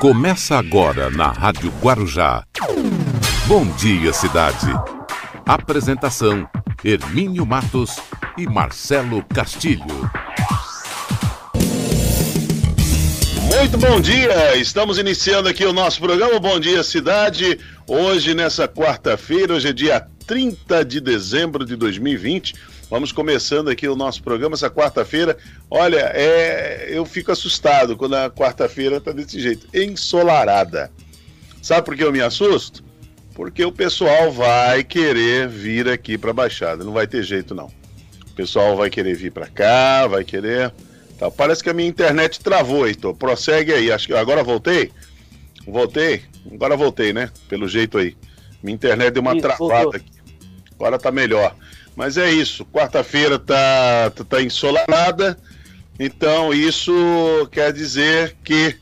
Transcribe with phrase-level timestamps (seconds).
[0.00, 2.42] Começa agora na Rádio Guarujá.
[3.46, 4.72] Bom dia, cidade.
[5.44, 6.48] Apresentação:
[6.82, 7.98] Hermínio Matos
[8.38, 10.10] e Marcelo Castilho.
[13.42, 14.56] Muito bom dia!
[14.56, 17.60] Estamos iniciando aqui o nosso programa Bom Dia Cidade.
[17.86, 22.54] Hoje, nessa quarta-feira, hoje é dia 30 de dezembro de 2020.
[22.90, 25.38] Vamos começando aqui o nosso programa essa quarta-feira.
[25.70, 30.90] Olha, é, eu fico assustado quando a quarta-feira está desse jeito, ensolarada.
[31.62, 32.82] Sabe por que eu me assusto?
[33.32, 36.82] Porque o pessoal vai querer vir aqui para a Baixada.
[36.82, 37.70] Não vai ter jeito não.
[38.28, 40.72] O pessoal vai querer vir para cá, vai querer.
[41.16, 43.14] Tá, parece que a minha internet travou, Heitor.
[43.14, 43.92] Prossegue aí.
[43.92, 44.90] Acho que agora voltei.
[45.64, 46.22] Voltei.
[46.52, 47.30] Agora voltei, né?
[47.48, 48.16] Pelo jeito aí.
[48.60, 49.94] Minha internet deu uma travada voltou.
[49.94, 50.10] aqui.
[50.74, 51.54] Agora tá melhor.
[52.00, 55.38] Mas é isso, quarta-feira tá, tá, ensolarada,
[55.98, 56.90] então isso
[57.52, 58.74] quer dizer que.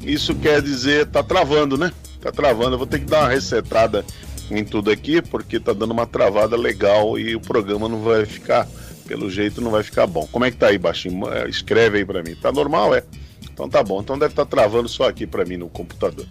[0.00, 1.92] Isso quer dizer, tá travando, né?
[2.20, 2.74] Tá travando.
[2.74, 4.04] Eu vou ter que dar uma resetada
[4.48, 8.64] em tudo aqui, porque tá dando uma travada legal e o programa não vai ficar,
[9.08, 10.28] pelo jeito, não vai ficar bom.
[10.30, 11.28] Como é que tá aí, baixinho?
[11.32, 12.36] É, escreve aí para mim.
[12.36, 13.02] Tá normal, é?
[13.52, 14.00] Então tá bom.
[14.00, 16.28] Então deve estar tá travando só aqui para mim no computador.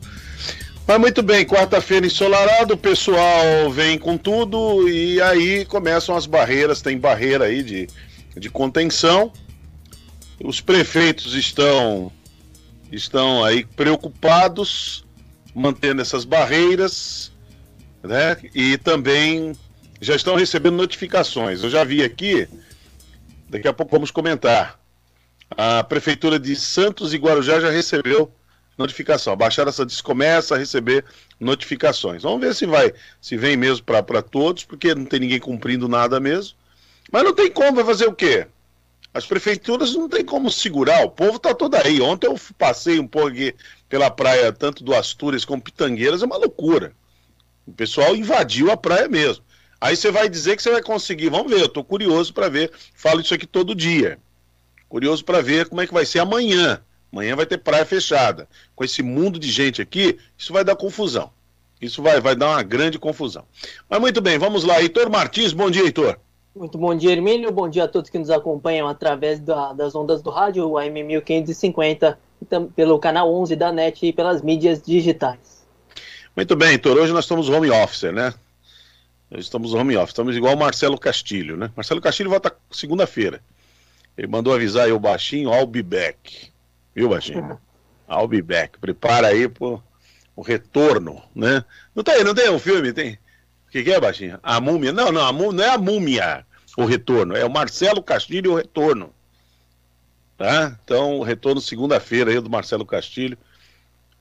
[0.88, 6.82] Mas muito bem, quarta-feira ensolarado, o pessoal vem com tudo e aí começam as barreiras,
[6.82, 7.88] tem barreira aí de,
[8.38, 9.34] de contenção.
[10.42, 12.10] Os prefeitos estão
[12.90, 15.04] estão aí preocupados
[15.54, 17.34] mantendo essas barreiras,
[18.02, 18.38] né?
[18.56, 19.52] E também
[20.00, 21.64] já estão recebendo notificações.
[21.64, 22.48] Eu já vi aqui,
[23.50, 24.80] daqui a pouco vamos comentar.
[25.52, 28.32] A prefeitura de Santos e Guarujá já recebeu
[28.78, 29.34] notificação.
[29.34, 31.04] A Baixada Santista começa a receber
[31.40, 32.24] notificações.
[32.24, 36.20] Vamos ver se vai, se vem mesmo para todos, porque não tem ninguém cumprindo nada
[36.20, 36.56] mesmo.
[37.12, 38.48] Mas não tem como, vai fazer o quê?
[39.14, 42.00] As prefeituras não tem como segurar, o povo está todo aí.
[42.02, 43.56] Ontem eu passei um pouco aqui
[43.90, 46.94] pela praia, tanto do Astúrias como Pitangueiras, é uma loucura.
[47.66, 49.44] O pessoal invadiu a praia mesmo.
[49.80, 51.30] Aí você vai dizer que você vai conseguir.
[51.30, 52.72] Vamos ver, eu estou curioso para ver.
[52.96, 54.20] Falo isso aqui todo dia.
[54.90, 56.82] Curioso para ver como é que vai ser amanhã.
[57.12, 58.48] Amanhã vai ter praia fechada.
[58.76, 61.32] Com esse mundo de gente aqui, isso vai dar confusão.
[61.82, 63.44] Isso vai, vai dar uma grande confusão.
[63.90, 64.82] Mas muito bem, vamos lá.
[64.82, 66.18] Heitor Martins, bom dia, Heitor.
[66.56, 67.52] Muito bom dia, Hermínio.
[67.52, 71.04] Bom dia a todos que nos acompanham através da, das ondas do rádio, o AM
[71.04, 72.18] 1550,
[72.76, 75.66] pelo canal 11 da NET e pelas mídias digitais.
[76.36, 76.98] Muito bem, Heitor.
[76.98, 78.34] Hoje nós estamos home office, né?
[79.30, 80.10] Nós estamos home office.
[80.10, 81.70] Estamos igual o Marcelo Castilho, né?
[81.76, 83.40] Marcelo Castilho volta segunda-feira.
[84.18, 86.52] Ele mandou avisar aí o baixinho, I'll be back.
[86.98, 87.62] Viu, Baixinho?
[88.10, 88.80] I'll be back.
[88.80, 89.84] Prepara aí pro,
[90.36, 91.64] o retorno, né?
[91.94, 93.20] Não tem, não tem um filme, tem.
[93.68, 94.40] O que, que é, Baixinho?
[94.42, 94.92] A múmia?
[94.92, 98.56] Não, não, a múmia, não é a múmia o retorno, é o Marcelo Castilho o
[98.56, 99.14] retorno.
[100.36, 100.76] Tá?
[100.84, 103.38] Então, o retorno segunda-feira aí do Marcelo Castilho,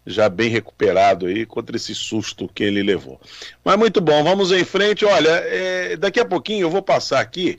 [0.06, 3.18] já bem recuperado aí contra esse susto que ele levou.
[3.64, 5.04] Mas muito bom, vamos em frente.
[5.06, 7.58] Olha, é, daqui a pouquinho eu vou passar aqui.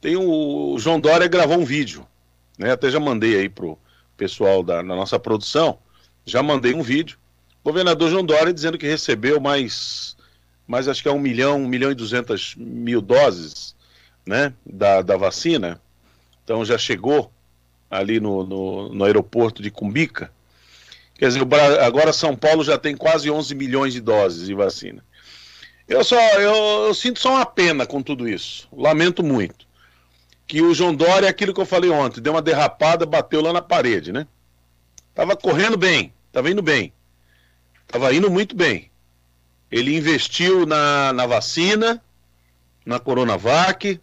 [0.00, 2.06] Tem o, o João Dória gravou um vídeo,
[2.58, 2.72] né?
[2.72, 3.78] Até já mandei aí pro,
[4.16, 5.78] pessoal da, da nossa produção,
[6.24, 7.18] já mandei um vídeo.
[7.64, 10.16] Governador João Dória dizendo que recebeu mais,
[10.66, 13.74] mais acho que é um milhão, um milhão e duzentas mil doses
[14.26, 15.80] né, da, da vacina.
[16.42, 17.30] Então já chegou
[17.90, 20.30] ali no, no, no aeroporto de Cumbica.
[21.14, 21.46] Quer dizer,
[21.80, 25.04] agora São Paulo já tem quase 11 milhões de doses de vacina.
[25.86, 28.68] Eu só eu, eu, sinto só uma pena com tudo isso.
[28.72, 29.63] Lamento muito
[30.46, 33.52] que o João Dória é aquilo que eu falei ontem, deu uma derrapada, bateu lá
[33.52, 34.26] na parede, né?
[35.14, 36.92] Tava correndo bem, tava indo bem.
[37.86, 38.90] Tava indo muito bem.
[39.70, 42.02] Ele investiu na, na vacina,
[42.84, 44.00] na Coronavac.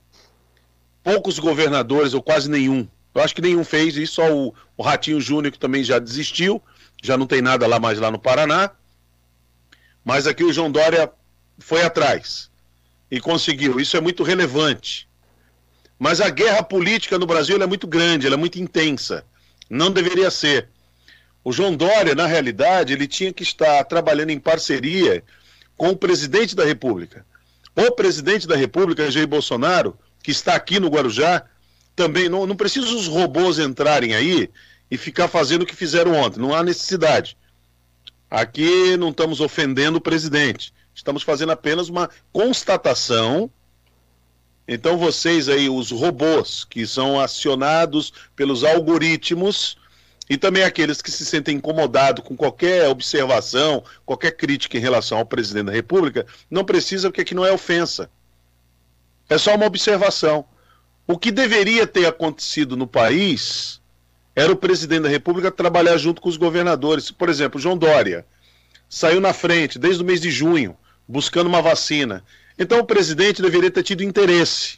[1.04, 2.88] Poucos governadores, ou quase nenhum.
[3.14, 6.62] Eu acho que nenhum fez isso, só o, o Ratinho Júnior que também já desistiu,
[7.02, 8.72] já não tem nada lá mais lá no Paraná.
[10.06, 11.12] Mas aqui o João Dória
[11.60, 12.50] foi atrás
[13.10, 13.80] e conseguiu.
[13.80, 15.10] Isso é muito relevante
[16.02, 19.24] mas a guerra política no Brasil é muito grande, é muito intensa.
[19.70, 20.68] Não deveria ser.
[21.44, 25.24] O João Dória, na realidade, ele tinha que estar trabalhando em parceria
[25.78, 27.24] com o presidente da República.
[27.76, 31.44] O presidente da República, Jair Bolsonaro, que está aqui no Guarujá,
[31.96, 34.50] também não, não precisa os robôs entrarem aí
[34.90, 36.40] e ficar fazendo o que fizeram ontem.
[36.40, 37.38] Não há necessidade.
[38.28, 40.74] Aqui não estamos ofendendo o presidente.
[40.96, 43.52] Estamos fazendo apenas uma constatação
[44.74, 49.76] então vocês aí, os robôs que são acionados pelos algoritmos
[50.30, 55.26] e também aqueles que se sentem incomodados com qualquer observação, qualquer crítica em relação ao
[55.26, 58.10] presidente da República, não precisa porque aqui não é ofensa.
[59.30, 60.46] É só uma observação.
[61.06, 63.82] O que deveria ter acontecido no país
[64.34, 67.12] era o presidente da República trabalhar junto com os governadores.
[67.12, 68.26] Por exemplo, João Dória
[68.88, 72.24] saiu na frente desde o mês de junho, buscando uma vacina.
[72.62, 74.78] Então o presidente deveria ter tido interesse.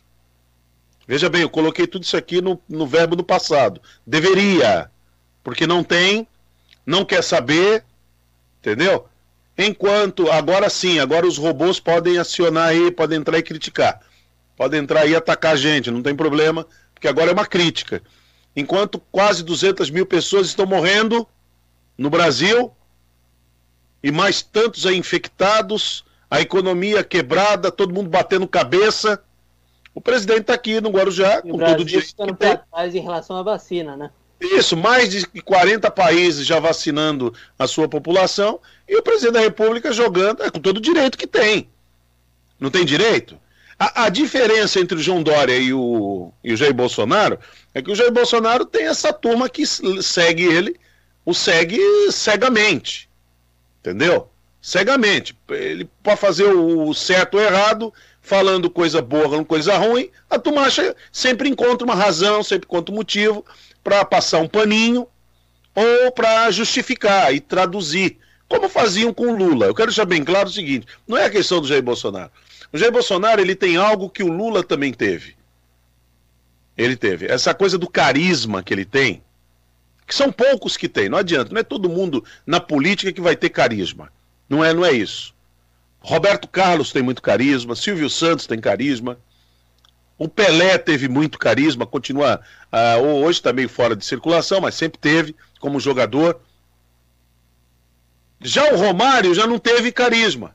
[1.06, 3.82] Veja bem, eu coloquei tudo isso aqui no, no verbo do passado.
[4.08, 4.90] Deveria,
[5.44, 6.26] porque não tem,
[6.86, 7.84] não quer saber,
[8.62, 9.06] entendeu?
[9.58, 14.00] Enquanto, agora sim, agora os robôs podem acionar aí, podem entrar e criticar.
[14.56, 18.02] Podem entrar e atacar a gente, não tem problema, porque agora é uma crítica.
[18.56, 21.28] Enquanto quase 200 mil pessoas estão morrendo
[21.98, 22.72] no Brasil,
[24.02, 29.24] e mais tantos aí infectados, a economia quebrada, todo mundo batendo cabeça.
[29.94, 32.08] O presidente está aqui no Guarujá, e com todo o direito.
[32.08, 34.10] Ficando para trás em relação à vacina, né?
[34.42, 38.60] Isso, mais de 40 países já vacinando a sua população
[38.90, 41.70] e o presidente da República jogando, é, com todo o direito que tem.
[42.60, 43.40] Não tem direito?
[43.78, 47.38] A, a, diferença entre o João Dória e o, e o Jair Bolsonaro
[47.76, 50.80] é que o Jair Bolsonaro tem essa turma que segue ele,
[51.24, 51.80] o segue
[52.12, 53.08] cegamente.
[53.82, 54.33] Entendeu?
[54.63, 55.38] Cegamente.
[55.50, 60.68] Ele pode fazer o certo ou errado, falando coisa boa, falando coisa ruim, a turma
[61.12, 63.45] sempre encontra uma razão, sempre encontra um motivo
[63.83, 65.06] para passar um paninho
[65.75, 68.18] ou para justificar e traduzir,
[68.48, 69.65] como faziam com Lula.
[69.65, 72.31] Eu quero deixar bem claro o seguinte: não é a questão do Jair Bolsonaro.
[72.71, 75.36] O Jair Bolsonaro ele tem algo que o Lula também teve.
[76.77, 79.21] Ele teve essa coisa do carisma que ele tem,
[80.07, 81.10] que são poucos que tem.
[81.10, 84.10] Não adianta, não é todo mundo na política que vai ter carisma.
[84.50, 85.34] Não é, não é isso.
[86.00, 89.18] Roberto Carlos tem muito carisma, Silvio Santos tem carisma.
[90.18, 92.42] O Pelé teve muito carisma, continua.
[92.72, 96.40] Uh, hoje está meio fora de circulação, mas sempre teve como jogador.
[98.42, 100.54] Já o Romário já não teve carisma.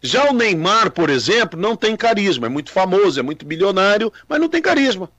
[0.00, 2.46] Já o Neymar, por exemplo, não tem carisma.
[2.46, 5.10] É muito famoso, é muito bilionário, mas não tem carisma.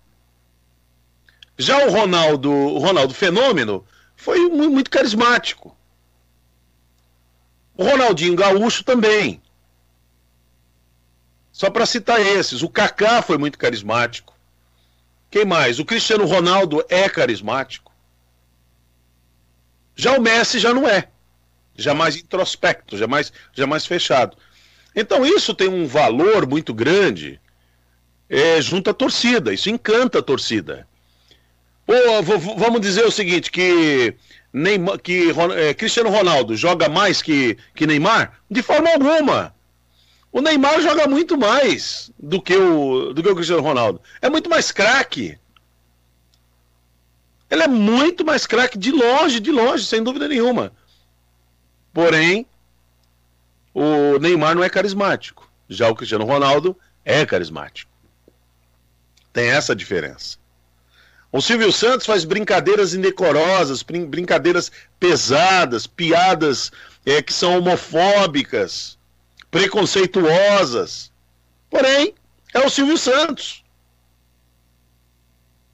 [1.58, 3.86] Já o Ronaldo, o Ronaldo Fenômeno,
[4.16, 5.76] foi muito carismático.
[7.84, 9.42] Ronaldinho Gaúcho também.
[11.52, 12.62] Só para citar esses.
[12.62, 14.34] O Kaká foi muito carismático.
[15.32, 15.80] Quem mais?
[15.80, 17.92] O Cristiano Ronaldo é carismático.
[19.96, 21.10] Já o Messi já não é.
[21.76, 24.38] Já mais introspecto, já mais, já mais fechado.
[24.96, 27.40] Então isso tem um valor muito grande
[28.30, 29.54] é, junto à torcida.
[29.54, 30.88] Isso encanta a torcida.
[31.88, 32.22] Ou,
[32.58, 34.16] vamos dizer o seguinte, que,
[34.52, 38.40] Neymar, que é, Cristiano Ronaldo joga mais que, que Neymar?
[38.50, 39.56] De forma alguma.
[40.32, 44.02] O Neymar joga muito mais do que o, do que o Cristiano Ronaldo.
[44.22, 45.38] É muito mais craque.
[47.50, 50.72] Ele é muito mais craque de longe, de longe, sem dúvida nenhuma.
[51.92, 52.46] Porém,
[53.74, 55.50] o Neymar não é carismático.
[55.68, 57.92] Já o Cristiano Ronaldo é carismático.
[59.32, 60.39] Tem essa diferença.
[61.32, 66.72] O Silvio Santos faz brincadeiras indecorosas, brincadeiras pesadas, piadas
[67.06, 68.98] é, que são homofóbicas
[69.52, 71.12] preconceituosas.
[71.70, 72.16] Porém,
[72.54, 73.64] é o Silvio Santos.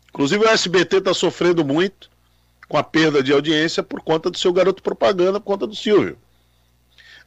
[0.10, 2.10] Inclusive o SBT está sofrendo muito
[2.68, 6.18] com a perda de audiência por conta do seu garoto propaganda, por conta do Silvio.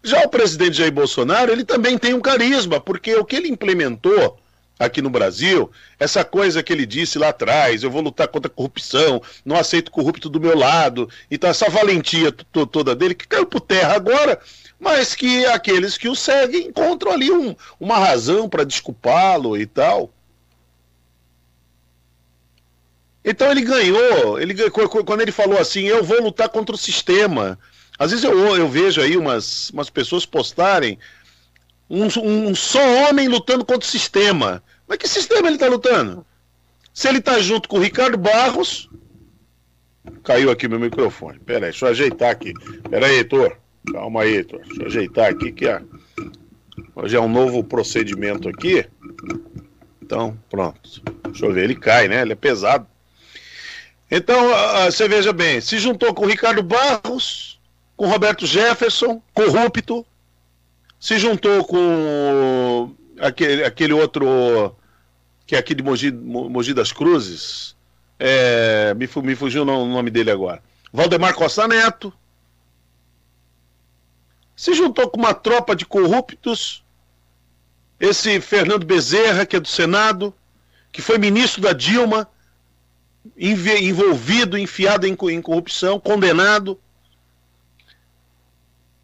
[0.02, 4.38] Já o presidente Jair Bolsonaro, ele também tem um carisma, porque o que ele implementou
[4.78, 8.54] aqui no Brasil, essa coisa que ele disse lá atrás, eu vou lutar contra a
[8.54, 13.60] corrupção, não aceito corrupto do meu lado, então essa valentia toda dele, que caiu por
[13.60, 14.40] terra agora,
[14.78, 20.12] mas que aqueles que o seguem encontram ali um, uma razão para desculpá-lo e tal.
[23.24, 27.58] Então ele ganhou, ele quando ele falou assim, eu vou lutar contra o sistema.
[27.98, 30.98] Às vezes eu, eu vejo aí umas, umas pessoas postarem
[31.90, 34.62] um, um só homem lutando contra o sistema.
[34.88, 36.24] Mas que sistema ele está lutando?
[36.94, 38.88] Se ele está junto com o Ricardo Barros.
[40.24, 41.38] Caiu aqui meu microfone.
[41.38, 42.54] Pera aí, deixa eu ajeitar aqui.
[42.88, 43.56] Pera aí, Heitor.
[43.92, 44.60] Calma aí, Heitor.
[44.60, 45.82] Deixa eu ajeitar aqui que a...
[46.96, 48.84] hoje é um novo procedimento aqui.
[50.02, 51.02] Então, pronto.
[51.24, 52.22] Deixa eu ver, ele cai, né?
[52.22, 52.86] Ele é pesado.
[54.10, 54.48] Então,
[54.86, 57.60] você veja bem, se juntou com o Ricardo Barros,
[57.94, 60.06] com Roberto Jefferson, corrupto,
[60.98, 64.74] se juntou com aquele, aquele outro
[65.46, 67.74] que é aqui de Mogi, Mogi das Cruzes,
[68.18, 70.62] é, me, me fugiu o nome dele agora.
[70.92, 72.12] Valdemar Costa Neto,
[74.58, 76.84] se juntou com uma tropa de corruptos.
[78.00, 80.34] Esse Fernando Bezerra, que é do Senado,
[80.90, 82.28] que foi ministro da Dilma,
[83.36, 86.78] envolvido, enfiado em, em corrupção, condenado.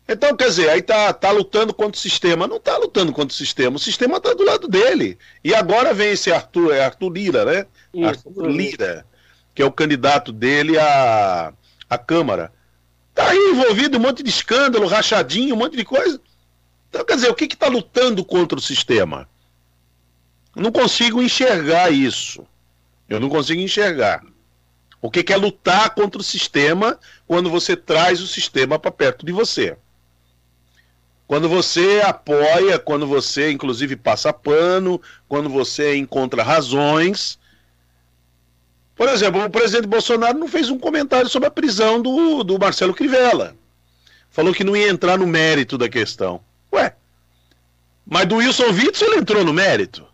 [0.07, 2.47] Então, quer dizer, aí tá, tá lutando contra o sistema.
[2.47, 5.19] Não tá lutando contra o sistema, o sistema tá do lado dele.
[5.43, 7.67] E agora vem esse Arthur, é Arthur Lira, né?
[7.93, 9.07] Isso, Arthur Lira.
[9.55, 11.53] que é o candidato dele à,
[11.89, 12.53] à Câmara.
[13.15, 16.21] Tá aí envolvido um monte de escândalo, rachadinho, um monte de coisa.
[16.91, 19.29] Então, quer dizer, o que está lutando contra o sistema?
[20.55, 22.47] Não consigo enxergar isso.
[23.09, 24.23] Eu não consigo enxergar.
[25.01, 29.25] O que, que é lutar contra o sistema quando você traz o sistema para perto
[29.25, 29.77] de você?
[31.27, 37.39] Quando você apoia, quando você, inclusive, passa pano, quando você encontra razões.
[38.95, 42.95] Por exemplo, o presidente Bolsonaro não fez um comentário sobre a prisão do, do Marcelo
[42.95, 43.57] Crivella.
[44.31, 46.41] Falou que não ia entrar no mérito da questão.
[46.73, 46.95] Ué,
[48.05, 50.07] mas do Wilson Witzel ele entrou no mérito.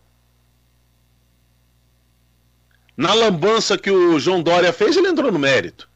[2.97, 5.89] Na lambança que o João Dória fez, ele entrou no mérito.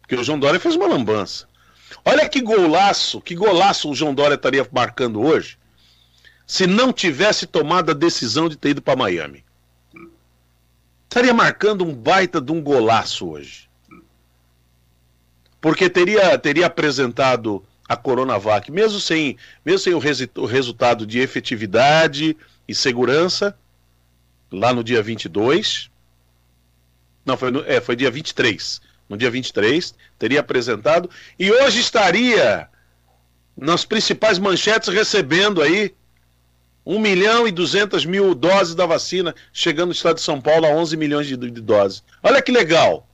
[0.00, 1.46] Porque o João Dória fez uma lambança.
[2.04, 5.58] Olha que golaço, que golaço o João Dória estaria marcando hoje
[6.46, 9.44] se não tivesse tomado a decisão de ter ido para Miami.
[11.04, 13.68] Estaria marcando um baita de um golaço hoje.
[15.60, 21.18] Porque teria, teria apresentado a Coronavac, mesmo sem, mesmo sem o, resi o resultado de
[21.18, 23.58] efetividade e segurança,
[24.50, 25.90] lá no dia 22.
[27.26, 32.68] Não, foi, no, é, foi dia 23 no dia 23, teria apresentado, e hoje estaria
[33.56, 35.94] nas principais manchetes recebendo aí
[36.84, 40.70] 1 milhão e 200 mil doses da vacina, chegando no estado de São Paulo a
[40.70, 42.02] 11 milhões de, de doses.
[42.22, 43.06] Olha que legal.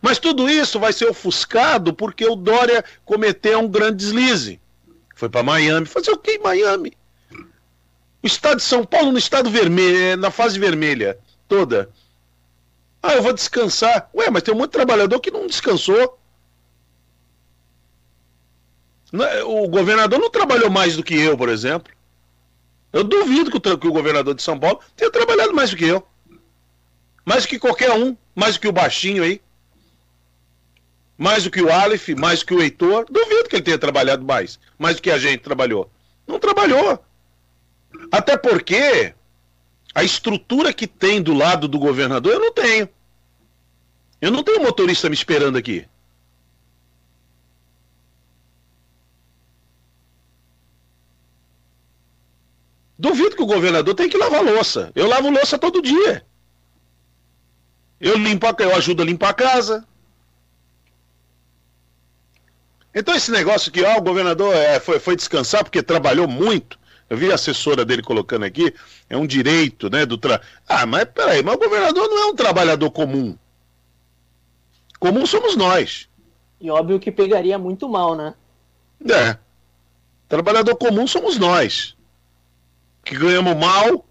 [0.00, 4.60] Mas tudo isso vai ser ofuscado porque o Dória cometeu um grande deslize.
[5.14, 5.86] Foi para Miami.
[5.86, 6.96] Fazer o que em Miami?
[8.22, 11.90] O estado de São Paulo no estado vermelho, na fase vermelha toda.
[13.02, 14.10] Ah, eu vou descansar.
[14.14, 16.18] Ué, mas tem um monte de trabalhador que não descansou.
[19.12, 21.92] É, o governador não trabalhou mais do que eu, por exemplo.
[22.92, 25.86] Eu duvido que o, que o governador de São Paulo tenha trabalhado mais do que
[25.86, 26.06] eu.
[27.24, 28.16] Mais do que qualquer um.
[28.34, 29.40] Mais do que o baixinho aí.
[31.16, 33.06] Mais do que o Aleph, mais do que o Heitor.
[33.10, 34.58] Duvido que ele tenha trabalhado mais.
[34.78, 35.90] Mais do que a gente trabalhou.
[36.26, 37.04] Não trabalhou.
[38.10, 39.14] Até porque
[39.94, 42.88] a estrutura que tem do lado do governador, eu não tenho.
[44.20, 45.86] Eu não tenho motorista me esperando aqui.
[52.98, 54.92] Duvido que o governador tenha que lavar louça.
[54.94, 56.24] Eu lavo louça todo dia.
[57.98, 59.86] Eu limpo, eu ajudo a limpar a casa.
[62.94, 66.79] Então esse negócio que ó, o governador é, foi, foi descansar porque trabalhou muito.
[67.10, 68.72] Eu vi a assessora dele colocando aqui,
[69.08, 70.40] é um direito, né, do tra...
[70.68, 73.36] Ah, mas peraí, mas o governador não é um trabalhador comum.
[75.00, 76.08] Comum somos nós.
[76.60, 78.34] E óbvio que pegaria muito mal, né?
[79.10, 79.36] É.
[80.28, 81.96] Trabalhador comum somos nós.
[83.04, 84.06] Que ganhamos mal,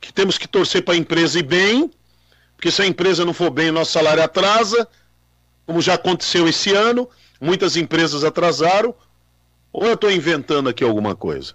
[0.00, 1.90] que temos que torcer para a empresa ir bem,
[2.56, 4.88] porque se a empresa não for bem, o nosso salário atrasa,
[5.66, 7.06] como já aconteceu esse ano,
[7.38, 8.94] muitas empresas atrasaram,
[9.70, 11.54] ou eu estou inventando aqui alguma coisa?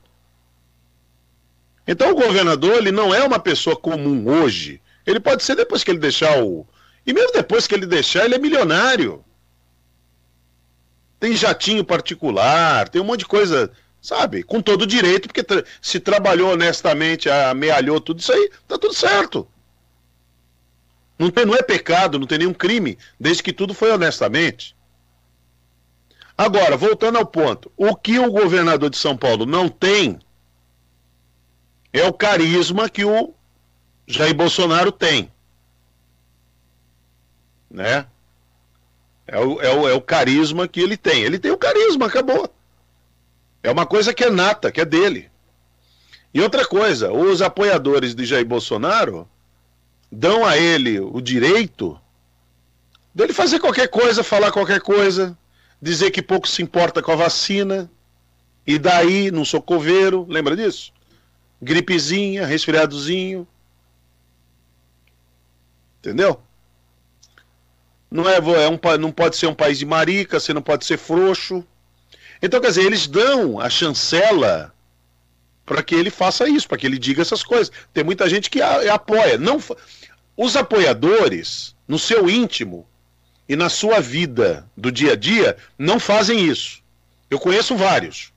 [1.87, 4.81] Então o governador ele não é uma pessoa comum hoje.
[5.05, 6.67] Ele pode ser depois que ele deixar o.
[7.05, 9.23] E mesmo depois que ele deixar, ele é milionário.
[11.17, 14.43] Tem jatinho particular, tem um monte de coisa, sabe?
[14.43, 19.47] Com todo direito, porque tra se trabalhou honestamente, amealhou tudo isso aí, tá tudo certo.
[21.17, 24.75] Não, tem, não é pecado, não tem nenhum crime, desde que tudo foi honestamente.
[26.37, 30.19] Agora, voltando ao ponto, o que o governador de São Paulo não tem
[31.99, 33.33] é o carisma que o
[34.05, 35.31] Jair Bolsonaro tem.
[37.69, 38.05] Né?
[39.25, 41.23] É o, é, o, é o carisma que ele tem.
[41.23, 42.49] Ele tem o carisma, acabou.
[43.61, 45.29] É uma coisa que é nata, que é dele.
[46.33, 49.27] E outra coisa, os apoiadores de Jair Bolsonaro
[50.11, 51.99] dão a ele o direito
[53.13, 55.37] dele fazer qualquer coisa, falar qualquer coisa,
[55.81, 57.89] dizer que pouco se importa com a vacina,
[58.65, 60.93] e daí não sou coveiro, lembra disso?
[61.61, 63.47] Gripezinha, resfriadozinho.
[65.99, 66.41] Entendeu?
[68.09, 70.97] Não é, é um, não pode ser um país de marica, você não pode ser
[70.97, 71.65] frouxo.
[72.41, 74.73] Então, quer dizer, eles dão a chancela
[75.65, 77.71] para que ele faça isso, para que ele diga essas coisas.
[77.93, 79.37] Tem muita gente que a, apoia.
[79.37, 79.61] Não,
[80.37, 82.87] os apoiadores, no seu íntimo
[83.49, 86.81] e na sua vida do dia a dia, não fazem isso.
[87.29, 88.31] Eu conheço vários.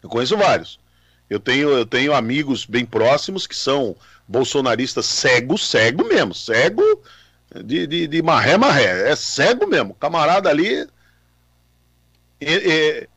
[0.00, 0.78] Eu conheço vários.
[1.28, 3.96] Eu tenho, eu tenho amigos bem próximos que são
[4.28, 6.82] bolsonaristas cegos, cego mesmo, cego
[7.64, 9.94] de, de, de marré, marré, é cego mesmo.
[9.94, 10.86] Camarada ali
[12.40, 13.08] é, é,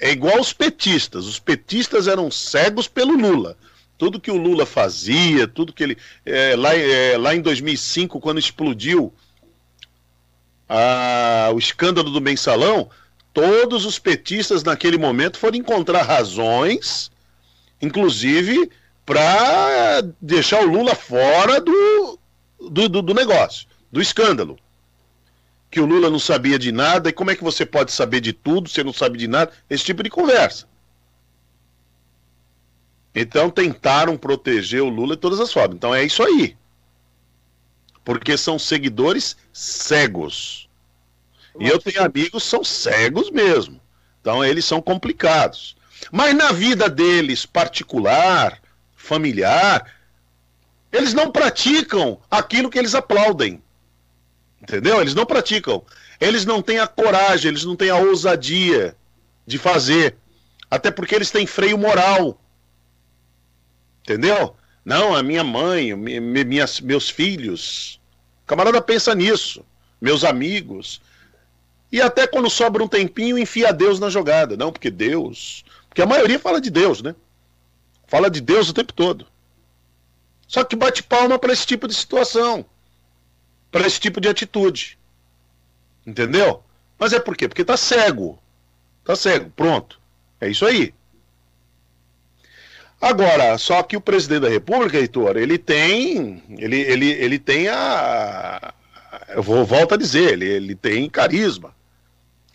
[0.00, 1.26] é igual os petistas.
[1.26, 3.56] Os petistas eram cegos pelo Lula.
[3.96, 5.98] tudo que o Lula fazia, tudo que ele.
[6.24, 9.12] É, lá, é, lá em 2005, quando explodiu
[10.68, 12.90] a, o escândalo do mensalão,
[13.32, 17.10] todos os petistas naquele momento foram encontrar razões,
[17.80, 18.70] inclusive
[19.04, 22.18] para deixar o Lula fora do,
[22.70, 24.58] do, do, do negócio, do escândalo
[25.76, 28.32] que o Lula não sabia de nada, e como é que você pode saber de
[28.32, 29.52] tudo, você não sabe de nada?
[29.68, 30.66] Esse tipo de conversa.
[33.14, 35.76] Então tentaram proteger o Lula de todas as formas.
[35.76, 36.56] Então é isso aí.
[38.02, 40.66] Porque são seguidores cegos.
[41.60, 43.78] E eu tenho amigos são cegos mesmo.
[44.22, 45.75] Então eles são complicados.
[46.10, 48.60] Mas na vida deles particular,
[48.94, 49.92] familiar,
[50.92, 53.62] eles não praticam aquilo que eles aplaudem.
[54.60, 55.00] Entendeu?
[55.00, 55.84] Eles não praticam.
[56.20, 58.96] Eles não têm a coragem, eles não têm a ousadia
[59.46, 60.16] de fazer.
[60.70, 62.40] Até porque eles têm freio moral.
[64.02, 64.56] Entendeu?
[64.84, 68.00] Não, a minha mãe, minhas, meus filhos.
[68.44, 69.64] O camarada pensa nisso.
[70.00, 71.00] Meus amigos.
[71.90, 74.56] E até quando sobra um tempinho, enfia Deus na jogada.
[74.56, 75.64] Não, porque Deus.
[75.96, 77.14] Porque a maioria fala de Deus, né?
[78.06, 79.26] Fala de Deus o tempo todo.
[80.46, 82.66] Só que bate palma para esse tipo de situação
[83.72, 84.98] para esse tipo de atitude.
[86.06, 86.62] Entendeu?
[86.98, 87.48] Mas é por quê?
[87.48, 88.38] Porque tá cego.
[89.04, 89.50] Tá cego.
[89.56, 89.98] Pronto.
[90.38, 90.92] É isso aí.
[93.00, 96.42] Agora, só que o presidente da República, Heitor, ele tem.
[96.58, 98.74] Ele, ele, ele tem a.
[99.28, 101.74] Eu vou, volto a dizer, ele, ele tem carisma.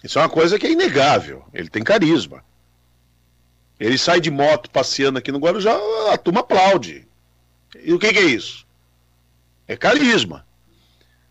[0.04, 1.44] Isso é uma coisa que é inegável.
[1.52, 2.44] Ele tem carisma.
[3.82, 5.76] Ele sai de moto passeando aqui no Guarujá,
[6.14, 7.08] a turma aplaude.
[7.84, 8.64] E o que, que é isso?
[9.68, 10.46] É carisma.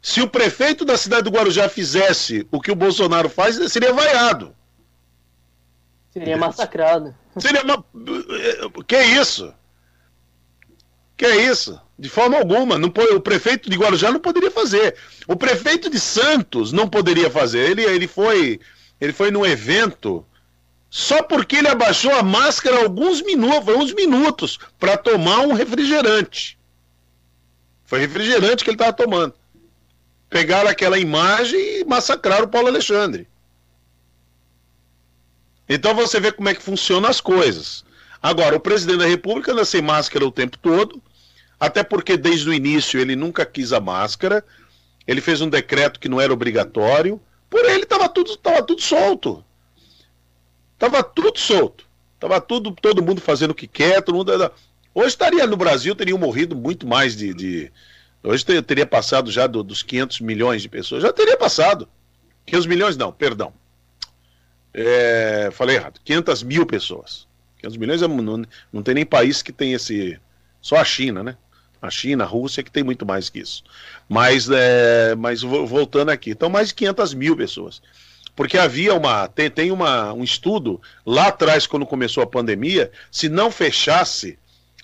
[0.02, 4.52] Se o prefeito da cidade do Guarujá fizesse o que o Bolsonaro faz, seria vaiado.
[6.12, 7.14] Seria massacrado.
[7.38, 7.84] Seria uma...
[8.84, 9.54] Que é isso?
[11.16, 11.80] Que é isso?
[11.96, 12.76] De forma alguma.
[12.76, 14.96] Não, o prefeito de Guarujá não poderia fazer.
[15.28, 17.70] O prefeito de Santos não poderia fazer.
[17.70, 18.58] Ele, ele foi
[19.00, 20.26] ele foi num evento
[20.90, 26.58] só porque ele abaixou a máscara alguns minutos, minutos, para tomar um refrigerante.
[27.84, 29.34] Foi refrigerante que ele estava tomando
[30.30, 33.28] pegaram aquela imagem e massacraram o Paulo Alexandre.
[35.68, 37.84] Então você vê como é que funcionam as coisas.
[38.22, 41.02] Agora, o presidente da República anda sem máscara o tempo todo,
[41.58, 44.44] até porque desde o início ele nunca quis a máscara,
[45.06, 49.44] ele fez um decreto que não era obrigatório, por ele estava tudo, tava tudo solto.
[50.80, 51.84] Estava tudo solto.
[52.14, 54.32] Estava tudo, todo mundo fazendo o que quer, todo mundo.
[54.94, 57.72] Hoje estaria no Brasil, teriam morrido muito mais de, de
[58.22, 61.02] Hoje teria passado já do, dos 500 milhões de pessoas.
[61.02, 61.86] Já teria passado.
[62.46, 63.52] 500 milhões não, perdão.
[64.72, 66.00] É, falei errado.
[66.02, 67.26] 500 mil pessoas.
[67.58, 70.18] 500 milhões é, não, não tem nem país que tem esse.
[70.62, 71.36] Só a China, né?
[71.80, 73.64] A China, a Rússia que tem muito mais que isso.
[74.08, 77.82] Mas, é, mas voltando aqui, então mais de 500 mil pessoas.
[78.40, 79.28] Porque havia uma.
[79.28, 84.38] Tem, tem uma, um estudo lá atrás, quando começou a pandemia, se não fechasse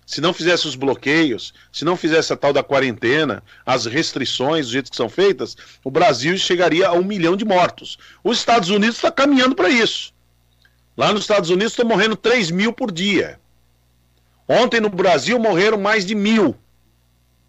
[0.05, 4.73] se não fizesse os bloqueios, se não fizesse a tal da quarentena, as restrições, do
[4.73, 7.97] jeito que são feitas, o Brasil chegaria a um milhão de mortos.
[8.23, 10.13] Os Estados Unidos está caminhando para isso.
[10.95, 13.41] Lá nos Estados Unidos estão morrendo 3 mil por dia.
[14.47, 16.55] Ontem no Brasil morreram mais de mil.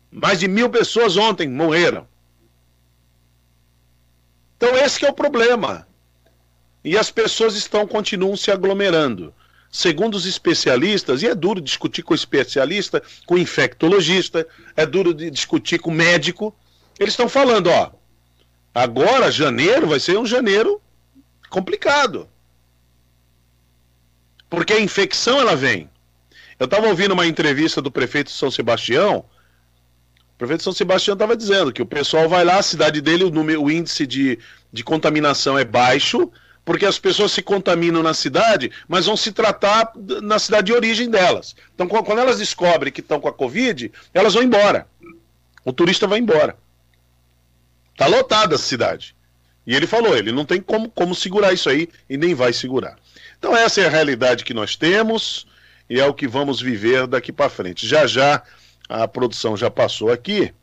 [0.09, 2.07] Mais de mil pessoas ontem morreram.
[4.55, 5.85] Então esse é o problema.
[6.87, 9.33] E as pessoas estão continuam se aglomerando
[9.69, 15.79] segundo os especialistas, e é duro discutir com especialista, com infectologista, é duro de discutir
[15.79, 16.55] com médico.
[16.97, 17.91] Eles estão falando, ó,
[18.73, 20.81] agora janeiro vai ser um janeiro
[21.49, 22.29] complicado.
[24.49, 25.89] Porque a infecção ela vem.
[26.57, 29.25] Eu estava ouvindo uma entrevista do prefeito de São Sebastião.
[30.33, 33.25] O prefeito de São Sebastião estava dizendo que o pessoal vai lá, a cidade dele,
[33.25, 34.39] o, número, o índice de,
[34.71, 36.31] de contaminação é baixo,
[36.67, 39.89] porque as pessoas se contaminam na cidade, mas vão se tratar
[40.21, 41.55] na cidade de origem delas.
[41.73, 44.85] Então, quando elas descobrem que estão com a Covid, elas vão embora.
[45.63, 46.57] O turista vai embora.
[47.93, 49.15] Está lotada a cidade.
[49.65, 52.97] E ele falou, ele não tem como, como segurar isso aí e nem vai segurar.
[53.39, 55.47] Então essa é a realidade que nós temos
[55.89, 57.87] e é o que vamos viver daqui para frente.
[57.87, 58.43] Já já
[58.89, 60.53] a produção já passou aqui.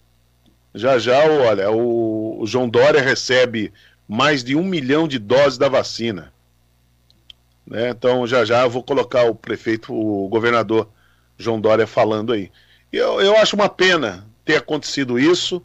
[0.75, 3.73] Já já, olha, o, o João Dória recebe
[4.09, 6.33] mais de um milhão de doses da vacina.
[7.67, 7.91] Né?
[7.91, 10.89] Então, já já eu vou colocar o prefeito, o governador
[11.39, 12.51] João Dória falando aí.
[12.93, 15.63] Eu, eu acho uma pena ter acontecido isso,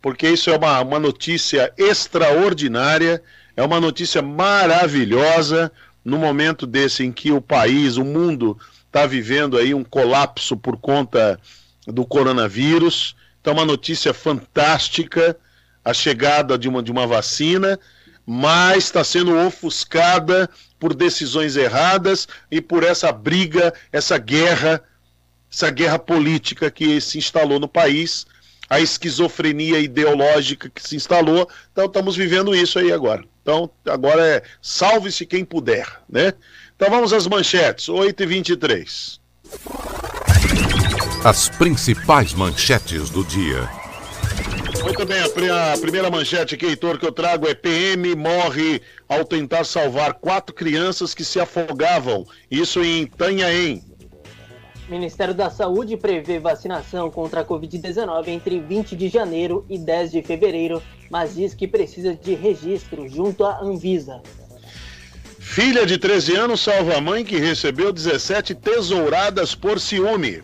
[0.00, 3.22] porque isso é uma, uma notícia extraordinária,
[3.56, 5.70] é uma notícia maravilhosa
[6.04, 10.76] no momento desse em que o país, o mundo está vivendo aí um colapso por
[10.76, 11.40] conta
[11.86, 13.16] do coronavírus.
[13.40, 15.36] Então, uma notícia fantástica,
[15.84, 17.78] a chegada de uma, de uma vacina,
[18.26, 24.82] mas está sendo ofuscada por decisões erradas e por essa briga, essa guerra,
[25.52, 28.26] essa guerra política que se instalou no país,
[28.68, 31.48] a esquizofrenia ideológica que se instalou.
[31.72, 33.24] Então estamos vivendo isso aí agora.
[33.42, 36.32] Então agora é salve-se quem puder, né?
[36.74, 39.20] Então vamos às manchetes, 8h23.
[41.22, 43.83] As principais manchetes do dia.
[44.84, 49.64] Muito bem, a, primeira manchete aqui, Heitor, que eu trago é PM morre ao tentar
[49.64, 52.26] salvar quatro crianças que se afogavam.
[52.50, 53.82] Isso em Itanhaém.
[54.86, 60.22] Ministério da Saúde prevê vacinação contra a Covid-19 entre 20 de janeiro e 10 de
[60.22, 64.20] fevereiro, mas diz que precisa de registro junto à Anvisa.
[65.38, 70.42] Filha de 13 anos salva a mãe que recebeu 17 tesouradas por ciúme.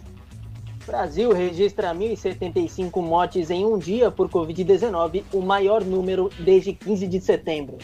[0.90, 7.20] Brasil registra 1.075 mortes em um dia por Covid-19, o maior número desde 15 de
[7.20, 7.78] setembro.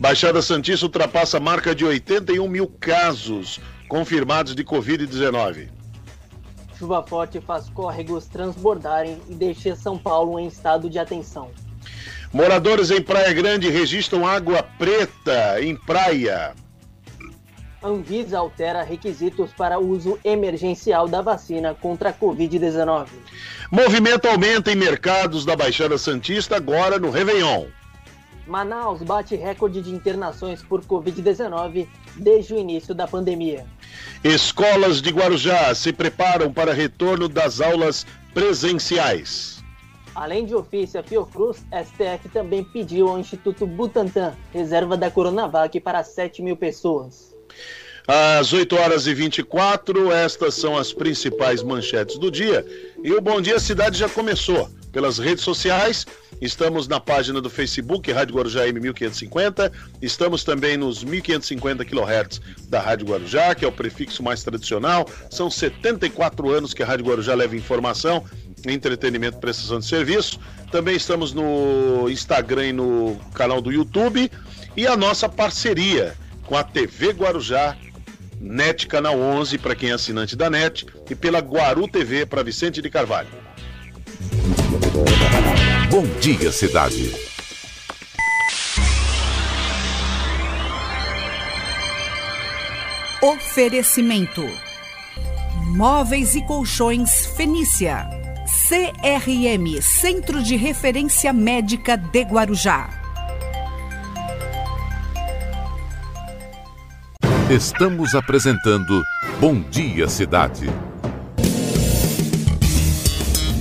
[0.00, 5.68] Baixada Santista ultrapassa a marca de 81 mil casos confirmados de Covid-19.
[6.78, 11.50] Chuva forte faz córregos transbordarem e deixa São Paulo em estado de atenção.
[12.32, 16.54] Moradores em Praia Grande registram água preta em praia.
[17.86, 23.06] Anvisa altera requisitos para uso emergencial da vacina contra a Covid-19.
[23.70, 27.66] Movimento aumenta em mercados da Baixada Santista agora no Réveillon.
[28.46, 33.66] Manaus bate recorde de internações por Covid-19 desde o início da pandemia.
[34.22, 39.56] Escolas de Guarujá se preparam para retorno das aulas presenciais.
[40.14, 46.02] Além de ofício a Fiocruz, STF também pediu ao Instituto Butantan reserva da Coronavac para
[46.02, 47.35] 7 mil pessoas.
[48.08, 52.64] Às 8 horas e 24, estas são as principais manchetes do dia.
[53.02, 56.06] E o Bom Dia Cidade já começou pelas redes sociais.
[56.40, 59.72] Estamos na página do Facebook, Rádio Guarujá M1550.
[60.00, 65.08] Estamos também nos 1550 kHz da Rádio Guarujá, que é o prefixo mais tradicional.
[65.28, 68.24] São 74 anos que a Rádio Guarujá leva informação,
[68.66, 70.38] entretenimento e prestação de serviço.
[70.70, 74.30] Também estamos no Instagram e no canal do YouTube.
[74.76, 76.14] E a nossa parceria
[76.46, 77.76] com a TV Guarujá
[78.40, 82.80] NET Canal 11 para quem é assinante da NET e pela Guaru TV para Vicente
[82.80, 83.28] de Carvalho.
[85.90, 87.12] Bom dia, cidade.
[93.22, 94.44] Oferecimento:
[95.74, 98.08] Móveis e Colchões Fenícia.
[98.68, 103.05] CRM Centro de Referência Médica de Guarujá.
[107.50, 109.04] Estamos apresentando
[109.38, 110.66] Bom Dia Cidade.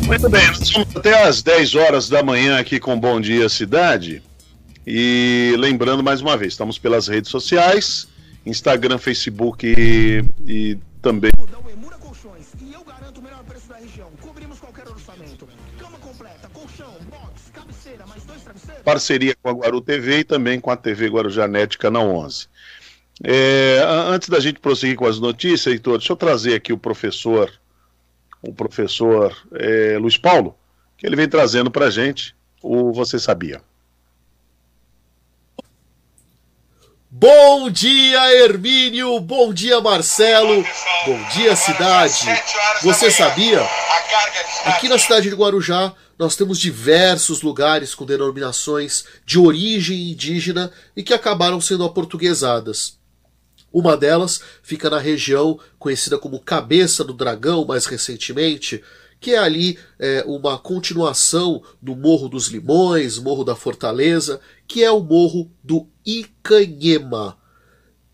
[0.08, 4.24] Muito bem, nós estamos até às 10 horas da manhã aqui com Bom Dia Cidade.
[4.88, 8.08] E lembrando mais uma vez, estamos pelas redes sociais,
[8.44, 11.30] Instagram, Facebook e, e também.
[18.84, 22.48] Parceria com a Guaru TV e também com a TV Guarujá Net, canal 11.
[23.24, 27.52] É, antes da gente prosseguir com as notícias, Heitor, deixa eu trazer aqui o professor,
[28.42, 30.56] o professor é, Luiz Paulo,
[30.98, 33.62] que ele vem trazendo para a gente o Você Sabia.
[37.18, 39.22] Bom dia, Hermínio.
[39.22, 40.66] Bom dia, Marcelo.
[41.06, 42.26] Bom dia, cidade.
[42.84, 43.66] Você sabia?
[44.66, 51.04] Aqui na cidade de Guarujá, nós temos diversos lugares com denominações de origem indígena e
[51.04, 52.98] que acabaram sendo aportuguesadas.
[53.76, 58.82] Uma delas fica na região conhecida como Cabeça do Dragão, mais recentemente,
[59.20, 64.90] que é ali é, uma continuação do Morro dos Limões, Morro da Fortaleza, que é
[64.90, 67.38] o Morro do Icanhema.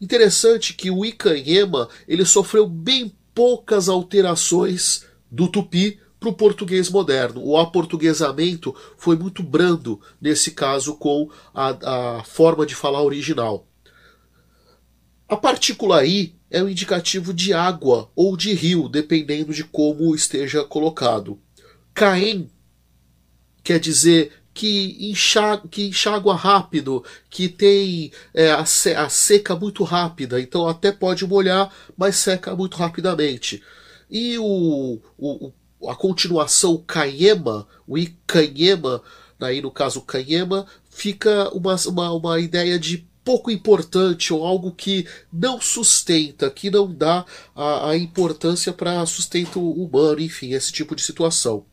[0.02, 7.46] Interessante que o Icanhema ele sofreu bem poucas alterações do tupi para o português moderno.
[7.46, 13.68] O aportuguesamento foi muito brando nesse caso com a, a forma de falar original.
[15.32, 20.66] A partícula I é um indicativo de água ou de rio, dependendo de como esteja
[20.66, 21.40] colocado.
[21.94, 22.52] Caem
[23.64, 30.42] quer dizer que enxágua, que enxágua rápido, que tem é, a, a, seca muito rápida,
[30.42, 33.64] então até pode molhar, mas seca muito rapidamente.
[34.10, 35.54] E o, o
[35.90, 39.02] a continuação canhema, o icanhema,
[39.40, 45.08] aí no caso canhema, fica uma, uma, uma ideia de pouco importante ou algo que
[45.32, 51.02] não sustenta, que não dá a, a importância para sustento humano, enfim, esse tipo de
[51.02, 51.66] situação.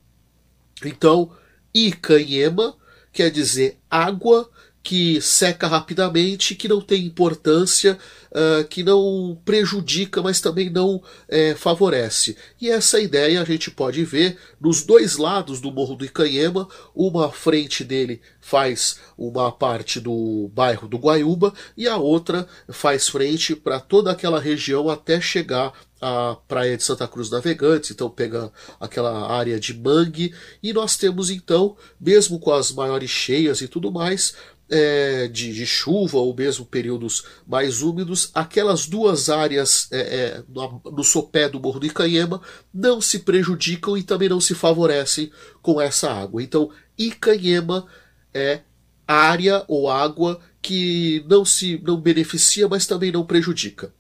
[0.85, 1.31] Então,
[1.75, 2.77] Ikanhema
[3.13, 4.51] quer dizer água
[4.89, 7.99] que seca rapidamente, que não tem importância,
[8.31, 12.39] uh, que não prejudica, mas também não é, favorece.
[12.59, 16.67] E essa ideia a gente pode ver nos dois lados do Morro do Icanhema.
[16.95, 23.55] Uma frente dele faz uma parte do bairro do Guaiúba e a outra faz frente
[23.55, 29.31] para toda aquela região até chegar a Praia de Santa Cruz Navegantes, então pega aquela
[29.31, 34.35] área de mangue, e nós temos então, mesmo com as maiores cheias e tudo mais,
[34.71, 40.81] é, de, de, chuva ou mesmo períodos mais úmidos, aquelas duas áreas é, é, no,
[40.85, 42.41] no sopé do Morro do Icanhema
[42.73, 45.31] não se prejudicam e também não se favorecem
[45.63, 46.43] com essa água.
[46.43, 47.87] Então, Icanhema
[48.35, 48.61] é
[49.07, 53.93] área ou água que não se não beneficia, mas também não prejudica.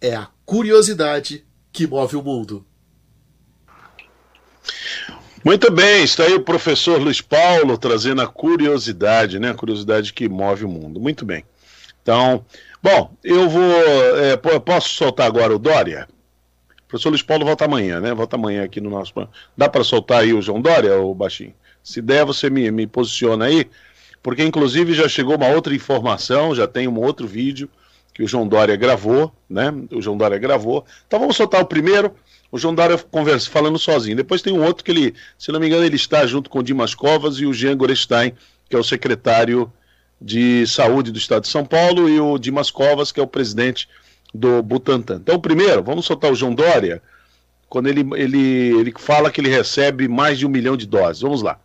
[0.00, 2.66] É a curiosidade que move o mundo.
[5.42, 9.50] Muito bem, está aí o professor Luiz Paulo trazendo a curiosidade, né?
[9.50, 11.00] A curiosidade que move o mundo.
[11.00, 11.44] Muito bem.
[12.02, 12.44] Então,
[12.82, 13.72] bom, eu vou.
[14.18, 16.06] É, posso soltar agora o Dória?
[16.84, 18.12] O professor Luiz Paulo volta amanhã, né?
[18.12, 19.14] Volta amanhã aqui no nosso.
[19.56, 21.54] Dá para soltar aí o João Dória, o baixinho?
[21.82, 23.66] Se der, você me, me posiciona aí,
[24.22, 27.70] porque inclusive já chegou uma outra informação, já tem um outro vídeo
[28.12, 29.72] que o João Dória gravou, né?
[29.90, 30.84] O João Dória gravou.
[31.06, 32.14] Então vamos soltar o primeiro
[32.52, 34.16] o João Dória conversa, falando sozinho.
[34.16, 36.62] Depois tem um outro que ele, se não me engano, ele está junto com o
[36.62, 38.32] Dimas Covas e o Jean Gorestein,
[38.68, 39.72] que é o secretário
[40.20, 43.88] de Saúde do Estado de São Paulo, e o Dimas Covas, que é o presidente
[44.34, 45.16] do Butantan.
[45.16, 47.02] Então, primeiro, vamos soltar o João Dória,
[47.68, 51.22] quando ele, ele, ele fala que ele recebe mais de um milhão de doses.
[51.22, 51.58] Vamos lá.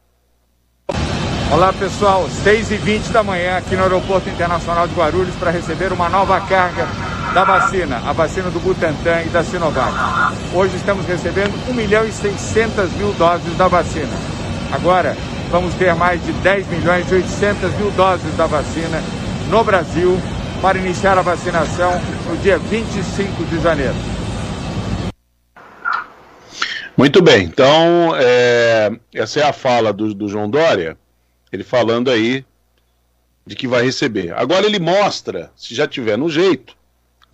[1.51, 6.39] Olá pessoal, 6h20 da manhã aqui no Aeroporto Internacional de Guarulhos para receber uma nova
[6.41, 6.87] carga
[7.35, 9.93] da vacina, a vacina do Butantan e da Sinovac.
[10.53, 14.13] Hoje estamos recebendo 1 milhão e 600 mil doses da vacina.
[14.71, 15.17] Agora
[15.51, 19.03] vamos ter mais de 10 milhões e 800 mil doses da vacina
[19.49, 20.17] no Brasil
[20.61, 21.91] para iniciar a vacinação
[22.25, 23.95] no dia 25 de janeiro.
[26.95, 30.97] Muito bem, então é, essa é a fala do, do João Dória,
[31.51, 32.45] ele falando aí
[33.45, 34.33] de que vai receber.
[34.33, 36.77] Agora ele mostra, se já tiver no jeito,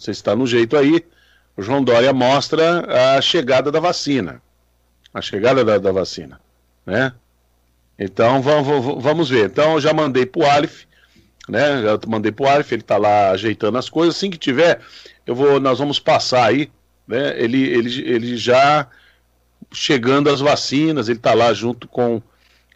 [0.03, 1.05] você está no jeito aí.
[1.55, 4.41] O João Dória mostra a chegada da vacina.
[5.13, 6.39] A chegada da, da vacina.
[6.85, 7.13] Né?
[7.99, 9.45] Então vamos, vamos ver.
[9.45, 10.85] Então eu já mandei para o Alif,
[11.47, 11.83] né?
[11.83, 14.15] Já mandei para o Alif, ele está lá ajeitando as coisas.
[14.15, 14.79] Assim que tiver,
[15.25, 16.71] eu vou, nós vamos passar aí.
[17.07, 17.33] Né?
[17.37, 18.87] Ele, ele, ele já
[19.71, 22.21] chegando as vacinas, ele está lá junto com.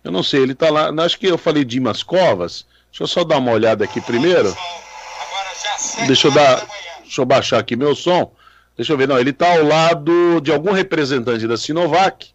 [0.03, 0.89] Eu não sei, ele está lá.
[1.03, 2.65] Acho que eu falei Dimas Covas.
[2.91, 4.55] Deixa eu só dar uma olhada aqui primeiro.
[6.05, 6.65] Deixa eu dar.
[7.06, 8.34] Deixa eu baixar aqui meu som.
[8.76, 12.30] Deixa eu ver, não, ele está ao lado de algum representante da Sinovac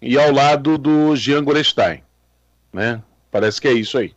[0.00, 2.02] e ao lado do Jean Gorestein,
[2.72, 3.02] né?
[3.30, 4.14] Parece que é isso aí.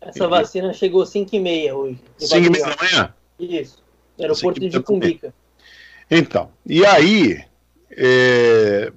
[0.00, 1.98] Essa vacina chegou 5 e meia hoje.
[2.18, 3.14] 5 e meia da manhã?
[3.40, 3.82] Isso,
[4.20, 5.34] aeroporto de Cumbica.
[6.10, 7.42] Então, e aí,
[7.90, 8.92] é,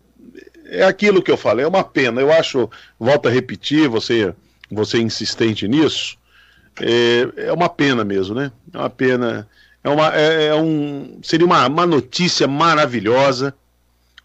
[0.66, 2.22] é aquilo que eu falei, é uma pena.
[2.22, 4.36] Eu acho, volto a repetir, você,
[4.70, 6.18] você insistente nisso,
[6.80, 8.52] é, é uma pena mesmo, né?
[8.72, 9.48] É uma pena
[9.88, 13.56] é uma, é, é um, seria uma, uma notícia maravilhosa,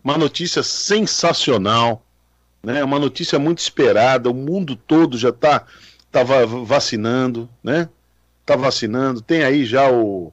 [0.03, 2.05] uma notícia sensacional,
[2.61, 2.83] né?
[2.83, 4.29] uma notícia muito esperada.
[4.29, 5.65] O mundo todo já está
[6.11, 7.89] tava vacinando, né?
[8.41, 9.21] Está vacinando.
[9.23, 10.33] Tem aí já o.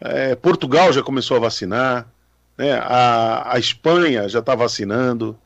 [0.00, 2.08] É, Portugal já começou a vacinar,
[2.56, 2.72] né?
[2.72, 5.38] a, a Espanha já está vacinando.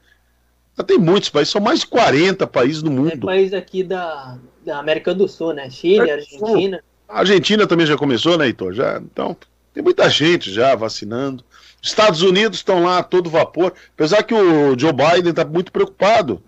[0.78, 3.10] Já tem muitos países, são mais de 40 países no mundo.
[3.10, 5.68] Tem países aqui da, da América do Sul, né?
[5.68, 6.82] Chile, Argentina.
[7.12, 8.72] A Argentina também já começou, né, Heitor?
[8.72, 9.36] Já, então,
[9.74, 11.44] tem muita gente já vacinando.
[11.82, 16.42] Estados Unidos estão lá a todo vapor, apesar que o Joe Biden está muito preocupado,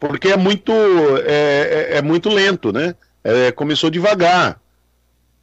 [0.00, 0.72] porque é muito,
[1.26, 2.94] é, é, é muito lento, né?
[3.22, 4.58] É, começou devagar,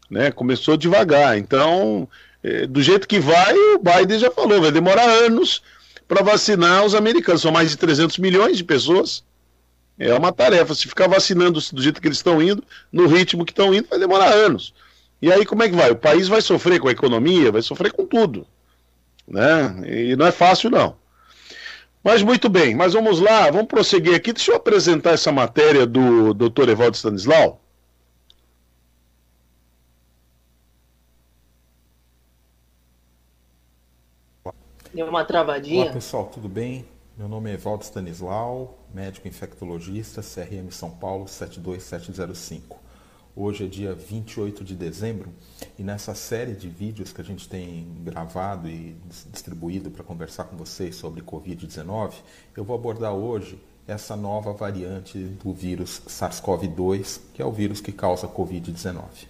[0.10, 0.32] né?
[0.32, 1.38] Começou devagar.
[1.38, 2.10] Então,
[2.44, 5.62] é, do jeito que vai, o Biden já falou, vai demorar anos
[6.08, 7.44] para vacinar os americanos.
[7.44, 9.24] São mais de 300 milhões de pessoas.
[9.97, 10.73] É uma tarefa.
[10.73, 13.99] Se ficar vacinando do jeito que eles estão indo, no ritmo que estão indo, vai
[13.99, 14.73] demorar anos.
[15.21, 15.91] E aí como é que vai?
[15.91, 18.45] O país vai sofrer com a economia, vai sofrer com tudo.
[19.27, 20.10] Né?
[20.10, 20.97] E não é fácil, não.
[22.03, 24.34] Mas muito bem, mas vamos lá, vamos prosseguir aqui.
[24.34, 26.67] Deixa eu apresentar essa matéria do Dr.
[26.69, 27.62] Evaldo Stanislau.
[34.93, 35.86] Deu uma travadinha.
[35.86, 36.86] Olá pessoal, tudo bem?
[37.15, 42.76] Meu nome é Evaldo Stanislau, médico infectologista, CRM São Paulo 72705.
[43.36, 45.30] Hoje é dia 28 de dezembro
[45.78, 48.95] e nessa série de vídeos que a gente tem gravado e
[49.32, 52.13] distribuído para conversar com vocês sobre Covid-19,
[52.58, 57.91] eu vou abordar hoje essa nova variante do vírus SARS-CoV-2, que é o vírus que
[57.91, 59.28] causa Covid-19.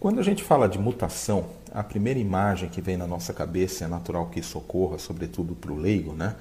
[0.00, 3.88] Quando a gente fala de mutação, a primeira imagem que vem na nossa cabeça, é
[3.88, 6.36] natural que isso ocorra, sobretudo para o leigo, né?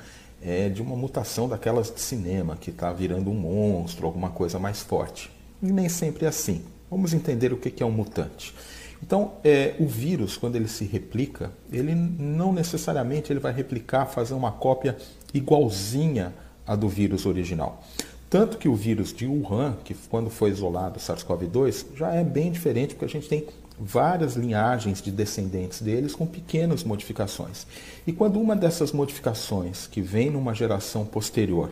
[0.46, 4.82] É de uma mutação daquelas de cinema, que está virando um monstro, alguma coisa mais
[4.82, 5.32] forte.
[5.62, 6.64] E nem sempre é assim.
[6.92, 8.54] Vamos entender o que é um mutante.
[9.02, 14.34] Então, é, o vírus, quando ele se replica, ele não necessariamente ele vai replicar, fazer
[14.34, 14.98] uma cópia
[15.34, 16.34] igualzinha
[16.66, 17.84] à do vírus original.
[18.30, 22.52] Tanto que o vírus de Wuhan, que quando foi isolado, o SARS-CoV-2, já é bem
[22.52, 23.46] diferente, porque a gente tem
[23.80, 27.66] várias linhagens de descendentes deles com pequenas modificações.
[28.06, 31.72] E quando uma dessas modificações, que vem numa geração posterior,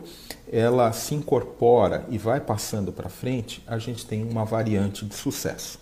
[0.50, 5.81] ela se incorpora e vai passando para frente, a gente tem uma variante de sucesso.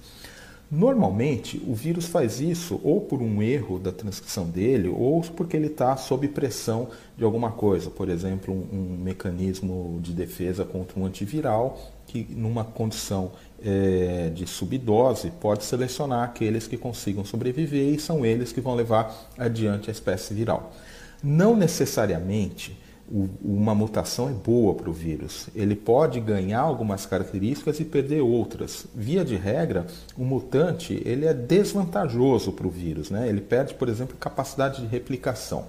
[0.71, 5.67] Normalmente, o vírus faz isso ou por um erro da transcrição dele, ou porque ele
[5.67, 11.05] está sob pressão de alguma coisa, por exemplo, um, um, mecanismo de defesa contra um
[11.05, 18.25] antiviral, que numa condição é, de subdose pode selecionar aqueles que consigam sobreviver e são
[18.25, 20.73] eles que vão levar adiante a espécie viral.
[21.21, 22.80] Não necessariamente
[23.11, 25.49] uma mutação é boa para o vírus.
[25.55, 28.87] Ele pode ganhar algumas características e perder outras.
[28.95, 33.11] Via de regra, o mutante ele é desvantajoso para o vírus.
[33.11, 33.29] Né?
[33.29, 35.67] Ele perde, por exemplo, capacidade de replicação.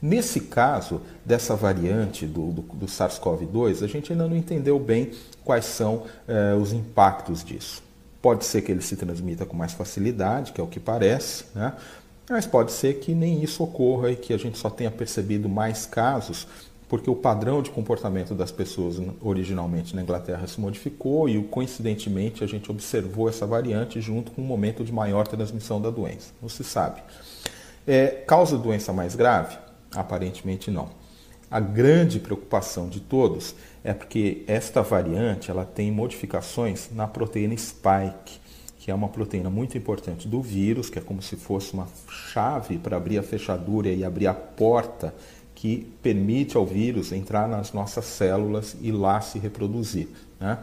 [0.00, 5.10] Nesse caso dessa variante do, do, do SARS-CoV-2, a gente ainda não entendeu bem
[5.42, 7.82] quais são eh, os impactos disso.
[8.20, 11.72] Pode ser que ele se transmita com mais facilidade, que é o que parece, né?
[12.28, 15.86] mas pode ser que nem isso ocorra e que a gente só tenha percebido mais
[15.86, 16.46] casos
[16.88, 22.46] porque o padrão de comportamento das pessoas originalmente na Inglaterra se modificou e, coincidentemente, a
[22.46, 26.32] gente observou essa variante junto com um momento de maior transmissão da doença.
[26.40, 27.02] Não se sabe.
[27.86, 29.56] É, causa doença mais grave?
[29.94, 30.88] Aparentemente não.
[31.50, 38.40] A grande preocupação de todos é porque esta variante ela tem modificações na proteína spike,
[38.78, 42.78] que é uma proteína muito importante do vírus, que é como se fosse uma chave
[42.78, 45.14] para abrir a fechadura e abrir a porta
[45.66, 50.06] que permite ao vírus entrar nas nossas células e lá se reproduzir.
[50.38, 50.58] Né?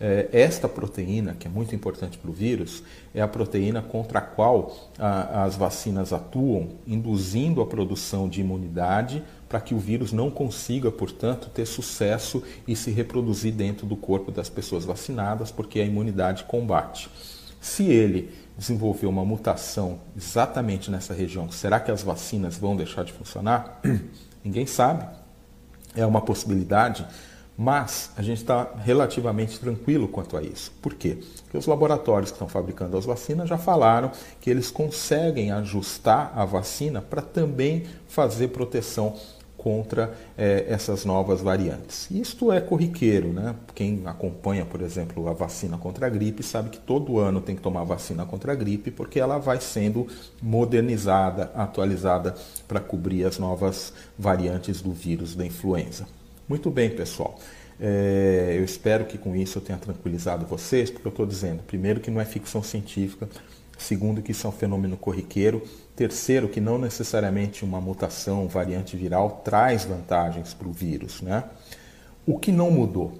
[0.00, 4.22] É, esta proteína, que é muito importante para o vírus, é a proteína contra a
[4.22, 10.30] qual a, as vacinas atuam, induzindo a produção de imunidade para que o vírus não
[10.30, 15.84] consiga, portanto, ter sucesso e se reproduzir dentro do corpo das pessoas vacinadas, porque a
[15.84, 17.10] imunidade combate.
[17.60, 23.12] Se ele desenvolver uma mutação exatamente nessa região, será que as vacinas vão deixar de
[23.12, 23.80] funcionar?
[24.44, 25.06] Ninguém sabe.
[25.96, 27.06] É uma possibilidade,
[27.56, 30.72] mas a gente está relativamente tranquilo quanto a isso.
[30.82, 31.18] Por quê?
[31.44, 36.44] Porque os laboratórios que estão fabricando as vacinas já falaram que eles conseguem ajustar a
[36.44, 39.14] vacina para também fazer proteção
[39.64, 42.10] contra é, essas novas variantes.
[42.10, 43.54] Isto é corriqueiro, né?
[43.74, 47.62] Quem acompanha, por exemplo, a vacina contra a gripe sabe que todo ano tem que
[47.62, 50.06] tomar vacina contra a gripe porque ela vai sendo
[50.42, 52.34] modernizada, atualizada
[52.68, 56.06] para cobrir as novas variantes do vírus da influenza.
[56.46, 57.38] Muito bem, pessoal.
[57.80, 62.00] É, eu espero que com isso eu tenha tranquilizado vocês, porque eu estou dizendo, primeiro,
[62.00, 63.26] que não é ficção científica,
[63.78, 65.62] segundo, que isso é um fenômeno corriqueiro
[65.96, 71.22] Terceiro, que não necessariamente uma mutação, variante viral, traz vantagens para o vírus.
[71.22, 71.44] Né?
[72.26, 73.12] O que não mudou?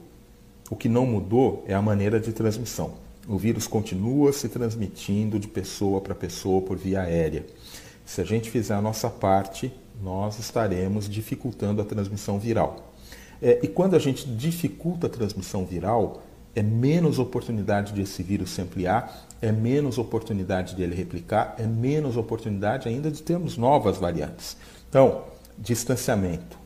[0.68, 2.94] O que não mudou é a maneira de transmissão.
[3.28, 7.46] O vírus continua se transmitindo de pessoa para pessoa por via aérea.
[8.04, 12.92] Se a gente fizer a nossa parte, nós estaremos dificultando a transmissão viral.
[13.40, 16.22] É, e quando a gente dificulta a transmissão viral,
[16.54, 21.66] é menos oportunidade de esse vírus se ampliar, é menos oportunidade de ele replicar, é
[21.66, 24.56] menos oportunidade ainda de termos novas variantes.
[24.88, 25.24] Então,
[25.58, 26.58] distanciamento,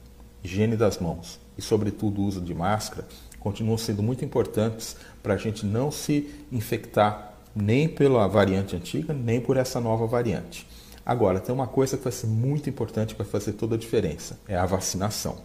[0.44, 3.04] higiene das mãos e, sobretudo, uso de máscara
[3.40, 9.40] continuam sendo muito importantes para a gente não se infectar nem pela variante antiga, nem
[9.40, 10.64] por essa nova variante.
[11.04, 14.56] Agora, tem uma coisa que vai ser muito importante, vai fazer toda a diferença: é
[14.56, 15.38] a vacinação.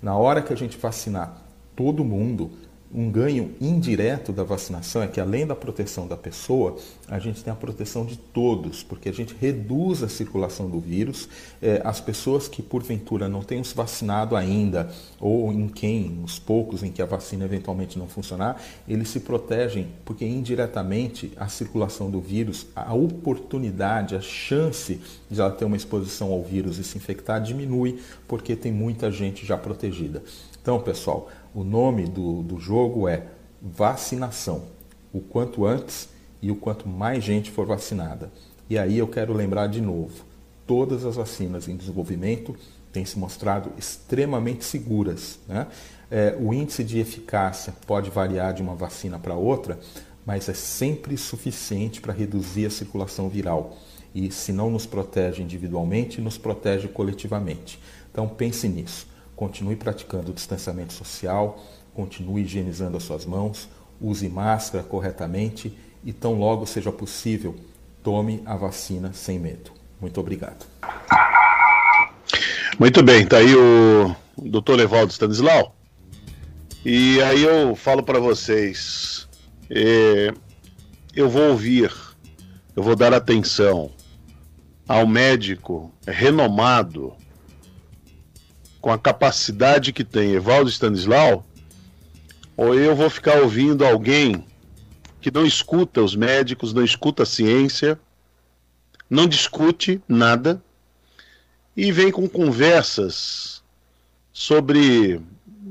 [0.00, 1.42] Na hora que a gente vacinar
[1.76, 2.52] todo mundo,
[2.92, 6.76] um ganho indireto da vacinação é que, além da proteção da pessoa,
[7.08, 11.28] a gente tem a proteção de todos, porque a gente reduz a circulação do vírus.
[11.62, 16.82] É, as pessoas que, porventura, não tenham se vacinado ainda, ou em quem, os poucos
[16.82, 22.20] em que a vacina eventualmente não funcionar, eles se protegem, porque indiretamente a circulação do
[22.20, 27.40] vírus, a oportunidade, a chance de ela ter uma exposição ao vírus e se infectar
[27.40, 30.24] diminui, porque tem muita gente já protegida.
[30.60, 33.26] Então, pessoal, o nome do, do jogo é
[33.60, 34.64] vacinação.
[35.12, 36.08] o quanto antes
[36.40, 38.30] e o quanto mais gente for vacinada.
[38.68, 40.24] E aí eu quero lembrar de novo:
[40.66, 42.54] todas as vacinas em desenvolvimento
[42.92, 45.38] têm se mostrado extremamente seguras.
[45.48, 45.66] Né?
[46.10, 49.78] É, o índice de eficácia pode variar de uma vacina para outra,
[50.24, 53.76] mas é sempre suficiente para reduzir a circulação viral.
[54.14, 57.80] E se não nos protege individualmente, nos protege coletivamente.
[58.10, 59.09] Então pense nisso.
[59.40, 61.58] Continue praticando o distanciamento social,
[61.94, 65.74] continue higienizando as suas mãos, use máscara corretamente
[66.04, 67.56] e tão logo seja possível,
[68.02, 69.70] tome a vacina sem medo.
[69.98, 70.66] Muito obrigado.
[72.78, 74.72] Muito bem, tá aí o Dr.
[74.72, 75.74] Levaldo Stanislau.
[76.84, 79.26] E aí eu falo para vocês,
[79.70, 80.34] é,
[81.16, 81.90] eu vou ouvir,
[82.76, 83.90] eu vou dar atenção
[84.86, 87.16] ao médico renomado
[88.80, 91.46] com a capacidade que tem Evaldo Stanislau,
[92.56, 94.44] ou eu vou ficar ouvindo alguém
[95.20, 97.98] que não escuta os médicos, não escuta a ciência,
[99.08, 100.62] não discute nada
[101.76, 103.62] e vem com conversas
[104.32, 105.20] sobre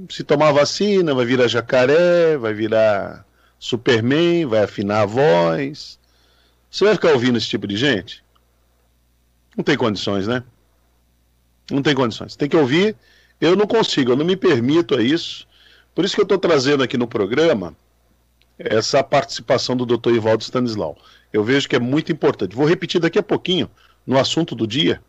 [0.09, 3.25] se tomar vacina vai virar jacaré, vai virar
[3.57, 5.99] Superman, vai afinar a voz.
[6.69, 8.23] Você vai ficar ouvindo esse tipo de gente?
[9.57, 10.43] Não tem condições, né?
[11.71, 12.35] Não tem condições.
[12.35, 12.95] Tem que ouvir.
[13.39, 15.47] Eu não consigo, eu não me permito a isso.
[15.95, 17.75] Por isso que eu estou trazendo aqui no programa
[18.57, 20.11] essa participação do Dr.
[20.11, 20.97] Ivaldo Stanislau.
[21.31, 22.55] Eu vejo que é muito importante.
[22.55, 23.69] Vou repetir daqui a pouquinho
[24.05, 25.01] no assunto do dia.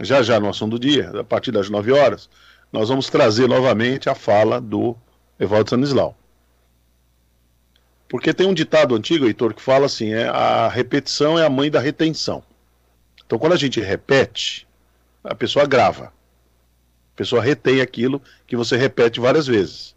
[0.00, 2.28] Já já no assunto do dia, a partir das 9 horas,
[2.72, 4.96] nós vamos trazer novamente a fala do
[5.38, 6.16] Evaldo Stanislau.
[8.08, 11.70] Porque tem um ditado antigo, Heitor, que fala assim: é, a repetição é a mãe
[11.70, 12.42] da retenção.
[13.26, 14.66] Então, quando a gente repete,
[15.24, 16.12] a pessoa grava.
[17.14, 19.94] A pessoa retém aquilo que você repete várias vezes.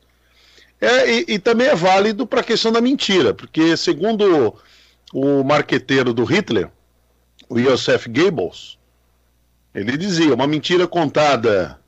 [0.80, 4.56] É, e, e também é válido para a questão da mentira, porque, segundo
[5.14, 6.70] o marqueteiro do Hitler,
[7.50, 8.78] o Joseph Goebbels,
[9.74, 11.80] ele dizia: uma mentira contada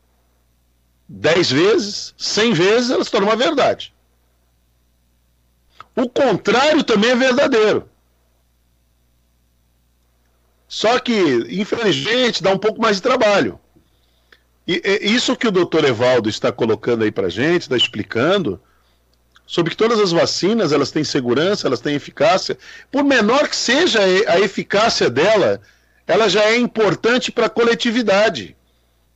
[1.08, 3.94] dez vezes, cem vezes, ela se torna uma verdade.
[5.96, 7.90] O contrário também é verdadeiro.
[10.70, 13.60] Só que, infelizmente, dá um pouco mais de trabalho.
[14.68, 18.62] E, e isso que o doutor Evaldo está colocando aí para gente, está explicando,
[19.48, 22.56] sobre que todas as vacinas elas têm segurança, elas têm eficácia.
[22.92, 25.60] Por menor que seja a eficácia dela,
[26.06, 28.56] ela já é importante para a coletividade.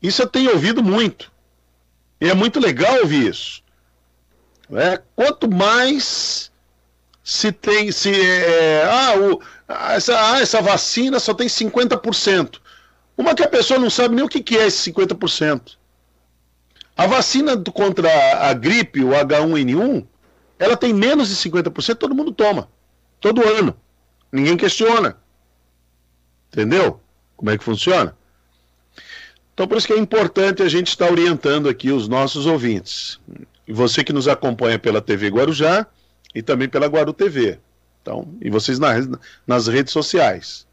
[0.02, 1.32] Isso eu tenho ouvido muito.
[2.20, 3.62] E é muito legal ouvir isso.
[4.72, 6.52] É, quanto mais
[7.24, 7.92] se tem.
[7.92, 9.42] Se, é, ah, o,
[9.96, 12.60] essa, ah, essa vacina só tem 50%.
[13.18, 15.78] Uma que a pessoa não sabe nem o que, que é esse 50%.
[16.96, 18.10] A vacina contra
[18.48, 20.06] a gripe, o H1N1,
[20.60, 22.70] ela tem menos de 50%, todo mundo toma.
[23.20, 23.76] Todo ano.
[24.32, 25.18] Ninguém questiona.
[26.52, 27.00] Entendeu?
[27.36, 28.16] Como é que funciona?
[29.54, 33.20] Então, por isso que é importante a gente estar orientando aqui os nossos ouvintes.
[33.68, 35.88] E você que nos acompanha pela TV Guarujá
[36.34, 37.60] e também pela Guaru TV.
[38.02, 39.08] Então, e vocês nas,
[39.48, 40.68] nas redes sociais.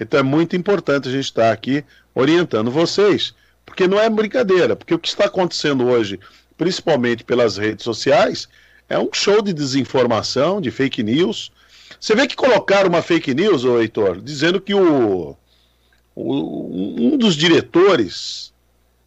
[0.00, 3.34] Então é muito importante a gente estar aqui orientando vocês,
[3.66, 6.18] porque não é brincadeira, porque o que está acontecendo hoje,
[6.56, 8.48] principalmente pelas redes sociais,
[8.88, 11.52] é um show de desinformação, de fake news.
[12.00, 15.36] Você vê que colocaram uma fake news, ô Heitor, dizendo que o,
[16.16, 18.52] um dos diretores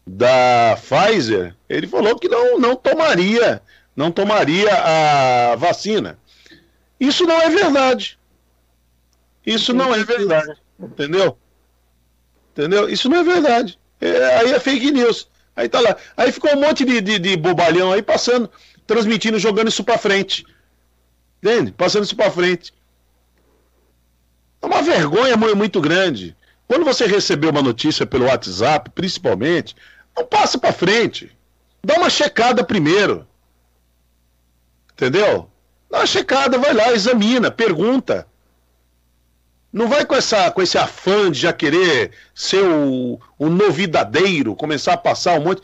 [0.06, 3.62] da Pfizer, ele falou que não, não tomaria,
[3.94, 6.18] não tomaria a vacina.
[6.98, 8.18] Isso não é verdade.
[9.44, 10.52] Isso não é verdade.
[10.78, 11.36] Entendeu?
[12.52, 12.88] Entendeu?
[12.88, 13.78] Isso não é verdade.
[14.00, 15.28] É, aí é fake news.
[15.54, 15.96] Aí tá lá.
[16.16, 18.50] Aí ficou um monte de, de, de bobalhão aí passando,
[18.86, 20.44] transmitindo, jogando isso para frente.
[21.42, 21.72] Entende?
[21.72, 22.72] Passando isso para frente.
[24.60, 26.36] É uma vergonha muito grande.
[26.68, 29.74] Quando você receber uma notícia pelo WhatsApp, principalmente,
[30.16, 31.30] não passa para frente.
[31.84, 33.26] Dá uma checada primeiro.
[35.02, 35.50] Entendeu?
[35.90, 38.24] Dá uma checada, vai lá, examina, pergunta.
[39.72, 44.92] Não vai com, essa, com esse afã de já querer ser o, o novidadeiro, começar
[44.92, 45.60] a passar um monte.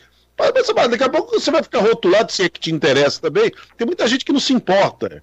[0.90, 3.52] Daqui a pouco você vai ficar rotulado se é que te interessa também.
[3.76, 5.22] Tem muita gente que não se importa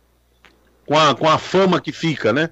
[0.85, 2.51] com a, com a fama que fica, né?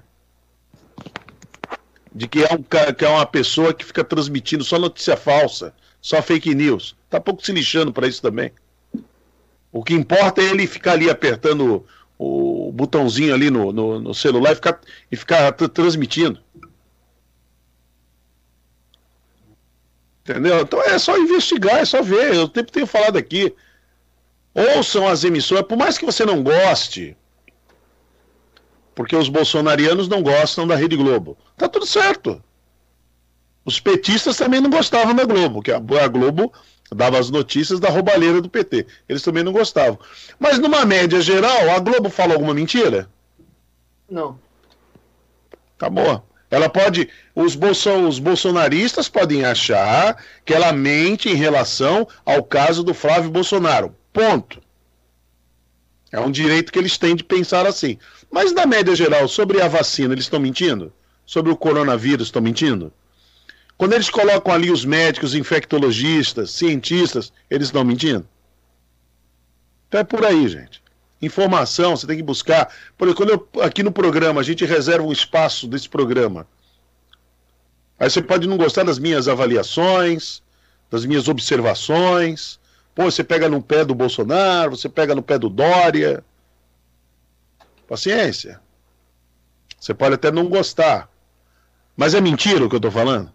[2.14, 6.20] de que é, um, que é uma pessoa que fica transmitindo só notícia falsa, só
[6.20, 6.94] fake news.
[7.08, 8.52] Tá pouco se lixando para isso também.
[9.74, 11.84] O que importa é ele ficar ali apertando
[12.16, 16.40] o, botãozinho ali no, no, no celular e ficar, e ficar transmitindo.
[20.22, 20.60] Entendeu?
[20.60, 22.36] Então é só investigar, é só ver.
[22.36, 23.52] Eu sempre tenho falado aqui.
[24.54, 27.16] Ouçam as emissoras, por mais que você não goste,
[28.94, 31.36] porque os bolsonarianos não gostam da Rede Globo.
[31.56, 32.40] Tá tudo certo.
[33.64, 36.52] Os petistas também não gostavam da Globo, que a Globo
[36.92, 38.86] dava as notícias da roubalheira do PT.
[39.08, 39.98] Eles também não gostavam.
[40.38, 43.08] Mas numa média geral, a Globo fala alguma mentira?
[44.10, 44.38] Não.
[45.76, 46.24] Acabou.
[46.50, 47.08] Ela pode.
[47.34, 53.30] Os, bolso, os bolsonaristas podem achar que ela mente em relação ao caso do Flávio
[53.30, 53.94] Bolsonaro.
[54.12, 54.62] Ponto.
[56.12, 57.98] É um direito que eles têm de pensar assim.
[58.30, 60.92] Mas na média geral, sobre a vacina, eles estão mentindo?
[61.26, 62.92] Sobre o coronavírus, estão mentindo?
[63.76, 68.26] Quando eles colocam ali os médicos, infectologistas, cientistas, eles estão mentindo?
[69.88, 70.82] Então é por aí, gente.
[71.20, 72.72] Informação, você tem que buscar.
[72.96, 76.46] Por exemplo, eu, aqui no programa, a gente reserva um espaço desse programa.
[77.98, 80.42] Aí você pode não gostar das minhas avaliações,
[80.90, 82.60] das minhas observações.
[82.94, 86.24] Pô, você pega no pé do Bolsonaro, você pega no pé do Dória.
[87.88, 88.60] Paciência.
[89.80, 91.08] Você pode até não gostar.
[91.96, 93.32] Mas é mentira o que eu estou falando?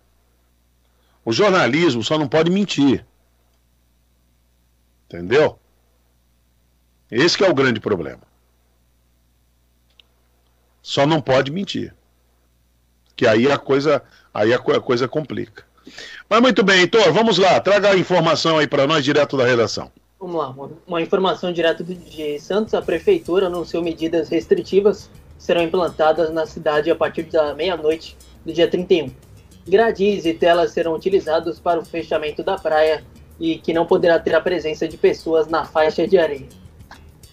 [1.24, 3.06] O jornalismo só não pode mentir.
[5.06, 5.60] Entendeu?
[7.12, 8.22] Esse é o grande problema.
[10.82, 11.94] Só não pode mentir.
[13.16, 14.02] Que aí a coisa,
[14.34, 15.66] aí a coisa complica.
[16.30, 19.92] Mas muito bem, Heitor, vamos lá, traga a informação aí para nós direto da redação.
[20.20, 22.74] Vamos lá, uma, uma informação direto de Santos.
[22.74, 28.16] A prefeitura anunciou medidas restritivas que serão implantadas na cidade a partir da meia-noite
[28.46, 29.10] do dia 31
[29.70, 33.04] gradis e telas serão utilizados para o fechamento da praia
[33.40, 36.48] e que não poderá ter a presença de pessoas na faixa de areia.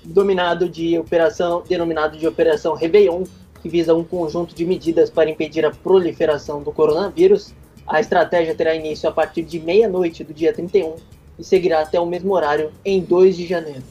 [0.04, 3.24] Dominado de operação, denominado de Operação Réveillon,
[3.60, 7.52] que visa um conjunto de medidas para impedir a proliferação do coronavírus,
[7.86, 10.94] a estratégia terá início a partir de meia-noite do dia 31
[11.38, 13.82] e seguirá até o mesmo horário em 2 de janeiro.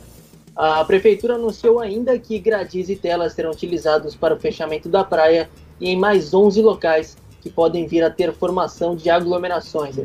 [0.55, 5.49] A prefeitura anunciou ainda que gradis e telas serão utilizados para o fechamento da praia
[5.81, 9.97] e em mais 11 locais que podem vir a ter formação de aglomerações.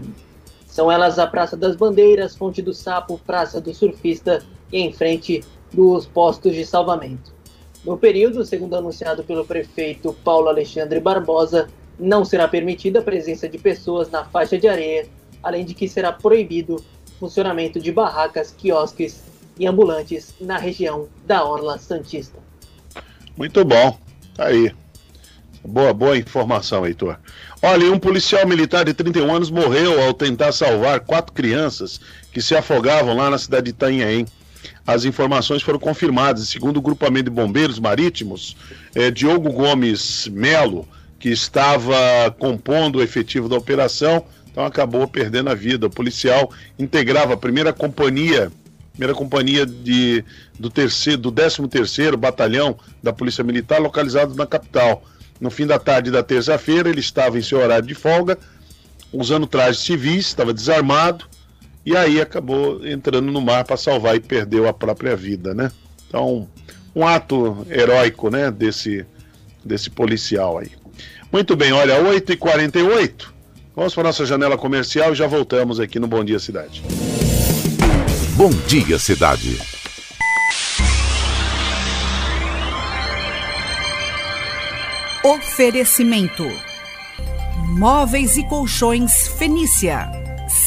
[0.66, 5.42] São elas a Praça das Bandeiras, Fonte do Sapo, Praça do Surfista e em frente
[5.72, 7.32] dos postos de salvamento.
[7.82, 13.56] No período, segundo anunciado pelo prefeito Paulo Alexandre Barbosa, não será permitida a presença de
[13.56, 15.08] pessoas na faixa de areia,
[15.42, 19.22] além de que será proibido o funcionamento de barracas, quiosques
[19.58, 22.38] e ambulantes na região da Orla Santista.
[23.34, 23.96] Muito bom,
[24.36, 24.74] tá aí.
[25.62, 27.18] Boa, boa informação, Heitor.
[27.62, 32.00] Olha, um policial militar de 31 anos morreu ao tentar salvar quatro crianças
[32.32, 34.26] que se afogavam lá na cidade de Itanhaém.
[34.86, 36.48] As informações foram confirmadas.
[36.48, 38.56] Segundo o grupamento de bombeiros marítimos,
[38.94, 40.88] é, Diogo Gomes Melo,
[41.18, 41.94] que estava
[42.38, 45.86] compondo o efetivo da operação, então acabou perdendo a vida.
[45.86, 48.50] O policial integrava a primeira companhia,
[48.92, 50.24] primeira companhia de,
[50.58, 55.04] do, terceiro, do 13 terceiro Batalhão da Polícia Militar, localizado na capital.
[55.40, 58.38] No fim da tarde da terça-feira, ele estava em seu horário de folga,
[59.12, 61.24] usando trajes civis, estava desarmado,
[61.84, 65.72] e aí acabou entrando no mar para salvar e perdeu a própria vida, né?
[66.06, 66.46] Então,
[66.94, 69.06] um ato heróico, né, desse,
[69.64, 70.70] desse policial aí.
[71.32, 73.28] Muito bem, olha, 8h48,
[73.74, 76.82] vamos para nossa janela comercial e já voltamos aqui no Bom Dia Cidade.
[78.36, 79.79] Bom Dia Cidade.
[85.22, 86.50] Oferecimento:
[87.76, 90.10] Móveis e Colchões Fenícia.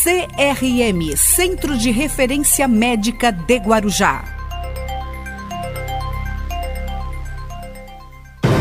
[0.03, 4.23] CRM Centro de Referência Médica de Guarujá.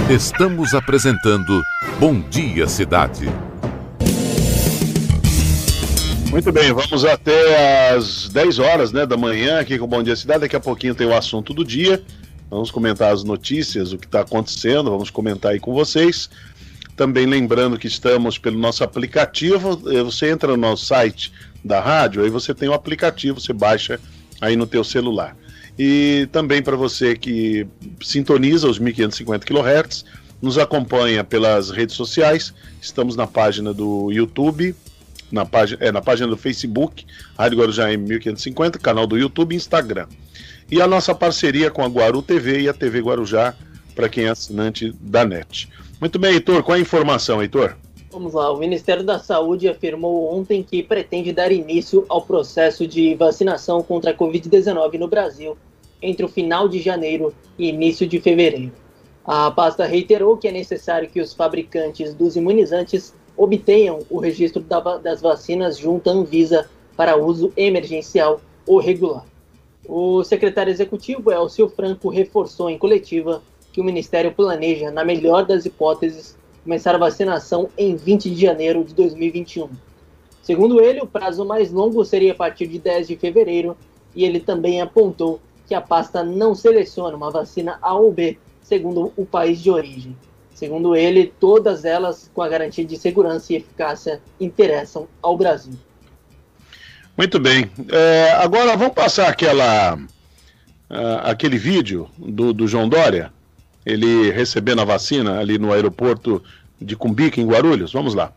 [0.09, 1.63] Estamos apresentando
[2.01, 3.29] Bom Dia Cidade.
[6.31, 10.41] Muito bem, vamos até às 10 horas né, da manhã aqui com Bom Dia Cidade.
[10.41, 12.03] Daqui a pouquinho tem o assunto do dia.
[12.53, 16.29] Vamos comentar as notícias, o que está acontecendo, vamos comentar aí com vocês.
[16.95, 19.81] Também lembrando que estamos pelo nosso aplicativo.
[19.91, 21.33] Eh, você entra no nosso site
[21.65, 23.99] da rádio, aí você tem o aplicativo, você baixa
[24.39, 25.35] aí no teu celular.
[25.79, 27.67] E também para você que
[28.03, 30.05] sintoniza os 1550 kHz,
[30.43, 32.53] nos acompanha pelas redes sociais.
[32.83, 34.75] Estamos na página do YouTube,
[35.31, 39.57] na página, é, na página do Facebook, Rádio Guarujá M 1550, canal do YouTube e
[39.57, 40.07] Instagram
[40.73, 43.55] e a nossa parceria com a Guaru TV e a TV Guarujá,
[43.95, 45.69] para quem é assinante da NET.
[46.01, 47.77] Muito bem, Heitor, qual é a informação, Heitor?
[48.11, 53.15] Vamos lá, o Ministério da Saúde afirmou ontem que pretende dar início ao processo de
[53.15, 55.59] vacinação contra a Covid-19 no Brasil
[56.01, 58.73] entre o final de janeiro e início de fevereiro.
[59.27, 64.65] A pasta reiterou que é necessário que os fabricantes dos imunizantes obtenham o registro
[65.03, 69.32] das vacinas junto à Anvisa para uso emergencial ou regular.
[69.87, 75.67] O secretário executivo, Elcio Franco, reforçou em coletiva que o Ministério planeja, na melhor das
[75.67, 79.69] hipóteses, começar a vacinação em 20 de janeiro de 2021.
[80.43, 83.77] Segundo ele, o prazo mais longo seria a partir de 10 de fevereiro,
[84.15, 89.13] e ele também apontou que a pasta não seleciona uma vacina A ou B, segundo
[89.17, 90.17] o país de origem.
[90.55, 95.75] Segundo ele, todas elas, com a garantia de segurança e eficácia, interessam ao Brasil.
[97.23, 97.71] Muito bem.
[97.89, 99.97] É, agora vamos passar aquela,
[101.23, 103.33] aquele vídeo do, do João Dória,
[103.87, 106.43] ele recebendo a vacina ali no aeroporto
[106.81, 107.93] de Cumbica, em Guarulhos.
[107.93, 108.33] Vamos lá.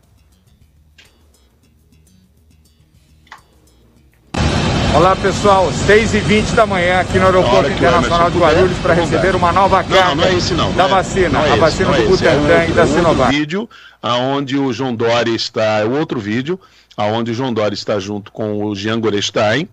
[4.94, 9.82] Olá pessoal, 6h20 da manhã aqui no Aeroporto Internacional de Guarulhos para receber uma nova
[9.82, 12.52] carga não, não é esse, não, da é, vacina, é a vacina do é Butantan
[12.52, 13.30] é e da Sinovac.
[13.30, 13.68] vídeo
[14.00, 16.58] aonde o João Dória está, é o outro vídeo,
[16.96, 19.68] aonde o João Dória está junto com o Jean Gorestein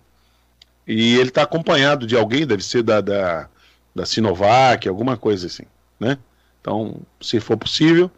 [0.86, 3.48] e ele está acompanhado de alguém, deve ser da, da,
[3.94, 5.64] da Sinovac, alguma coisa assim,
[5.98, 6.18] né?
[6.60, 8.10] Então, se for possível,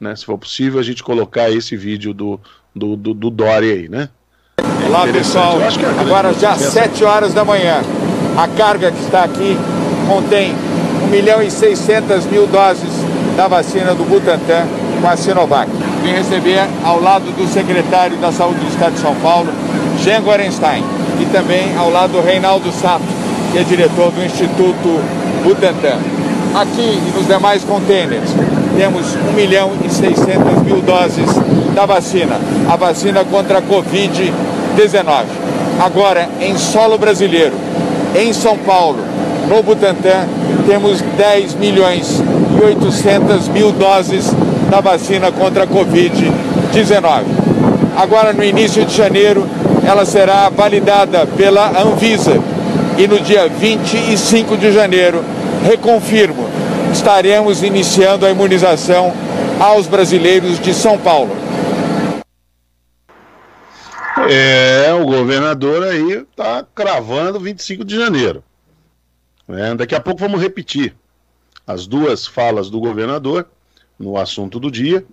[0.00, 2.40] né, se for possível a gente colocar esse vídeo do,
[2.74, 4.08] do, do, do Dória aí, né?
[4.86, 7.82] Olá pessoal, é agora já 7 horas da manhã.
[8.36, 9.56] A carga que está aqui
[10.08, 10.54] contém
[11.04, 12.90] 1 milhão e 600 mil doses
[13.36, 14.66] da vacina do Butantan
[15.00, 15.70] com a Sinovac.
[16.02, 19.48] Vim receber ao lado do secretário da Saúde do Estado de São Paulo,
[20.02, 20.84] Jean Gorenstein,
[21.20, 23.04] e também ao lado do Reinaldo Sato,
[23.52, 25.00] que é diretor do Instituto
[25.42, 25.98] Butantan.
[26.54, 28.30] Aqui e nos demais containers
[28.76, 31.26] temos 1 milhão e 600 mil doses
[31.74, 32.40] da vacina,
[32.70, 35.24] a vacina contra a Covid-19.
[35.84, 37.54] Agora, em solo brasileiro,
[38.16, 38.98] em São Paulo,
[39.48, 40.26] no Butantan,
[40.66, 42.22] temos 10 milhões
[42.58, 44.30] e 800 mil doses
[44.68, 47.24] da vacina contra a Covid-19.
[47.96, 49.48] Agora, no início de janeiro,
[49.86, 52.34] ela será validada pela Anvisa
[52.98, 55.24] e no dia 25 de janeiro,
[55.64, 56.48] reconfirmo,
[56.92, 59.12] estaremos iniciando a imunização
[59.60, 61.36] aos brasileiros de São Paulo.
[64.28, 68.42] É, o governador aí está cravando 25 de janeiro.
[69.48, 70.94] É, daqui a pouco vamos repetir
[71.68, 73.46] as duas falas do governador
[73.96, 75.04] no assunto do dia.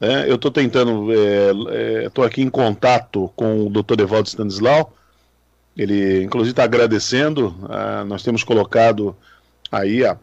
[0.00, 1.12] É, eu estou tentando,
[2.04, 4.00] estou é, é aqui em contato com o Dr.
[4.00, 4.94] Evaldo Stanislau.
[5.76, 7.54] Ele, inclusive, está agradecendo.
[7.68, 9.16] Ah, nós temos colocado
[9.72, 10.16] aí a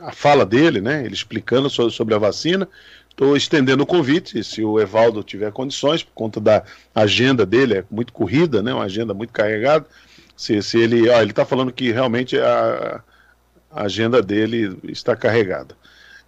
[0.00, 1.04] a fala dele, né?
[1.04, 2.68] Ele explicando sobre, sobre a vacina.
[3.08, 6.62] Estou estendendo o convite, se o Evaldo tiver condições, por conta da
[6.94, 8.72] agenda dele, é muito corrida, né?
[8.72, 9.86] Uma agenda muito carregada.
[10.36, 13.02] Se, se ele, ó, ele está falando que realmente a,
[13.70, 15.74] a, agenda dele está carregada.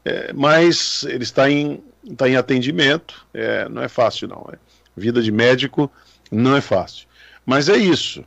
[0.04, 4.48] É, mas ele está em, está em atendimento, é, não é fácil não.
[4.52, 4.56] É.
[4.96, 5.90] Vida de médico
[6.30, 7.06] não é fácil.
[7.44, 8.24] Mas é isso.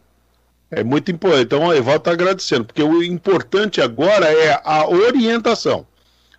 [0.69, 1.43] É muito importante.
[1.43, 5.85] Então, o Evaldo está agradecendo, porque o importante agora é a orientação.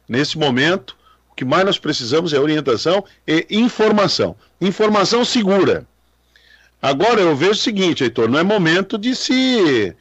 [0.08, 0.96] Nesse momento,
[1.30, 4.36] o que mais nós precisamos é orientação e informação.
[4.60, 5.86] Informação segura.
[6.80, 9.94] Agora eu vejo o seguinte, Heitor, não é momento de se.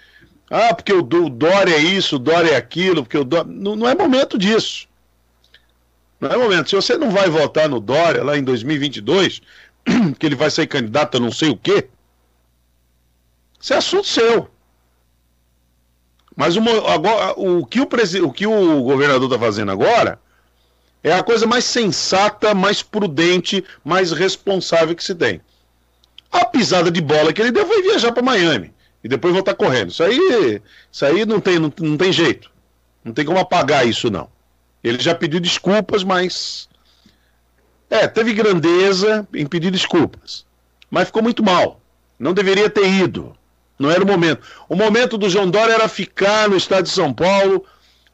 [0.50, 3.52] Ah, porque o Dória é isso, o Dória é aquilo, porque o Dória...
[3.52, 4.88] não, não é momento disso.
[6.20, 6.70] Não é momento.
[6.70, 9.42] Se você não vai votar no Dória lá em 2022,
[10.20, 11.88] que ele vai ser candidato a não sei o quê,
[13.60, 14.50] isso é assunto seu.
[16.36, 17.88] Mas uma, agora, o, que o,
[18.24, 20.20] o que o governador está fazendo agora
[21.02, 25.42] é a coisa mais sensata, mais prudente, mais responsável que se tem.
[26.32, 28.75] A pisada de bola que ele deu foi viajar para Miami
[29.06, 29.92] e depois voltar correndo.
[29.92, 30.60] Isso aí,
[30.92, 32.50] isso aí não, tem, não, não tem jeito.
[33.04, 34.28] Não tem como apagar isso, não.
[34.84, 36.68] Ele já pediu desculpas, mas.
[37.88, 40.44] É, teve grandeza em pedir desculpas.
[40.90, 41.80] Mas ficou muito mal.
[42.18, 43.38] Não deveria ter ido.
[43.78, 44.42] Não era o momento.
[44.68, 47.64] O momento do João Dória era ficar no estado de São Paulo,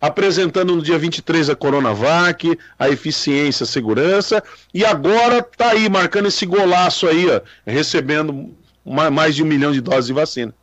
[0.01, 6.27] apresentando no dia 23 a Coronavac, a eficiência, a segurança, e agora tá aí, marcando
[6.27, 10.53] esse golaço aí, ó, recebendo mais de um milhão de doses de vacina.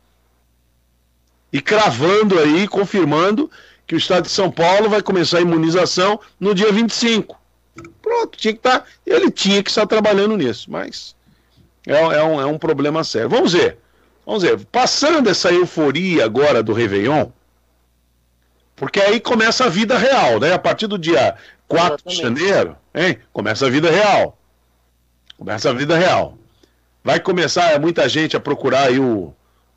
[1.51, 3.49] E cravando aí, confirmando
[3.87, 7.39] que o estado de São Paulo vai começar a imunização no dia 25.
[8.01, 8.79] Pronto, tinha que estar.
[8.79, 11.15] Tá, ele tinha que estar trabalhando nisso, mas
[11.87, 13.29] é, é, um, é um problema sério.
[13.29, 13.77] Vamos ver.
[14.25, 17.31] Vamos dizer, passando essa euforia agora do Réveillon,
[18.75, 20.53] porque aí começa a vida real, né?
[20.53, 21.35] A partir do dia
[21.67, 22.15] 4 Exatamente.
[22.15, 23.17] de janeiro, hein?
[23.33, 24.37] Começa a vida real.
[25.35, 26.37] Começa a vida real.
[27.03, 29.33] Vai começar muita gente a procurar aí o,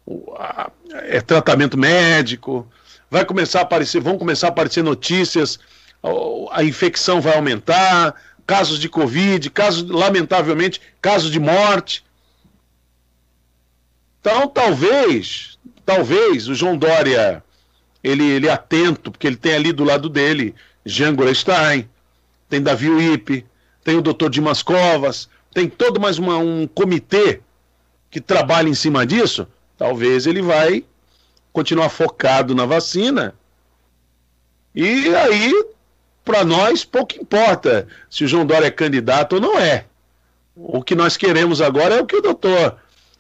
[0.07, 2.67] o a, é, tratamento médico,
[3.11, 5.59] vai começar a aparecer, vão começar a aparecer notícias,
[6.51, 8.15] a, infecção vai aumentar,
[8.47, 12.05] casos de Covid, casos, lamentavelmente, casos de morte.
[14.21, 17.43] Então, talvez, talvez o João Dória
[18.03, 21.89] ele, ele atento, porque ele tem ali do lado dele Jean Gorenstein,
[22.49, 23.47] tem Davi Uip,
[23.85, 27.41] tem o doutor Dimas Covas, tem todo mais uma, um comitê
[28.11, 29.47] que trabalha em cima disso,
[29.83, 30.85] talvez ele vai
[31.53, 33.35] continuar focado na vacina.
[34.73, 35.67] E aí,
[36.25, 39.87] para nós, pouco importa se o João Dória é candidato ou não é.
[40.55, 42.77] O que nós queremos agora é o que o doutor,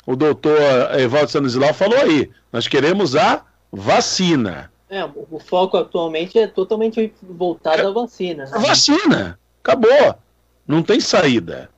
[0.07, 0.57] o doutor
[1.01, 2.31] Evaldo Stanislau falou aí.
[2.53, 4.71] Nós queremos a vacina.
[4.89, 8.49] É, o foco atualmente é totalmente voltado é, à vacina.
[8.53, 9.37] A vacina.
[9.65, 10.17] Acabou.
[10.65, 11.69] Não tem saída.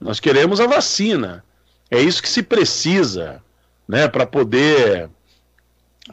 [0.00, 1.44] Nós queremos a vacina.
[1.90, 3.42] É isso que se precisa,
[3.88, 5.08] né, para poder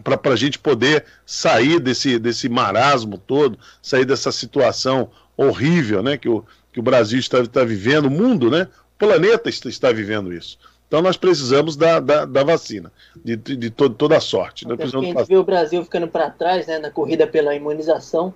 [0.03, 6.29] para a gente poder sair desse, desse marasmo todo, sair dessa situação horrível, né, que
[6.29, 10.31] o, que o Brasil está, está vivendo, o mundo, né, o planeta está, está vivendo
[10.31, 10.59] isso.
[10.87, 12.91] Então nós precisamos da, da, da vacina,
[13.23, 14.67] de, de, de todo, toda a sorte.
[14.67, 18.33] Nós a gente vê o Brasil ficando para trás né, na corrida pela imunização.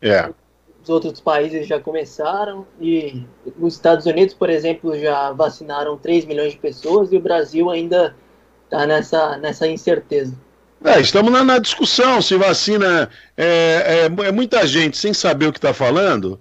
[0.00, 0.30] É.
[0.80, 3.24] Os outros países já começaram e
[3.58, 8.14] os Estados Unidos, por exemplo, já vacinaram 3 milhões de pessoas e o Brasil ainda
[8.68, 10.34] está nessa, nessa incerteza.
[10.84, 13.10] É, estamos na, na, discussão se vacina.
[13.36, 16.38] É, é, é muita gente sem saber o que está falando,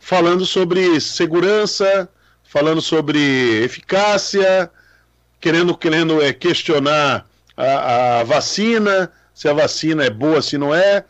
[0.00, 2.08] falando sobre segurança,
[2.44, 4.70] falando sobre eficácia,
[5.40, 11.04] querendo, querendo é, questionar a, a vacina, se a vacina é boa, se não é.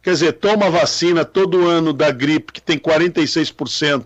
[0.00, 4.04] Quer dizer, toma vacina todo ano da gripe, que tem 46%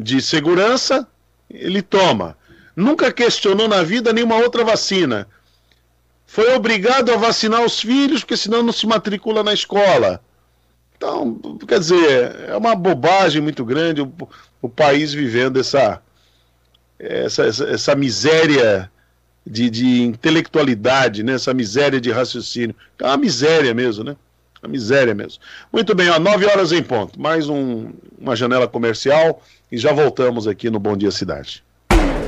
[0.00, 1.06] de segurança,
[1.50, 2.36] ele toma.
[2.74, 5.28] Nunca questionou na vida nenhuma outra vacina.
[6.26, 10.20] Foi obrigado a vacinar os filhos, porque senão não se matricula na escola.
[10.96, 14.12] Então, quer dizer, é uma bobagem muito grande o,
[14.62, 16.00] o país vivendo essa,
[16.98, 18.90] essa, essa, essa miséria
[19.44, 21.34] de, de, intelectualidade, né?
[21.34, 22.74] essa miséria de raciocínio.
[22.98, 24.16] É uma miséria mesmo, né?
[24.62, 25.42] Uma miséria mesmo.
[25.72, 27.20] Muito bem, ó, 9 horas em ponto.
[27.20, 31.64] Mais um, uma janela comercial e já voltamos aqui no Bom Dia Cidade.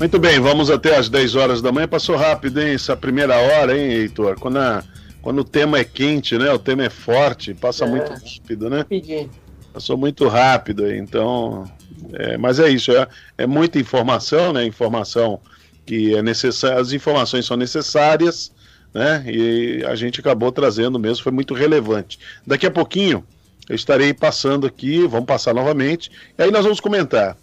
[0.00, 1.86] Muito bem, vamos até às 10 horas da manhã.
[1.86, 2.72] Passou rápido, hein?
[2.72, 4.40] Essa primeira hora, hein, Heitor?
[4.40, 4.82] Quando, a,
[5.20, 6.50] quando o tema é quente, né?
[6.50, 8.82] O tema é forte, passa é, muito rápido, né?
[8.88, 9.28] Pedi.
[9.74, 11.70] Passou muito rápido, então.
[12.14, 14.64] É, mas é isso, é, é muita informação, né?
[14.64, 15.38] Informação
[15.84, 18.50] que é necessária, as informações são necessárias,
[18.94, 19.22] né?
[19.26, 22.18] E a gente acabou trazendo mesmo, foi muito relevante.
[22.46, 23.22] Daqui a pouquinho
[23.68, 27.36] eu estarei passando aqui, vamos passar novamente, e aí nós vamos comentar.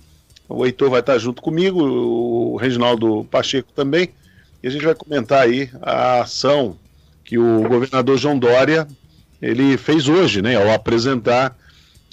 [0.50, 4.10] O Heitor vai estar junto comigo, o Reginaldo Pacheco também,
[4.64, 6.78] e a gente vai comentar aí a ação
[7.24, 8.88] que o governador João Dória
[9.41, 11.56] ele fez hoje, né, ao apresentar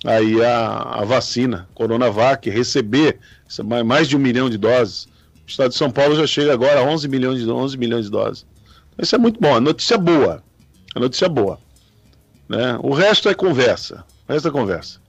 [0.04, 3.18] aí a, a vacina Coronavac, receber
[3.84, 5.08] mais de um milhão de doses.
[5.46, 8.10] O estado de São Paulo já chega agora a 11 milhões de, 11 milhões de
[8.10, 8.46] doses.
[8.98, 10.42] Isso é muito bom, a notícia boa.
[10.94, 11.58] A notícia boa.
[12.48, 12.78] Né?
[12.82, 14.04] O resto é conversa.
[14.28, 15.00] O resto é conversa.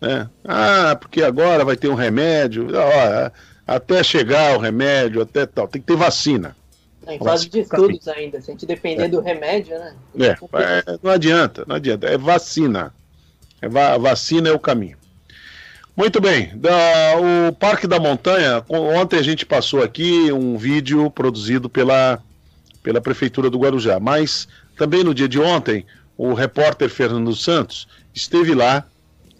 [0.00, 0.28] Né?
[0.44, 2.68] Ah, porque agora vai ter um remédio.
[2.74, 3.30] Ó,
[3.66, 5.68] até chegar o remédio, até tal.
[5.68, 6.56] Tem que ter vacina.
[7.08, 8.40] Em fase de estudos ainda.
[8.40, 9.08] Se a gente depender é.
[9.08, 9.94] do remédio, né?
[10.18, 12.06] É, é, não adianta, não adianta.
[12.06, 12.94] É vacina.
[13.60, 14.96] É a vacina é o caminho.
[15.96, 16.70] Muito bem, da,
[17.48, 22.22] o Parque da Montanha, ontem a gente passou aqui um vídeo produzido pela,
[22.82, 24.48] pela Prefeitura do Guarujá, mas
[24.78, 25.84] também no dia de ontem,
[26.16, 28.86] o repórter Fernando Santos esteve lá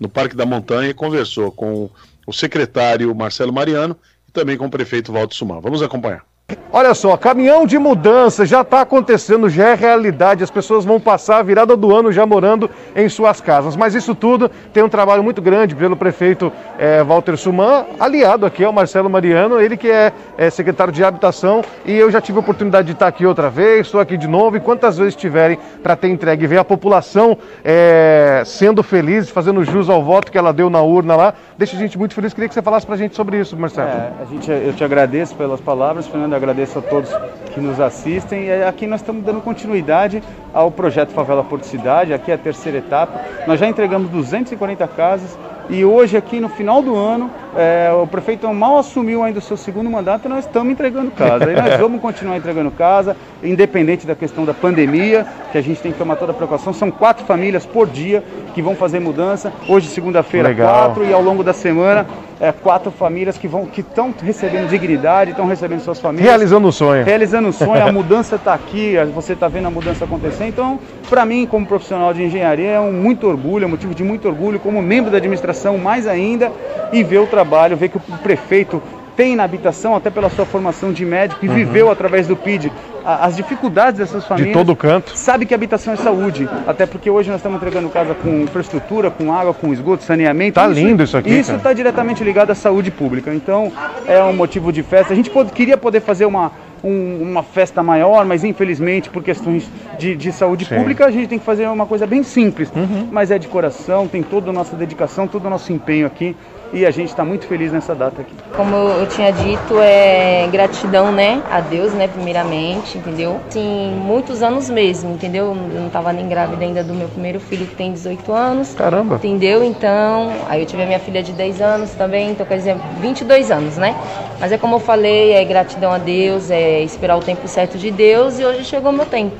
[0.00, 1.90] no Parque da Montanha e conversou com
[2.26, 3.94] o secretário Marcelo Mariano
[4.26, 5.60] e também com o prefeito Walter Suman.
[5.60, 6.29] Vamos acompanhar.
[6.72, 10.44] Olha só, caminhão de mudança já está acontecendo, já é realidade.
[10.44, 13.74] As pessoas vão passar a virada do ano já morando em suas casas.
[13.74, 18.64] Mas isso tudo tem um trabalho muito grande pelo prefeito é, Walter Suman, aliado aqui
[18.64, 21.62] ao Marcelo Mariano, ele que é, é, secretário de habitação.
[21.84, 24.56] E eu já tive a oportunidade de estar aqui outra vez, estou aqui de novo.
[24.56, 29.88] E quantas vezes tiverem para ter entregue ver a população é, sendo feliz, fazendo jus
[29.88, 32.32] ao voto que ela deu na urna lá, deixa a gente muito feliz.
[32.32, 33.88] Queria que você falasse para a gente sobre isso, Marcelo.
[33.88, 37.10] É, a gente, eu te agradeço pelas palavras, Fernando agradeço a todos
[37.52, 38.46] que nos assistem.
[38.46, 40.22] E aqui nós estamos dando continuidade
[40.52, 43.20] ao projeto Favela Porto Cidade, aqui é a terceira etapa.
[43.46, 45.38] Nós já entregamos 240 casas
[45.70, 49.56] e hoje aqui no final do ano é, o prefeito mal assumiu ainda o seu
[49.56, 51.50] segundo mandato e nós estamos entregando casa.
[51.50, 55.92] E nós vamos continuar entregando casa, independente da questão da pandemia, que a gente tem
[55.92, 56.72] que tomar toda a precaução.
[56.72, 58.22] São quatro famílias por dia
[58.54, 59.52] que vão fazer mudança.
[59.68, 62.06] Hoje, segunda-feira, quatro, e ao longo da semana,
[62.40, 66.26] é, quatro famílias que vão que estão recebendo dignidade, estão recebendo suas famílias.
[66.26, 67.04] Realizando o sonho.
[67.04, 70.46] Realizando o sonho, a mudança está aqui, você está vendo a mudança acontecer.
[70.46, 74.02] Então, para mim, como profissional de engenharia, é um muito orgulho, é um motivo de
[74.02, 76.52] muito orgulho, como membro da administração, mais ainda,
[76.92, 78.82] e ver o trabalho, ver que o prefeito
[79.16, 81.54] tem na habitação, até pela sua formação de médico, e uhum.
[81.54, 82.72] viveu através do PID
[83.04, 84.52] as dificuldades dessas famílias.
[84.52, 85.16] De todo canto.
[85.16, 89.32] Sabe que habitação é saúde, até porque hoje nós estamos entregando casa com infraestrutura, com
[89.32, 90.54] água, com esgoto, saneamento.
[90.54, 91.30] Tá isso, lindo isso aqui.
[91.30, 93.32] Isso está diretamente ligado à saúde pública.
[93.34, 93.72] Então
[94.06, 95.12] é um motivo de festa.
[95.12, 96.52] A gente pode, queria poder fazer uma,
[96.82, 99.68] um, uma festa maior, mas infelizmente por questões
[99.98, 100.76] de, de saúde Sim.
[100.76, 102.70] pública a gente tem que fazer uma coisa bem simples.
[102.74, 103.08] Uhum.
[103.10, 106.36] Mas é de coração, tem toda a nossa dedicação, todo o nosso empenho aqui
[106.72, 108.32] e a gente está muito feliz nessa data aqui.
[108.56, 113.40] Como eu tinha dito, é gratidão, né, a Deus, né, primeiramente, entendeu?
[113.50, 115.46] Sim, muitos anos mesmo, entendeu?
[115.46, 118.74] Eu não estava nem grávida ainda do meu primeiro filho que tem 18 anos.
[118.74, 119.16] Caramba.
[119.16, 119.64] Entendeu?
[119.64, 123.50] Então, aí eu tive a minha filha de 10 anos também, então quer dizer, 22
[123.50, 123.94] anos, né?
[124.38, 127.90] Mas é como eu falei, é gratidão a Deus, é esperar o tempo certo de
[127.90, 129.36] Deus e hoje chegou o meu tempo.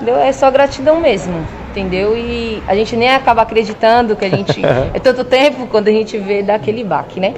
[0.00, 0.18] Entendeu?
[0.18, 1.44] É só gratidão mesmo
[1.78, 2.16] entendeu?
[2.16, 4.60] E a gente nem acaba acreditando que a gente.
[4.92, 7.34] é tanto tempo quando a gente vê daquele baque, né?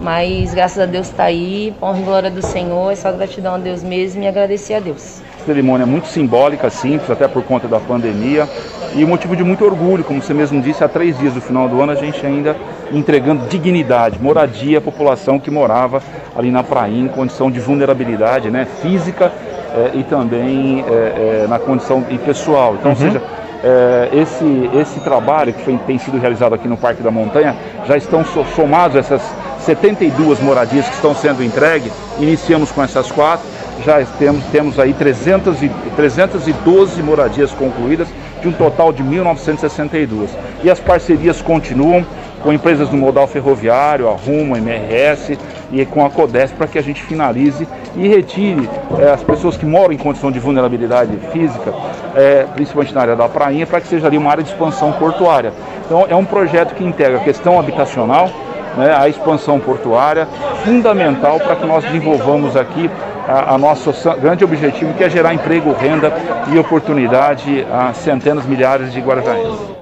[0.00, 3.58] Mas graças a Deus está aí, honra e glória do Senhor, é só gratidão a
[3.58, 5.20] Deus mesmo e agradecer a Deus.
[5.44, 8.48] Cerimônia muito simbólica, simples, até por conta da pandemia,
[8.94, 11.80] e motivo de muito orgulho, como você mesmo disse, há três dias do final do
[11.80, 12.54] ano a gente ainda
[12.92, 16.00] entregando dignidade, moradia à população que morava
[16.36, 19.32] ali na praia em condição de vulnerabilidade né, física
[19.78, 22.74] é, e também é, é, na condição pessoal.
[22.78, 22.96] Então, uhum.
[22.96, 23.22] seja,
[23.62, 27.54] é, esse, esse trabalho que foi, tem sido realizado aqui no Parque da Montanha,
[27.86, 28.24] já estão
[28.56, 29.22] somados essas
[29.60, 33.46] 72 moradias que estão sendo entregues, iniciamos com essas quatro,
[33.84, 38.08] já temos, temos aí 300 e, 312 moradias concluídas,
[38.40, 40.28] de um total de 1.962.
[40.62, 42.04] E as parcerias continuam
[42.42, 45.38] com empresas do modal ferroviário, a Rumo, a MRS
[45.72, 47.66] e com a CODES para que a gente finalize
[47.96, 48.68] e retire
[48.98, 51.74] é, as pessoas que moram em condição de vulnerabilidade física,
[52.14, 55.52] é, principalmente na área da prainha, para que seja ali uma área de expansão portuária.
[55.84, 58.30] Então é um projeto que integra a questão habitacional,
[58.76, 60.26] né, a expansão portuária,
[60.64, 62.90] fundamental para que nós desenvolvamos aqui
[63.26, 66.12] a, a, nosso grande objetivo, que é gerar emprego, renda
[66.52, 69.77] e oportunidade a centenas, milhares de guarajães.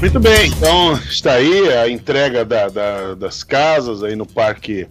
[0.00, 4.86] Muito bem, então está aí a entrega da, da, das casas aí no parque.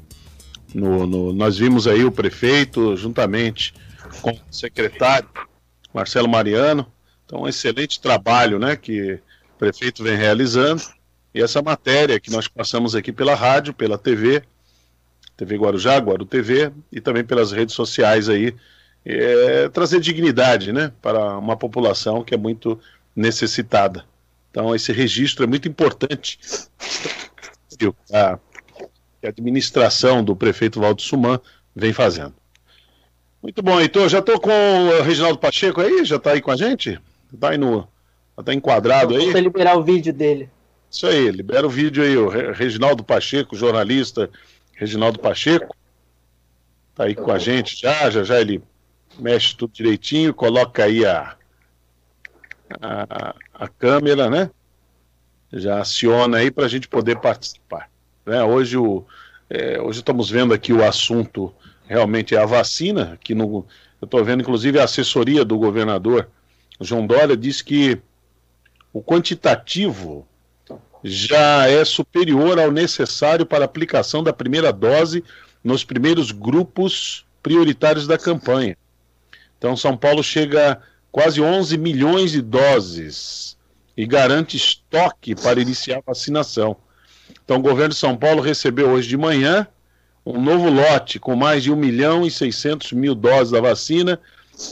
[0.76, 3.74] No, no, nós vimos aí o prefeito juntamente
[4.22, 5.30] com o secretário
[5.94, 6.86] Marcelo Mariano.
[7.26, 9.14] Então, um excelente trabalho né, que
[9.56, 10.84] o prefeito vem realizando.
[11.34, 14.44] E essa matéria que nós passamos aqui pela rádio, pela TV,
[15.38, 18.54] TV Guarujá, Guaru TV, e também pelas redes sociais aí,
[19.06, 22.78] é, trazer dignidade né, para uma população que é muito
[23.16, 24.04] necessitada.
[24.58, 26.40] Então, esse registro é muito importante.
[28.12, 28.40] A,
[29.24, 31.40] a administração do prefeito Valdo Suman
[31.76, 32.34] vem fazendo.
[33.40, 34.10] Muito bom, Heitor.
[34.10, 36.04] Já estou com o Reginaldo Pacheco aí?
[36.04, 37.00] Já está aí com a gente?
[37.32, 37.88] Está aí no.
[38.36, 39.32] Está enquadrado aí?
[39.32, 40.50] Vou liberar o vídeo dele.
[40.90, 44.28] Isso aí, libera o vídeo aí, o Reginaldo Pacheco, jornalista
[44.74, 45.76] Reginaldo Pacheco.
[46.96, 48.64] Tá aí com a gente já, já já ele
[49.20, 51.36] mexe tudo direitinho, coloca aí a,
[52.82, 54.50] a, a câmera, né?
[55.52, 57.90] Já aciona aí para a gente poder participar.
[58.26, 58.44] Né?
[58.44, 59.06] Hoje, o,
[59.50, 61.54] é, hoje estamos vendo aqui o assunto
[61.86, 63.66] realmente é a vacina, que no,
[64.02, 66.28] eu estou vendo inclusive a assessoria do governador
[66.80, 68.00] João Dória diz que
[68.94, 70.28] o quantitativo
[71.04, 75.24] já é superior ao necessário para aplicação da primeira dose
[75.64, 78.78] nos primeiros grupos prioritários da campanha.
[79.58, 80.82] Então, São Paulo chega
[81.18, 83.58] quase 11 milhões de doses
[83.98, 86.78] e garante estoque para iniciar a vacinação.
[87.44, 89.68] Então, o governo de São Paulo recebeu hoje de manhã
[90.24, 94.22] um novo lote com mais de 1 milhão e 600 mil doses da vacina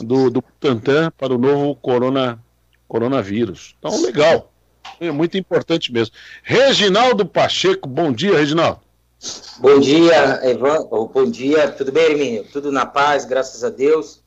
[0.01, 0.43] do, do
[1.17, 2.39] para o novo corona,
[2.87, 3.75] coronavírus.
[3.79, 4.53] Então, legal.
[4.99, 6.13] É muito importante mesmo.
[6.43, 8.81] Reginaldo Pacheco, bom dia, Reginaldo.
[9.57, 10.85] Bom dia, Evan.
[11.11, 12.45] Bom dia, tudo bem, Hermínio?
[12.53, 14.23] Tudo na paz, graças a Deus.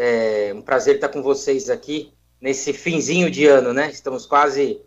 [0.00, 3.90] É um prazer estar com vocês aqui nesse finzinho de ano, né?
[3.90, 4.80] Estamos quase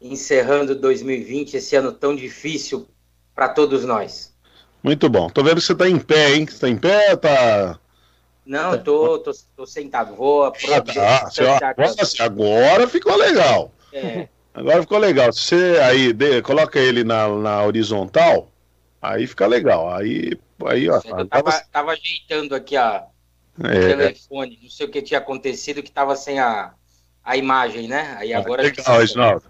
[0.00, 2.88] encerrando 2020, esse ano tão difícil
[3.36, 4.34] para todos nós.
[4.82, 5.30] Muito bom.
[5.30, 6.44] Tô vendo que você está em pé, hein?
[6.44, 7.78] Você está em pé tá...
[8.44, 10.16] Não, eu tô, tô, tô sentado.
[10.16, 11.26] Vou aproveitar.
[11.26, 11.68] Ah, tá.
[11.68, 13.70] agora, agora ficou legal.
[13.92, 14.26] É,
[14.58, 15.32] Agora ficou legal.
[15.32, 18.50] Você aí de, coloca ele na, na horizontal,
[19.00, 19.94] aí fica legal.
[19.94, 20.32] Aí,
[20.66, 21.00] aí ó.
[21.04, 23.06] Eu tava, tava ajeitando aqui a,
[23.64, 23.78] é.
[23.78, 26.72] o telefone, não sei o que tinha acontecido, que tava sem a,
[27.24, 28.16] a imagem, né?
[28.18, 28.62] Aí ah, agora.
[28.62, 29.44] legal, Reginaldo.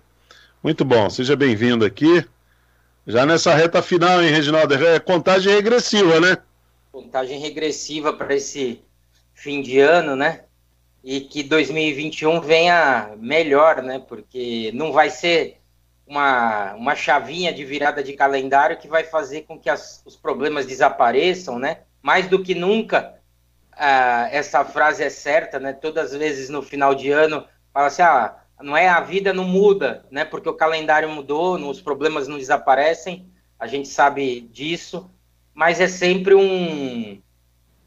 [0.62, 2.24] Muito bom, seja bem-vindo aqui.
[3.06, 4.74] Já nessa reta final, hein, Reginaldo?
[4.74, 6.38] É contagem regressiva, né?
[6.92, 8.82] Contagem regressiva para esse
[9.34, 10.40] fim de ano, né?
[11.02, 13.98] e que 2021 venha melhor, né?
[13.98, 15.58] Porque não vai ser
[16.06, 20.66] uma, uma chavinha de virada de calendário que vai fazer com que as, os problemas
[20.66, 21.78] desapareçam, né?
[22.02, 23.17] Mais do que nunca,
[23.78, 25.72] ah, essa frase é certa, né?
[25.72, 29.44] Todas as vezes no final de ano fala assim, ah, não é a vida não
[29.44, 30.24] muda, né?
[30.24, 35.10] Porque o calendário mudou, os problemas não desaparecem, a gente sabe disso,
[35.54, 37.20] mas é sempre um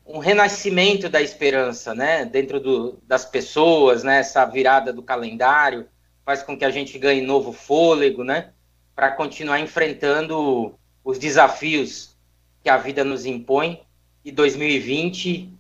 [0.06, 5.88] um renascimento da esperança, né, dentro do, das pessoas, né, essa virada do calendário
[6.26, 8.52] faz com que a gente ganhe novo fôlego, né,
[8.96, 12.16] para continuar enfrentando os desafios
[12.64, 13.82] que a vida nos impõe.
[14.24, 15.52] E 2020,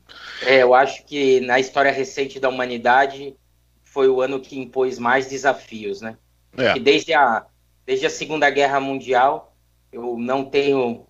[0.42, 3.36] é, eu acho que na história recente da humanidade
[3.84, 6.18] foi o ano que impôs mais desafios, né?
[6.58, 6.78] É.
[6.78, 7.46] desde a
[7.86, 9.56] desde a Segunda Guerra Mundial
[9.92, 11.06] eu não tenho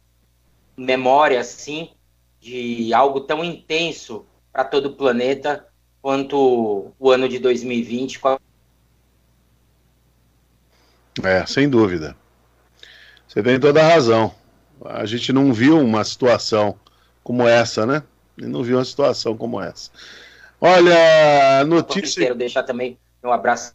[0.78, 1.90] memória assim
[2.40, 5.68] de algo tão intenso para todo o planeta
[6.02, 8.20] quanto o ano de 2020.
[11.24, 12.16] É, sem dúvida.
[13.28, 14.34] Você tem toda a razão.
[14.84, 16.76] A gente não viu uma situação
[17.24, 18.04] como essa, né?
[18.38, 19.90] E não viu uma situação como essa.
[20.60, 22.24] Olha, notícia.
[22.24, 23.74] Quero deixar também um abraço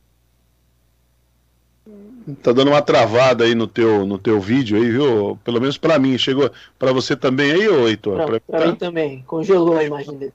[2.43, 5.39] Tá dando uma travada aí no teu, no teu vídeo aí, viu?
[5.45, 6.19] Pelo menos para mim.
[6.19, 8.27] Chegou para você também aí, ô Heitor?
[8.27, 9.23] Pra, pra, mim também.
[9.25, 10.33] Congelou a imagem dele.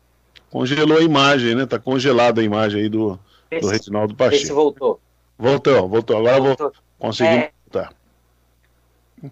[0.50, 1.66] Congelou a imagem, né?
[1.66, 3.20] Tá congelada a imagem aí do,
[3.50, 4.44] esse, do Reginaldo Pacheco.
[4.44, 5.02] Esse voltou.
[5.38, 6.18] Voltou, voltou.
[6.18, 6.68] Agora voltou.
[6.68, 7.52] vou conseguir é...
[7.66, 7.94] voltar.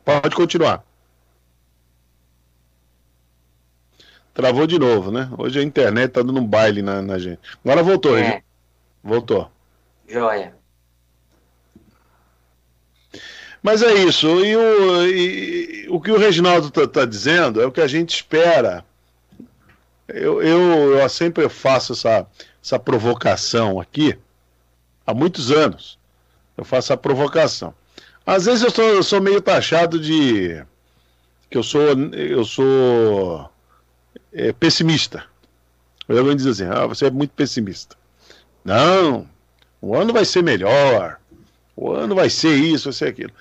[0.03, 0.83] Pode continuar.
[4.33, 5.29] Travou de novo, né?
[5.37, 7.39] Hoje a internet tá dando um baile na, na gente.
[7.63, 8.41] Agora voltou, é.
[9.03, 9.51] Voltou.
[10.07, 10.53] Joia.
[13.61, 14.27] Mas é isso.
[14.45, 18.15] E o, e, o que o Reginaldo está tá dizendo é o que a gente
[18.15, 18.85] espera.
[20.07, 22.25] Eu, eu, eu sempre faço essa,
[22.63, 24.17] essa provocação aqui,
[25.05, 25.99] há muitos anos.
[26.57, 27.73] Eu faço a provocação.
[28.25, 30.63] Às vezes eu sou, eu sou meio taxado de
[31.49, 31.81] que eu sou
[32.13, 33.49] eu sou
[34.33, 35.25] é, pessimista.
[36.07, 37.95] Alguém diz assim, ah, você é muito pessimista.
[38.63, 39.27] Não,
[39.81, 41.19] o ano vai ser melhor.
[41.75, 43.31] O ano vai ser isso, vai ser aquilo.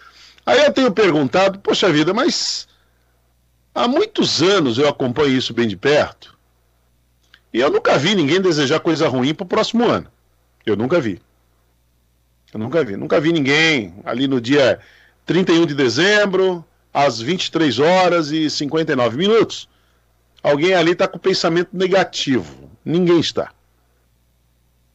[0.44, 2.68] Aí eu tenho perguntado, poxa vida, mas
[3.74, 6.38] há muitos anos eu acompanho isso bem de perto
[7.52, 10.06] e eu nunca vi ninguém desejar coisa ruim para o próximo ano.
[10.66, 11.20] Eu nunca vi.
[12.52, 12.96] Eu nunca vi.
[12.96, 14.78] Nunca vi ninguém ali no dia
[15.24, 19.68] 31 de dezembro, às 23 horas e 59 minutos.
[20.42, 22.70] Alguém ali está com pensamento negativo.
[22.84, 23.52] Ninguém está.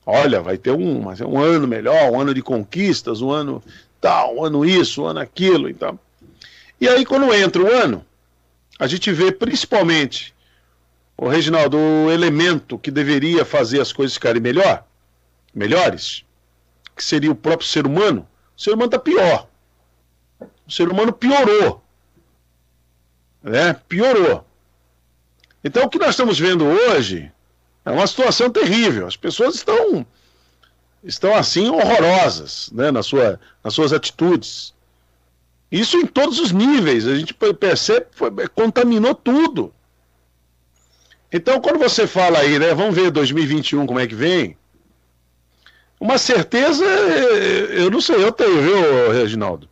[0.05, 3.63] Olha, vai ter um, um ano melhor, um ano de conquistas, um ano
[4.01, 5.97] tal, um ano isso, um ano aquilo e tal.
[6.79, 8.05] E aí, quando entra o ano,
[8.77, 10.33] a gente vê principalmente,
[11.15, 14.85] o Reginaldo, o elemento que deveria fazer as coisas ficarem melhor,
[15.53, 16.25] melhores,
[16.95, 18.27] que seria o próprio ser humano,
[18.57, 19.47] o ser humano está pior.
[20.67, 21.81] O ser humano piorou.
[23.41, 23.73] Né?
[23.87, 24.45] Piorou.
[25.63, 27.31] Então, o que nós estamos vendo hoje
[27.85, 29.07] é uma situação terrível.
[29.07, 30.05] As pessoas estão
[31.03, 34.73] estão assim horrorosas né, na sua, nas suas atitudes.
[35.71, 39.73] Isso em todos os níveis, a gente percebe, foi, contaminou tudo.
[41.31, 44.55] Então, quando você fala aí, né, vamos ver 2021 como é que vem,
[45.99, 49.67] uma certeza, eu não sei, eu tenho, viu, Reginaldo?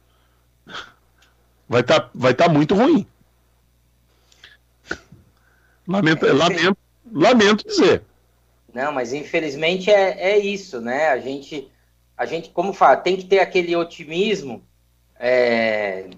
[1.70, 3.06] Vai estar tá, vai tá muito ruim.
[5.92, 6.78] Lamento, lamento,
[7.12, 8.04] lamento dizer.
[8.74, 11.10] Não, mas infelizmente é, é isso, né?
[11.10, 11.70] A gente,
[12.16, 14.64] a gente, como fala, tem que ter aquele otimismo
[15.20, 16.10] é,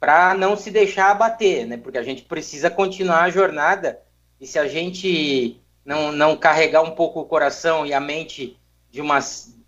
[0.00, 1.76] para não se deixar abater, né?
[1.76, 4.00] Porque a gente precisa continuar a jornada
[4.40, 8.58] e se a gente não, não carregar um pouco o coração e a mente
[8.90, 9.20] de, uma,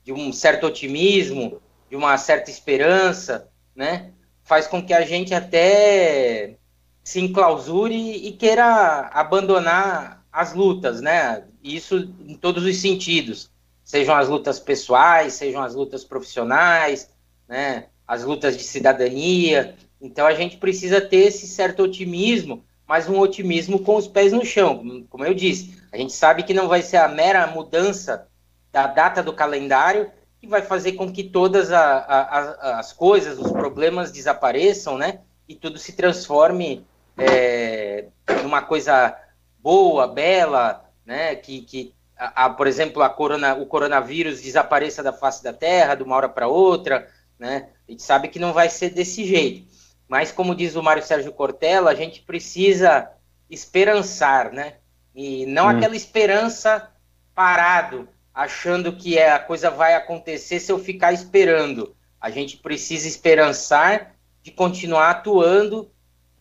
[0.03, 4.11] de um certo otimismo, de uma certa esperança, né?
[4.43, 6.57] Faz com que a gente até
[7.05, 11.45] se enclausure e queira abandonar as lutas, né?
[11.65, 13.51] isso em todos os sentidos,
[13.83, 17.11] sejam as lutas pessoais, sejam as lutas profissionais,
[17.49, 19.75] né, as lutas de cidadania.
[20.01, 24.45] Então a gente precisa ter esse certo otimismo, mas um otimismo com os pés no
[24.45, 25.07] chão.
[25.09, 28.29] Como eu disse, a gente sabe que não vai ser a mera mudança
[28.71, 33.39] da data do calendário que vai fazer com que todas a, a, a, as coisas,
[33.39, 35.21] os problemas desapareçam, né?
[35.49, 36.85] E tudo se transforme
[37.17, 38.07] é,
[38.43, 39.17] numa coisa
[39.59, 41.35] boa, bela, né?
[41.35, 46.03] Que, que a, por exemplo, a corona, o coronavírus desapareça da face da Terra de
[46.03, 47.09] uma hora para outra,
[47.39, 47.69] né?
[47.89, 49.67] A gente sabe que não vai ser desse jeito.
[50.09, 53.11] Mas, como diz o Mário Sérgio Cortella, a gente precisa
[53.51, 54.75] esperançar, né?
[55.15, 55.69] E não hum.
[55.69, 56.91] aquela esperança
[57.35, 61.95] parado, achando que é, a coisa vai acontecer se eu ficar esperando.
[62.21, 65.91] A gente precisa esperançar de continuar atuando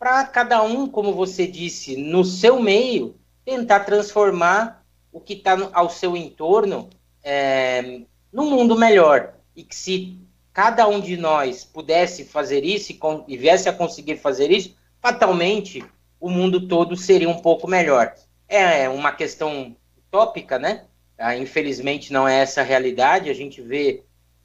[0.04, 5.88] para cada um, como você disse, no seu meio, tentar transformar o que está ao
[5.88, 6.90] seu entorno
[7.22, 9.32] é, num mundo melhor.
[9.56, 10.18] E que se
[10.52, 14.76] cada um de nós pudesse fazer isso e, com, e viesse a conseguir fazer isso,
[15.00, 15.82] fatalmente
[16.20, 18.14] o mundo todo seria um pouco melhor.
[18.46, 20.84] É uma questão utópica, né?
[21.16, 23.30] Ah, infelizmente não é essa a realidade.
[23.30, 24.02] A gente vê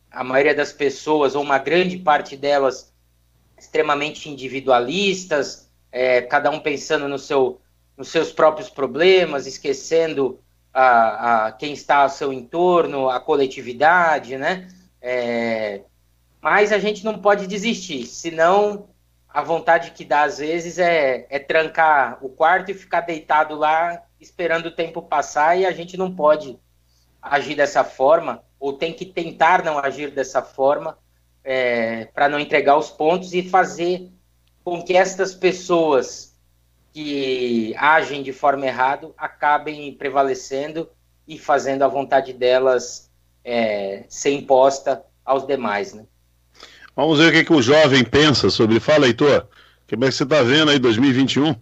[0.09, 2.93] a maioria das pessoas, ou uma grande parte delas,
[3.59, 7.59] extremamente individualistas, é, cada um pensando no seu,
[7.97, 10.39] nos seus próprios problemas, esquecendo
[10.73, 14.67] a, a quem está ao seu entorno, a coletividade, né?
[15.01, 15.81] É,
[16.41, 18.87] mas a gente não pode desistir, senão
[19.27, 24.01] a vontade que dá às vezes é, é trancar o quarto e ficar deitado lá
[24.19, 26.57] esperando o tempo passar e a gente não pode
[27.21, 30.97] agir dessa forma, ou tem que tentar não agir dessa forma,
[31.43, 34.09] é, para não entregar os pontos e fazer
[34.63, 36.35] com que estas pessoas
[36.93, 40.89] que agem de forma errada acabem prevalecendo
[41.27, 43.09] e fazendo a vontade delas
[43.43, 45.93] é, ser imposta aos demais.
[45.93, 46.05] Né?
[46.95, 48.79] Vamos ver o que, que o jovem pensa sobre.
[48.79, 49.47] Fala, Heitor,
[49.89, 51.55] como é que você está vendo aí 2021?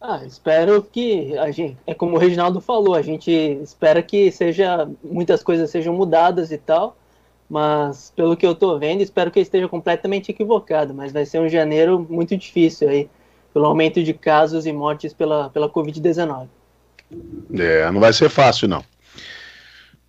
[0.00, 3.30] Ah, espero que a gente, é como o Reginaldo falou, a gente
[3.62, 6.96] espera que seja muitas coisas sejam mudadas e tal,
[7.48, 11.40] mas pelo que eu tô vendo, espero que eu esteja completamente equivocado, mas vai ser
[11.40, 13.08] um janeiro muito difícil aí,
[13.52, 16.48] pelo aumento de casos e mortes pela, pela Covid-19.
[17.54, 18.84] É, não vai ser fácil não.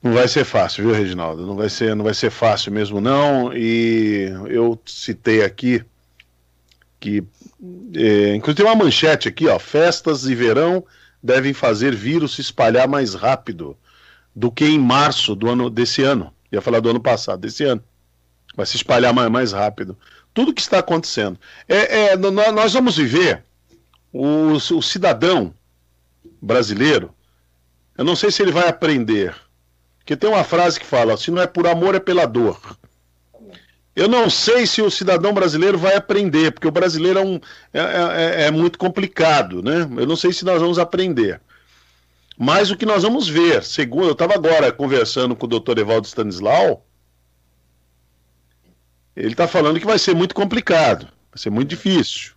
[0.01, 1.45] Não vai ser fácil, viu, Reginaldo?
[1.45, 3.51] Não vai ser, não vai ser fácil mesmo não.
[3.53, 5.83] E eu citei aqui
[6.99, 7.23] que
[7.95, 9.57] é, inclusive tem uma manchete aqui, ó.
[9.59, 10.83] Festas e verão
[11.21, 13.75] devem fazer vírus se espalhar mais rápido
[14.35, 16.31] do que em março do ano desse ano.
[16.51, 17.83] Ia falar do ano passado, desse ano.
[18.55, 19.97] Vai se espalhar mais, mais rápido.
[20.33, 21.39] Tudo que está acontecendo.
[21.67, 23.43] É, é nós vamos viver
[24.13, 25.53] o, o cidadão
[26.41, 27.13] brasileiro.
[27.97, 29.35] Eu não sei se ele vai aprender.
[29.99, 32.59] Porque tem uma frase que fala: se não é por amor, é pela dor.
[33.95, 37.39] Eu não sei se o cidadão brasileiro vai aprender, porque o brasileiro é, um,
[37.73, 39.89] é, é, é, muito complicado, né?
[39.97, 41.41] Eu não sei se nós vamos aprender.
[42.37, 46.05] Mas o que nós vamos ver, segundo, eu estava agora conversando com o doutor Evaldo
[46.05, 46.85] Stanislau,
[49.15, 52.33] ele está falando que vai ser muito complicado, vai ser muito difícil.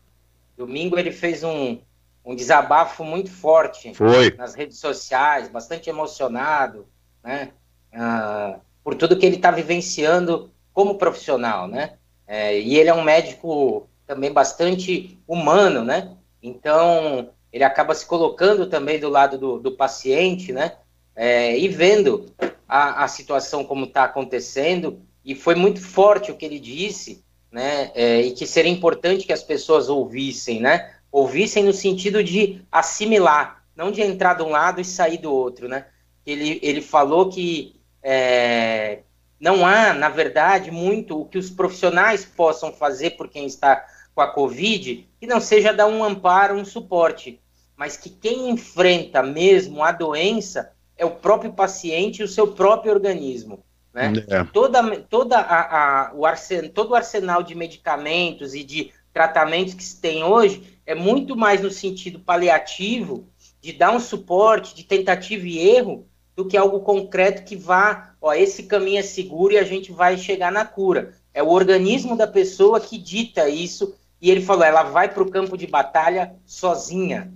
[0.56, 1.78] Domingo ele fez um,
[2.24, 4.34] um desabafo muito forte Foi.
[4.38, 6.86] nas redes sociais, bastante emocionado,
[7.22, 7.50] né?
[7.92, 11.94] Ah, por tudo que ele está vivenciando como profissional, né?
[12.26, 16.16] É, e ele é um médico também bastante humano, né?
[16.42, 20.72] Então, ele acaba se colocando também do lado do, do paciente, né?
[21.16, 22.26] É, e vendo
[22.68, 25.00] a, a situação como está acontecendo.
[25.24, 27.90] E foi muito forte o que ele disse, né?
[27.94, 30.94] É, e que seria importante que as pessoas ouvissem, né?
[31.10, 35.68] Ouvissem no sentido de assimilar, não de entrar de um lado e sair do outro,
[35.68, 35.86] né?
[36.24, 39.00] Ele, ele falou que é,
[39.40, 43.84] não há, na verdade, muito o que os profissionais possam fazer por quem está
[44.14, 47.40] com a Covid, que não seja dar um amparo, um suporte,
[47.76, 52.92] mas que quem enfrenta mesmo a doença é o próprio paciente e o seu próprio
[52.92, 53.64] organismo.
[53.92, 54.12] Né?
[54.28, 54.44] É.
[54.44, 59.82] Toda, toda a, a, o arsen, todo o arsenal de medicamentos e de tratamentos que
[59.82, 63.26] se tem hoje é muito mais no sentido paliativo,
[63.60, 68.32] de dar um suporte, de tentativa e erro, do que algo concreto que vá, ó,
[68.32, 71.14] esse caminho é seguro e a gente vai chegar na cura.
[71.34, 73.94] É o organismo da pessoa que dita isso.
[74.20, 77.32] E ele falou, ela vai para o campo de batalha sozinha.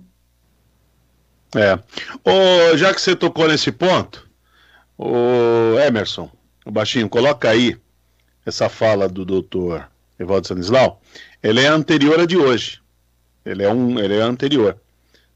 [1.55, 1.79] É.
[2.23, 4.29] Ô, já que você tocou nesse ponto,
[4.97, 6.29] o Emerson,
[6.65, 7.77] o baixinho, coloca aí
[8.45, 9.89] essa fala do doutor
[10.19, 11.01] Evaldo Sanislau.
[11.41, 12.81] Ele é anterior a de hoje.
[13.45, 14.79] Ele é um, ele é anterior.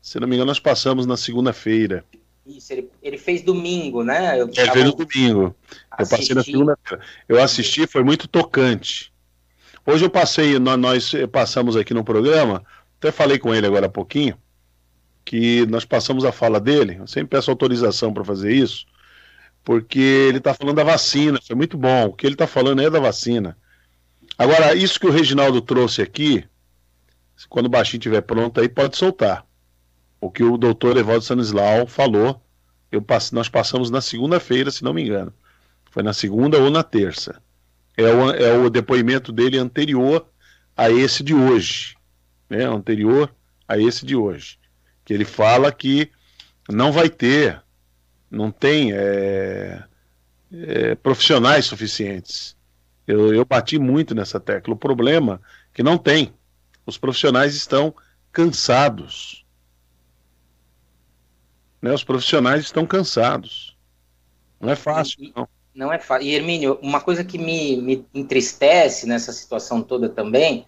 [0.02, 2.04] Se não me engano, nós passamos na segunda-feira.
[2.46, 4.40] Isso, ele, ele fez domingo, né?
[4.40, 5.56] Eu ele fez no domingo.
[5.98, 7.04] Eu passei na segunda-feira.
[7.28, 9.14] Eu assisti, foi muito tocante.
[9.86, 12.64] Hoje eu passei, nós passamos aqui no programa,
[12.98, 14.38] até falei com ele agora há pouquinho,
[15.26, 18.86] que nós passamos a fala dele, eu sempre peço autorização para fazer isso,
[19.64, 21.40] porque ele está falando da vacina.
[21.46, 22.08] Foi muito bom.
[22.08, 23.58] O que ele está falando é da vacina.
[24.38, 26.44] Agora, isso que o Reginaldo trouxe aqui,
[27.50, 29.46] quando o baixinho estiver pronto aí, pode soltar.
[30.20, 32.42] O que o doutor Evaldo Sanislau falou,
[32.92, 35.34] eu nós passamos na segunda-feira, se não me engano.
[35.92, 37.42] Foi na segunda ou na terça.
[38.00, 40.26] É o, é o depoimento dele anterior
[40.76, 41.98] a esse de hoje.
[42.50, 42.64] Né?
[42.64, 43.34] Anterior
[43.68, 44.58] a esse de hoje.
[45.04, 46.10] Que ele fala que
[46.70, 47.62] não vai ter,
[48.32, 49.84] não tem é,
[50.52, 52.56] é, profissionais suficientes.
[53.06, 54.74] Eu, eu bati muito nessa tecla.
[54.74, 56.34] O problema é que não tem.
[56.86, 57.94] Os profissionais estão
[58.32, 59.46] cansados.
[61.82, 61.92] Né?
[61.92, 63.76] Os profissionais estão cansados.
[64.60, 65.48] Não é fácil, não.
[65.80, 66.28] Não é fácil.
[66.28, 70.68] E, Hermínio, uma coisa que me, me entristece nessa situação toda também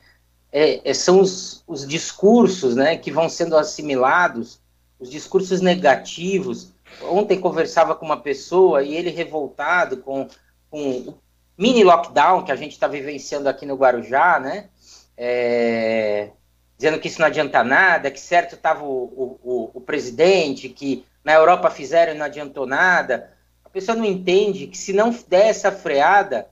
[0.50, 4.62] é, é, são os, os discursos né, que vão sendo assimilados,
[4.98, 6.72] os discursos negativos.
[7.02, 10.30] Ontem conversava com uma pessoa e ele revoltado com,
[10.70, 11.18] com o
[11.58, 14.70] mini lockdown que a gente está vivenciando aqui no Guarujá, né?
[15.18, 16.30] É,
[16.78, 21.34] dizendo que isso não adianta nada, que certo estava o, o, o, presidente, que na
[21.34, 23.41] Europa fizeram e não adiantou nada.
[23.72, 26.46] A pessoa não entende que se não der essa freada,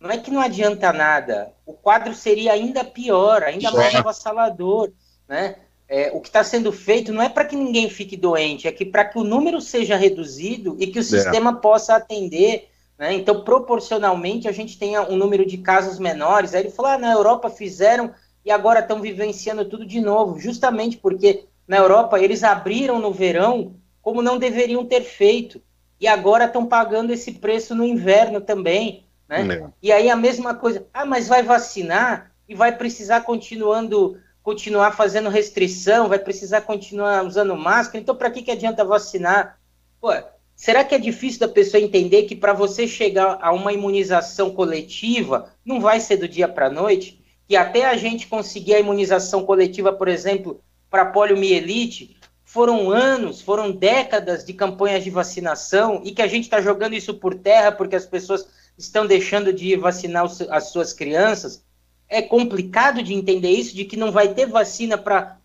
[0.00, 4.90] não é que não adianta nada, o quadro seria ainda pior, ainda mais avassalador,
[5.28, 5.54] né?
[5.88, 8.84] É, o que está sendo feito não é para que ninguém fique doente, é que
[8.84, 11.04] para que o número seja reduzido e que o é.
[11.04, 12.68] sistema possa atender.
[12.98, 13.14] Né?
[13.14, 16.54] Então, proporcionalmente, a gente tenha um número de casos menores.
[16.54, 18.12] Aí ele falou: ah, na Europa fizeram
[18.44, 23.76] e agora estão vivenciando tudo de novo, justamente porque na Europa eles abriram no verão
[24.02, 25.62] como não deveriam ter feito.
[26.00, 29.04] E agora estão pagando esse preço no inverno também.
[29.28, 29.54] Né?
[29.54, 29.66] É.
[29.82, 35.30] E aí a mesma coisa, ah, mas vai vacinar e vai precisar continuando continuar fazendo
[35.30, 39.58] restrição, vai precisar continuar usando máscara, então para que, que adianta vacinar?
[39.98, 40.10] Pô,
[40.54, 45.50] será que é difícil da pessoa entender que para você chegar a uma imunização coletiva,
[45.64, 47.24] não vai ser do dia para a noite?
[47.48, 50.60] Que até a gente conseguir a imunização coletiva, por exemplo,
[50.90, 52.13] para poliomielite,
[52.54, 57.12] foram anos, foram décadas de campanhas de vacinação e que a gente está jogando isso
[57.14, 58.46] por terra porque as pessoas
[58.78, 61.64] estão deixando de vacinar as suas crianças
[62.08, 65.36] é complicado de entender isso, de que não vai ter vacina para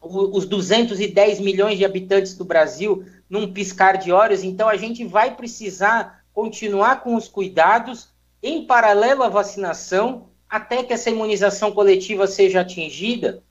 [0.00, 5.36] os 210 milhões de habitantes do Brasil num piscar de olhos, então a gente vai
[5.36, 8.08] precisar continuar com os cuidados
[8.42, 13.42] em paralelo à vacinação até que essa imunização coletiva seja atingida.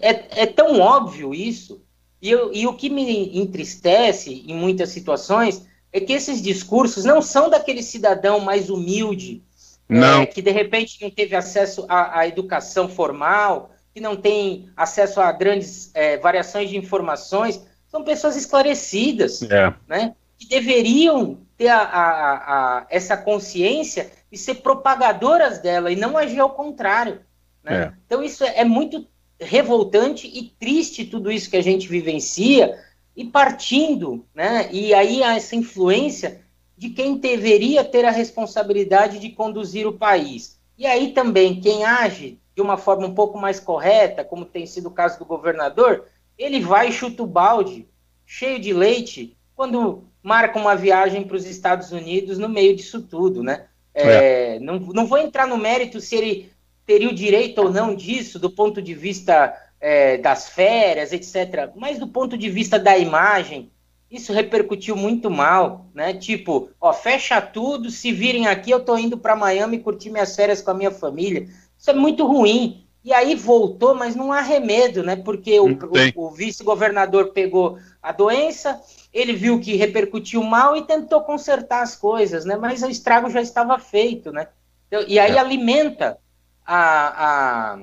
[0.00, 1.80] É, é tão óbvio isso.
[2.20, 7.20] E, eu, e o que me entristece em muitas situações é que esses discursos não
[7.20, 9.42] são daquele cidadão mais humilde
[9.90, 10.22] não.
[10.22, 15.20] É, que de repente não teve acesso à, à, educação formal, que não tem acesso
[15.20, 19.74] a grandes é, variações de informações, são pessoas esclarecidas, é.
[19.88, 20.14] né?
[20.38, 22.34] Que deveriam ter a, a,
[22.78, 27.20] a, essa consciência e ser propagadoras dela e não agir ao contrário.
[27.64, 27.82] Né?
[27.82, 27.92] É.
[28.06, 29.04] Então isso é, é muito
[29.40, 32.78] revoltante e triste tudo isso que a gente vivencia
[33.16, 34.68] e partindo, né?
[34.70, 36.40] E aí essa influência
[36.76, 40.58] de quem deveria ter a responsabilidade de conduzir o país.
[40.78, 44.88] E aí também, quem age de uma forma um pouco mais correta, como tem sido
[44.88, 46.06] o caso do governador,
[46.38, 47.86] ele vai e chuta o balde,
[48.24, 53.42] cheio de leite, quando marca uma viagem para os Estados Unidos no meio disso tudo,
[53.42, 53.66] né?
[53.92, 54.58] É, é.
[54.60, 56.52] Não, não vou entrar no mérito se ele
[56.90, 62.00] teria o direito ou não disso, do ponto de vista é, das férias, etc., mas
[62.00, 63.70] do ponto de vista da imagem,
[64.10, 66.12] isso repercutiu muito mal, né?
[66.14, 70.60] Tipo, ó, fecha tudo, se virem aqui, eu tô indo para Miami curtir minhas férias
[70.60, 71.46] com a minha família.
[71.78, 72.84] Isso é muito ruim.
[73.04, 75.14] E aí voltou, mas não há remédio, né?
[75.14, 78.82] Porque o, o, o vice-governador pegou a doença,
[79.14, 82.56] ele viu que repercutiu mal e tentou consertar as coisas, né?
[82.56, 84.48] Mas o estrago já estava feito, né?
[84.88, 85.38] Então, e aí é.
[85.38, 86.18] alimenta
[86.66, 87.80] a, a,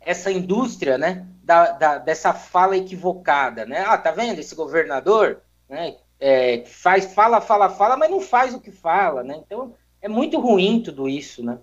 [0.00, 1.26] essa indústria, né?
[1.42, 3.84] Da, da, dessa fala equivocada, né?
[3.86, 5.42] Ah, tá vendo esse governador?
[5.68, 5.96] né?
[6.20, 9.40] É, faz, fala, fala, fala, mas não faz o que fala, né?
[9.44, 11.58] Então é muito ruim tudo isso, né?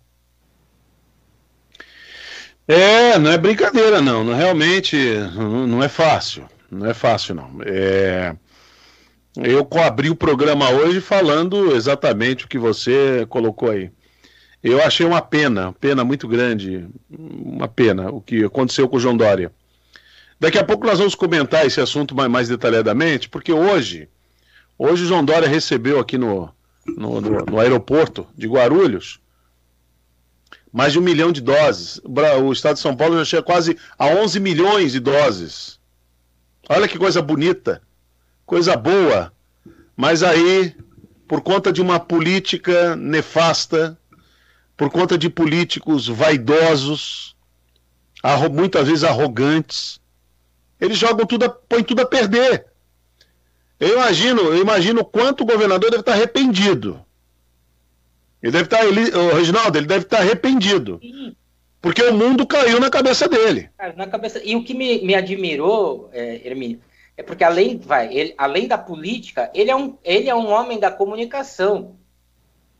[2.67, 4.23] É, não é brincadeira, não.
[4.23, 4.97] não realmente
[5.67, 6.47] não, é fácil.
[6.69, 7.57] Não é fácil, não.
[7.65, 8.35] É...
[9.35, 13.91] Eu abri o programa hoje falando exatamente o que você colocou aí.
[14.63, 19.17] Eu achei uma pena, pena muito grande, uma pena, o que aconteceu com o João
[19.17, 19.51] Dória.
[20.39, 24.07] Daqui a pouco nós vamos comentar esse assunto mais, mais detalhadamente, porque hoje,
[24.77, 26.49] hoje o João Dória recebeu aqui no,
[26.85, 29.19] no, no, no aeroporto de Guarulhos
[30.71, 31.99] mais de um milhão de doses.
[32.03, 35.79] O estado de São Paulo já chega quase a 11 milhões de doses.
[36.69, 37.81] Olha que coisa bonita,
[38.45, 39.33] coisa boa.
[39.95, 40.75] Mas aí
[41.27, 43.97] por conta de uma política nefasta,
[44.81, 47.35] por conta de políticos vaidosos,
[48.51, 50.01] muitas vezes arrogantes.
[50.79, 52.65] Eles jogam tudo, a, põem tudo a perder.
[53.79, 56.99] Eu imagino, eu imagino quanto o governador deve estar arrependido.
[58.41, 60.97] Ele deve estar, ele, o Reginaldo, ele deve estar arrependido.
[60.99, 61.35] Sim.
[61.79, 63.69] Porque o mundo caiu na cabeça dele.
[63.95, 64.41] Na cabeça.
[64.43, 66.81] E o que me, me admirou, é, Hermínio,
[67.15, 70.79] é porque além, vai, ele, além da política, ele é, um, ele é um homem
[70.79, 72.00] da comunicação.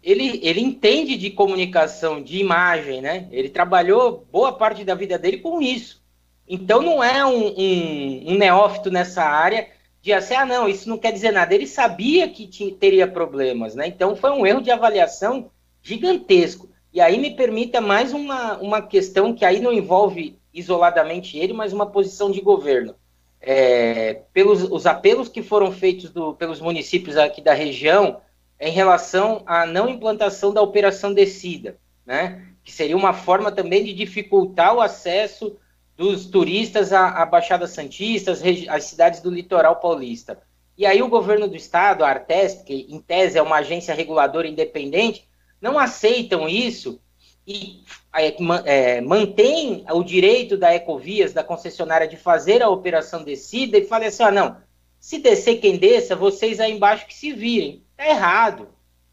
[0.04, 3.28] Ele, ele entende de comunicação, de imagem, né?
[3.32, 6.02] Ele trabalhou boa parte da vida dele com isso.
[6.48, 9.70] Então não é um, um, um neófito nessa área
[10.02, 11.54] de assim, ah, não, isso não quer dizer nada.
[11.54, 13.88] Ele sabia que tinha, teria problemas, né?
[13.88, 15.52] Então foi um erro de avaliação
[15.82, 16.70] gigantesco.
[16.92, 21.72] E aí me permita mais uma, uma questão que aí não envolve isoladamente ele, mas
[21.72, 22.96] uma posição de governo
[23.42, 28.22] é, pelos os apelos que foram feitos do, pelos municípios aqui da região
[28.62, 32.46] em relação à não implantação da operação descida, né?
[32.64, 35.58] Que seria uma forma também de dificultar o acesso
[35.98, 40.40] dos turistas à, à Baixada Santista, às, às cidades do litoral paulista.
[40.78, 44.48] E aí o governo do estado, a Artesp, que em tese é uma agência reguladora
[44.48, 45.28] independente,
[45.60, 47.02] não aceitam isso
[47.48, 47.84] e
[48.16, 48.36] é,
[48.66, 54.06] é, mantém o direito da Ecovias, da concessionária, de fazer a operação descida e fala
[54.06, 54.58] assim: ah, não,
[55.00, 57.84] se descer quem desça, vocês aí embaixo que se virem.
[58.02, 58.70] Tá errado.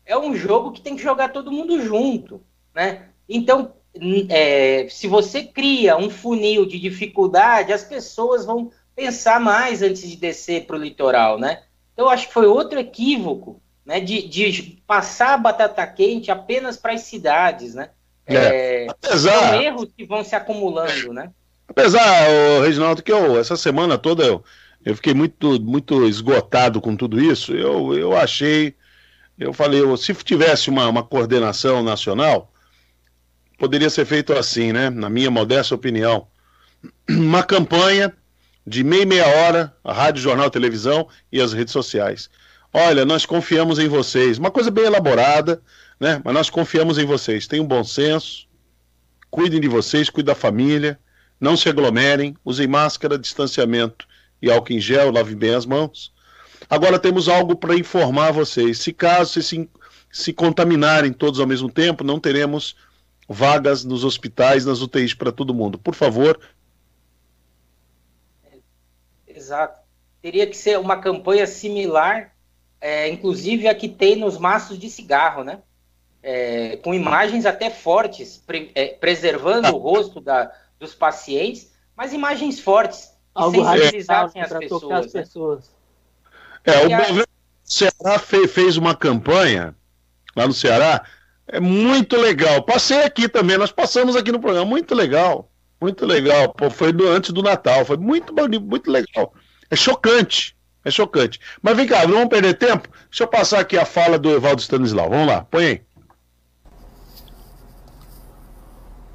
[0.06, 2.40] É um jogo que tem que jogar todo mundo junto,
[2.74, 3.02] né?
[3.28, 3.74] Então,
[4.30, 10.16] é, se você cria um funil de dificuldade, as pessoas vão pensar mais antes de
[10.16, 11.64] descer para o litoral, né?
[11.92, 14.00] Então, acho que foi outro equívoco, né?
[14.00, 17.90] De, de passar a batata quente apenas para as cidades, né?
[18.26, 21.30] É, é, apesar, são erros que vão se acumulando, né?
[21.68, 22.26] Apesar,
[22.62, 24.42] Reginaldo, que eu, essa semana toda eu,
[24.84, 28.74] eu fiquei muito, muito esgotado com tudo isso, eu, eu achei,
[29.38, 32.52] eu falei, se tivesse uma, uma coordenação nacional,
[33.56, 34.90] poderia ser feito assim, né?
[34.90, 36.26] Na minha modesta opinião.
[37.08, 38.12] Uma campanha
[38.66, 42.28] de meia meia hora, a rádio, jornal, televisão e as redes sociais.
[42.72, 44.38] Olha, nós confiamos em vocês.
[44.38, 45.62] Uma coisa bem elaborada,
[45.98, 46.20] né?
[46.24, 47.46] Mas nós confiamos em vocês.
[47.46, 48.46] Tenham bom senso,
[49.30, 50.98] cuidem de vocês, cuidem da família,
[51.40, 54.06] não se aglomerem, usem máscara, distanciamento
[54.42, 56.12] e álcool em gel, lavem bem as mãos.
[56.68, 58.78] Agora temos algo para informar vocês.
[58.78, 59.68] Se caso se,
[60.10, 62.76] se contaminarem todos ao mesmo tempo, não teremos
[63.28, 65.78] vagas nos hospitais, nas UTIs para todo mundo.
[65.78, 66.38] Por favor.
[69.26, 69.78] Exato.
[70.20, 72.34] Teria que ser uma campanha similar,
[72.80, 75.62] é, inclusive a que tem nos maços de cigarro, né?
[76.22, 82.60] é, com imagens até fortes, pre, é, preservando o rosto da, dos pacientes, mas imagens
[82.60, 85.06] fortes, Algo sensibilizassem as pessoas.
[85.06, 85.58] As pessoas.
[85.60, 85.77] Né?
[86.64, 87.26] É, o governo do
[87.64, 89.74] Ceará fez, fez uma campanha
[90.36, 91.04] lá no Ceará,
[91.46, 92.62] é muito legal.
[92.62, 96.52] Passei aqui também, nós passamos aqui no programa, muito legal, muito legal.
[96.52, 99.32] Pô, foi do, antes do Natal, foi muito bonito, muito legal.
[99.70, 101.40] É chocante, é chocante.
[101.62, 102.88] Mas vem cá, não vamos perder tempo?
[103.10, 105.10] Deixa eu passar aqui a fala do Evaldo Stanislau.
[105.10, 105.88] Vamos lá, põe aí.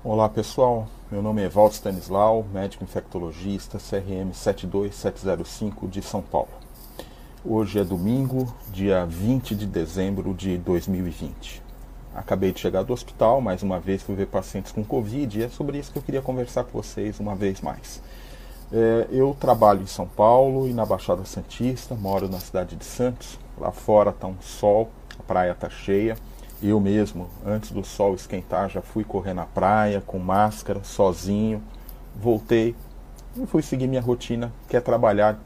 [0.04, 6.63] Olá pessoal, meu nome é Valdo Stanislau, médico infectologista, CRM 72705 de São Paulo.
[7.46, 11.62] Hoje é domingo, dia 20 de dezembro de 2020.
[12.16, 15.50] Acabei de chegar do hospital, mais uma vez fui ver pacientes com Covid e é
[15.50, 18.02] sobre isso que eu queria conversar com vocês uma vez mais.
[18.72, 23.38] É, eu trabalho em São Paulo e na Baixada Santista, moro na cidade de Santos.
[23.58, 24.90] Lá fora está um sol,
[25.20, 26.16] a praia está cheia
[26.70, 31.62] eu mesmo, antes do sol esquentar, já fui correr na praia com máscara, sozinho.
[32.16, 32.74] Voltei
[33.36, 35.38] e fui seguir minha rotina, que é trabalhar.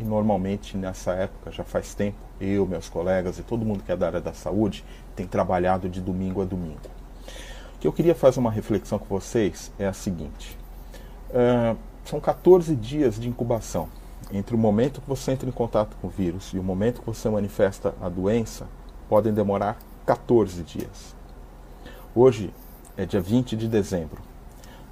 [0.00, 3.96] E normalmente nessa época, já faz tempo, eu, meus colegas e todo mundo que é
[3.96, 4.82] da área da saúde
[5.14, 6.80] tem trabalhado de domingo a domingo.
[7.74, 10.56] O que eu queria fazer uma reflexão com vocês é a seguinte:
[11.28, 13.88] uh, são 14 dias de incubação.
[14.32, 17.06] Entre o momento que você entra em contato com o vírus e o momento que
[17.06, 18.66] você manifesta a doença,
[19.08, 21.14] podem demorar 14 dias.
[22.14, 22.54] Hoje
[22.96, 24.22] é dia 20 de dezembro.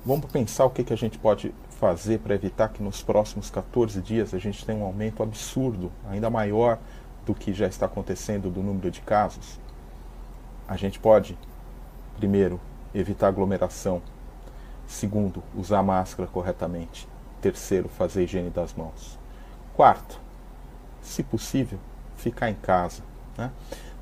[0.04, 4.02] Vamos pensar o que, que a gente pode fazer para evitar que nos próximos 14
[4.02, 6.78] dias a gente tenha um aumento absurdo, ainda maior
[7.24, 9.60] do que já está acontecendo do número de casos.
[10.66, 11.38] A gente pode,
[12.16, 12.60] primeiro,
[12.92, 14.02] evitar aglomeração.
[14.88, 17.08] Segundo, usar máscara corretamente.
[17.40, 19.16] Terceiro, fazer higiene das mãos.
[19.76, 20.20] Quarto,
[21.00, 21.78] se possível,
[22.16, 23.02] ficar em casa.
[23.36, 23.52] Né?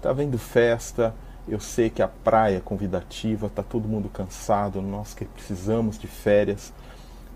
[0.01, 1.15] Tá vendo festa,
[1.47, 6.07] eu sei que a praia é convidativa, tá todo mundo cansado, nós que precisamos de
[6.07, 6.73] férias,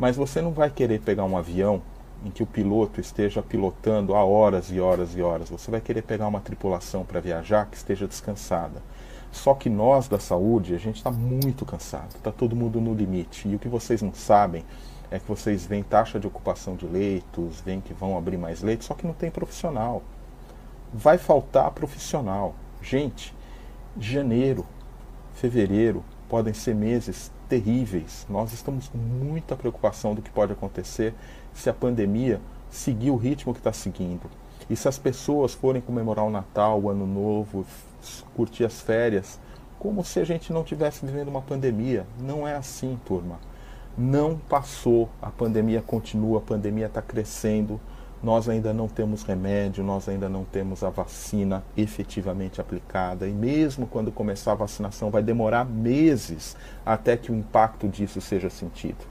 [0.01, 1.83] mas você não vai querer pegar um avião
[2.25, 5.51] em que o piloto esteja pilotando há horas e horas e horas.
[5.51, 8.83] Você vai querer pegar uma tripulação para viajar que esteja descansada.
[9.31, 13.47] Só que nós da saúde, a gente está muito cansado, está todo mundo no limite.
[13.47, 14.65] E o que vocês não sabem
[15.11, 18.87] é que vocês veem taxa de ocupação de leitos, veem que vão abrir mais leitos,
[18.87, 20.03] só que não tem profissional.
[20.95, 22.55] Vai faltar profissional.
[22.81, 23.35] Gente,
[23.99, 24.65] janeiro,
[25.35, 28.25] fevereiro podem ser meses terríveis.
[28.31, 31.13] Nós estamos com muita preocupação do que pode acontecer
[31.53, 32.41] se a pandemia
[32.71, 34.31] seguir o ritmo que está seguindo.
[34.71, 37.67] E se as pessoas forem comemorar o Natal, o Ano Novo,
[38.37, 39.41] curtir as férias,
[39.81, 42.07] como se a gente não tivesse vivendo uma pandemia.
[42.21, 43.41] Não é assim, turma.
[43.99, 47.81] Não passou, a pandemia continua, a pandemia está crescendo.
[48.23, 53.27] Nós ainda não temos remédio, nós ainda não temos a vacina efetivamente aplicada.
[53.27, 58.51] E mesmo quando começar a vacinação, vai demorar meses até que o impacto disso seja
[58.51, 59.05] sentido.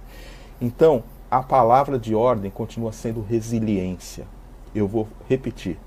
[0.61, 4.25] Então, a palavra de ordem continua sendo resiliência.
[4.75, 5.77] Eu vou repetir: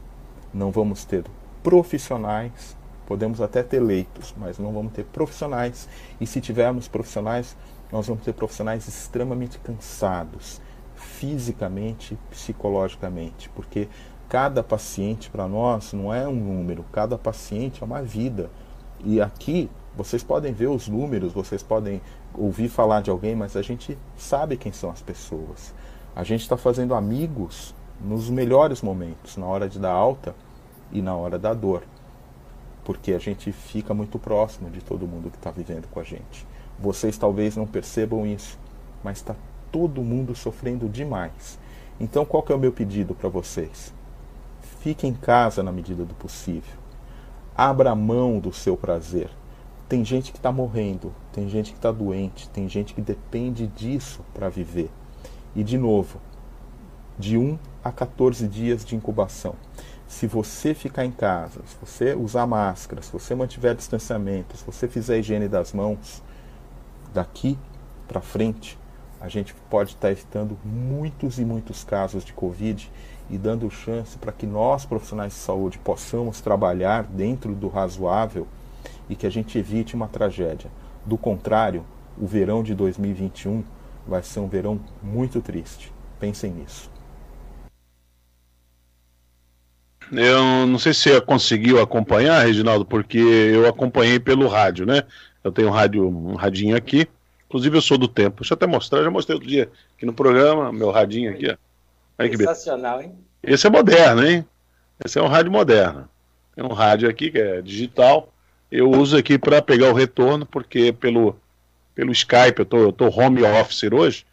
[0.52, 1.24] não vamos ter
[1.62, 2.76] profissionais
[3.06, 5.88] Podemos até ter leitos, mas não vamos ter profissionais.
[6.20, 7.56] E se tivermos profissionais,
[7.90, 10.60] nós vamos ter profissionais extremamente cansados,
[11.02, 13.88] fisicamente, psicologicamente, porque
[14.28, 18.50] cada paciente para nós não é um número, cada paciente é uma vida.
[19.04, 22.00] E aqui vocês podem ver os números, vocês podem
[22.34, 25.74] ouvir falar de alguém, mas a gente sabe quem são as pessoas.
[26.14, 30.34] A gente está fazendo amigos nos melhores momentos, na hora de dar alta
[30.90, 31.82] e na hora da dor
[32.84, 36.46] porque a gente fica muito próximo de todo mundo que está vivendo com a gente.
[36.78, 38.58] Vocês talvez não percebam isso,
[39.02, 39.36] mas está
[39.72, 41.58] todo mundo sofrendo demais.
[41.98, 43.92] Então, qual que é o meu pedido para vocês?
[44.80, 46.78] Fique em casa na medida do possível.
[47.56, 49.30] Abra mão do seu prazer.
[49.88, 54.20] Tem gente que está morrendo, tem gente que está doente, tem gente que depende disso
[54.32, 54.90] para viver.
[55.54, 56.20] E, de novo,
[57.18, 59.54] de 1 a 14 dias de incubação
[60.12, 64.86] se você ficar em casa, se você usar máscara, se você mantiver distanciamento, se você
[64.86, 66.22] fizer higiene das mãos,
[67.14, 67.58] daqui
[68.06, 68.78] para frente,
[69.22, 72.90] a gente pode estar evitando muitos e muitos casos de Covid
[73.30, 78.48] e dando chance para que nós, profissionais de saúde, possamos trabalhar dentro do razoável
[79.08, 80.68] e que a gente evite uma tragédia.
[81.06, 81.84] Do contrário,
[82.18, 83.62] o verão de 2021
[84.04, 85.92] vai ser um verão muito triste.
[86.18, 86.90] Pensem nisso.
[90.10, 95.04] Eu não sei se você conseguiu acompanhar, Reginaldo, porque eu acompanhei pelo rádio, né?
[95.44, 97.06] Eu tenho um rádio, um radinho aqui.
[97.52, 98.40] Inclusive eu sou do tempo.
[98.40, 101.56] Deixa eu até mostrar, já mostrei outro dia aqui no programa, meu radinho aqui, ó.
[102.16, 103.12] Aí Sensacional, hein?
[103.42, 104.42] Esse é moderno, hein?
[105.04, 106.08] Esse é um rádio moderno.
[106.56, 108.32] Tem um rádio aqui que é digital.
[108.70, 111.36] Eu uso aqui para pegar o retorno, porque pelo,
[111.94, 114.24] pelo Skype, eu tô, eu tô home office hoje,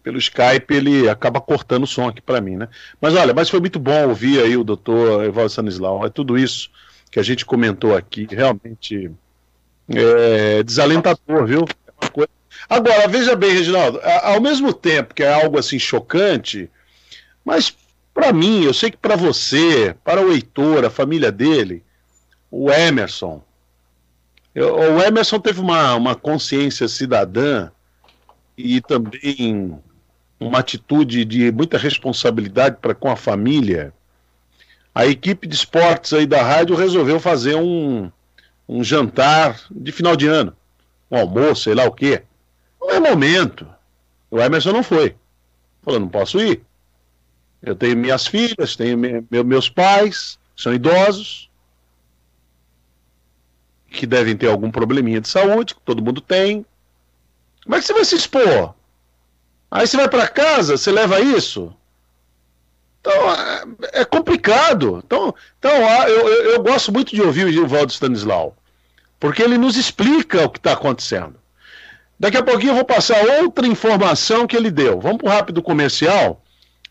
[0.00, 2.68] pelo Skype ele acaba cortando o som aqui para mim, né?
[3.00, 6.06] Mas olha, mas foi muito bom ouvir aí o doutor Evaldo Sanislau.
[6.06, 6.70] É tudo isso
[7.10, 9.10] que a gente comentou aqui, realmente
[9.88, 11.64] é desalentador, viu?
[12.68, 16.70] Agora, veja bem, Reginaldo, ao mesmo tempo que é algo assim chocante,
[17.44, 17.74] mas
[18.12, 21.82] para mim, eu sei que para você, para o Heitor, a família dele,
[22.50, 23.42] o Emerson,
[24.54, 27.70] eu, o Emerson teve uma, uma consciência cidadã
[28.58, 29.78] e também
[30.38, 33.92] uma atitude de muita responsabilidade para com a família,
[34.94, 38.10] a equipe de esportes aí da rádio resolveu fazer um,
[38.68, 40.54] um jantar de final de ano,
[41.10, 42.22] um almoço, sei lá o quê.
[42.80, 43.66] Não é momento.
[44.30, 45.16] O Emerson não foi.
[45.82, 46.62] Falou, não posso ir.
[47.62, 51.50] Eu tenho minhas filhas, tenho me, meus pais, são idosos,
[53.90, 56.64] que devem ter algum probleminha de saúde, que todo mundo tem.
[57.64, 58.74] Como é que você vai se expor?
[59.70, 61.74] Aí você vai para casa, você leva isso.
[63.00, 63.64] Então, é,
[64.00, 65.02] é complicado.
[65.04, 65.70] Então, então
[66.08, 68.56] eu, eu, eu, gosto muito de ouvir o Valdo Stanislau,
[69.18, 71.36] porque ele nos explica o que está acontecendo.
[72.20, 75.00] Daqui a pouquinho eu vou passar outra informação que ele deu.
[75.00, 76.44] Vamos para o rápido comercial.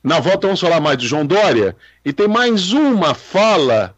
[0.03, 1.75] Na volta vamos falar mais de João Dória.
[2.03, 3.95] E tem mais uma fala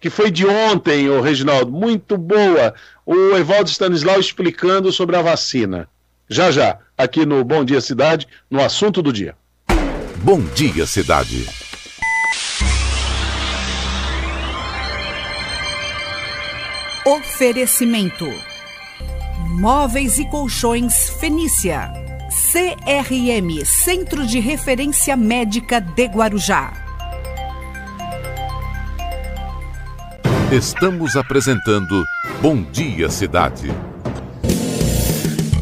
[0.00, 2.74] que foi de ontem, o Reginaldo, muito boa.
[3.06, 5.88] O Evaldo Stanislau explicando sobre a vacina.
[6.28, 9.36] Já já, aqui no Bom Dia Cidade, no assunto do dia.
[10.16, 11.46] Bom Dia Cidade.
[17.06, 18.26] Oferecimento:
[19.52, 21.92] Móveis e Colchões Fenícia.
[22.50, 26.72] CRM Centro de Referência Médica de Guarujá.
[30.50, 32.02] Estamos apresentando
[32.40, 33.68] Bom Dia Cidade.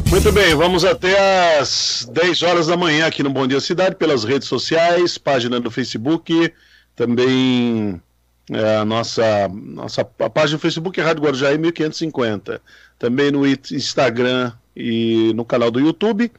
[0.09, 4.23] Muito bem, vamos até às 10 horas da manhã aqui no Bom Dia Cidade, pelas
[4.23, 6.53] redes sociais, página do Facebook,
[6.95, 8.01] também
[8.49, 12.61] é, a nossa, nossa a página do Facebook é Rádio Guarujá 1550,
[12.97, 16.31] também no Instagram e no canal do YouTube.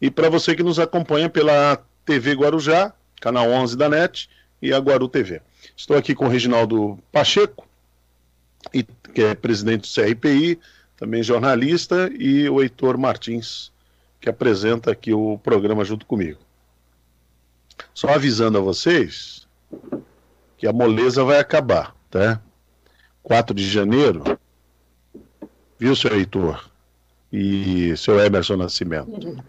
[0.00, 4.28] E para você que nos acompanha pela TV Guarujá, canal 11 da NET
[4.60, 5.40] e a Guaru TV.
[5.76, 7.66] Estou aqui com o Reginaldo Pacheco,
[9.14, 10.58] que é presidente do CRPI,
[10.96, 13.72] também jornalista, e o Heitor Martins,
[14.20, 16.38] que apresenta aqui o programa junto comigo.
[17.94, 19.39] Só avisando a vocês
[20.60, 22.38] que a moleza vai acabar, tá?
[23.22, 24.38] 4 de janeiro,
[25.78, 26.68] viu, seu Heitor?
[27.32, 29.42] E seu Emerson Nascimento.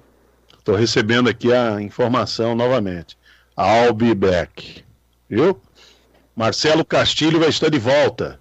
[0.58, 3.18] Estou recebendo aqui a informação novamente.
[3.58, 4.86] I'll be back.
[5.30, 5.60] Viu?
[6.34, 8.40] Marcelo Castilho vai estar de volta.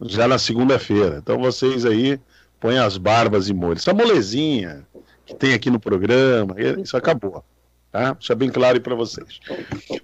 [0.00, 1.18] Já na segunda-feira.
[1.18, 2.18] Então vocês aí
[2.58, 3.82] põem as barbas e molhos.
[3.82, 4.84] Essa molezinha
[5.24, 7.44] que tem aqui no programa, isso acabou.
[7.90, 8.12] Tá?
[8.12, 9.40] Deixa bem claro para vocês.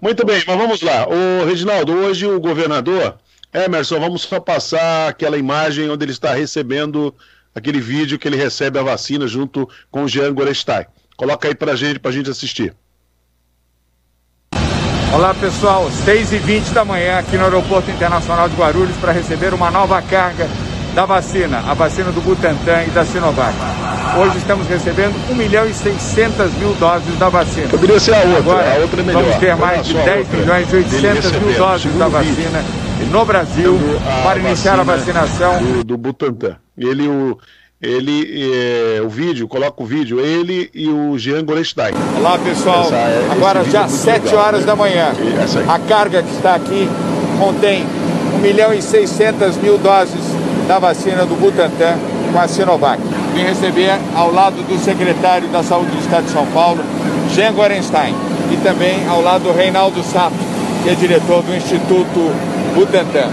[0.00, 1.06] Muito bem, mas vamos lá.
[1.08, 3.18] O Reginaldo, hoje o governador
[3.52, 7.14] Emerson, vamos só passar aquela imagem onde ele está recebendo
[7.54, 10.86] aquele vídeo que ele recebe a vacina junto com o Jean Gorestein.
[11.16, 12.74] Coloca aí pra gente, pra gente assistir.
[15.14, 20.00] Olá pessoal, 6h20 da manhã aqui no Aeroporto Internacional de Guarulhos para receber uma nova
[20.00, 20.48] carga
[20.94, 23.54] da vacina, a vacina do Butantan e da Sinovac.
[24.18, 27.68] Hoje estamos recebendo 1 milhão e 600 mil doses da vacina.
[27.68, 29.22] Poderia ser a outra, Agora, a outra é melhor.
[29.22, 32.62] Vamos ter mais de 10 milhões e 800 mil doses da vacina
[33.10, 33.78] no Brasil
[34.22, 35.62] para iniciar a vacinação.
[35.62, 36.56] Do, do Butantan.
[36.76, 37.38] Ele, o,
[37.80, 41.94] ele, é, o vídeo, coloca o vídeo, ele e o Jean Gorestein.
[42.18, 44.44] Olá pessoal, esse agora já é muito 7 legal.
[44.44, 45.12] horas da manhã.
[45.68, 46.86] A carga que está aqui
[47.38, 47.86] contém
[48.34, 51.96] 1 milhão e 600 mil doses da vacina do Butantan
[52.32, 53.00] com a Sinovac.
[53.34, 56.80] Vim receber ao lado do secretário da Saúde do Estado de São Paulo,
[57.34, 58.14] Jean Gorenstein,
[58.50, 60.34] e também ao lado do Reinaldo Sato,
[60.82, 62.32] que é diretor do Instituto
[62.74, 63.30] Butantan.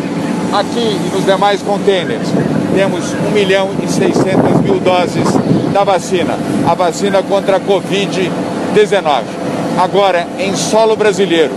[0.52, 2.28] Aqui e nos demais containers
[2.74, 5.28] temos 1 milhão e 600 mil doses
[5.74, 6.38] da vacina,
[6.68, 9.24] a vacina contra a Covid-19.
[9.78, 11.52] Agora, em solo brasileiro,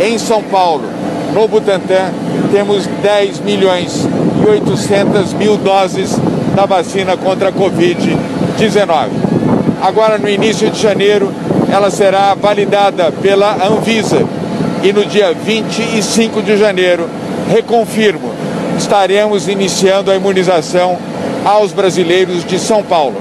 [0.00, 0.84] em São Paulo,
[1.32, 2.12] no Butantan,
[2.52, 4.06] temos 10 milhões
[4.46, 6.16] 800 mil doses
[6.54, 9.08] da vacina contra a Covid-19.
[9.82, 11.32] Agora, no início de janeiro,
[11.70, 14.26] ela será validada pela Anvisa
[14.82, 17.08] e no dia 25 de janeiro,
[17.48, 18.32] reconfirmo,
[18.78, 20.98] estaremos iniciando a imunização
[21.44, 23.20] aos brasileiros de São Paulo.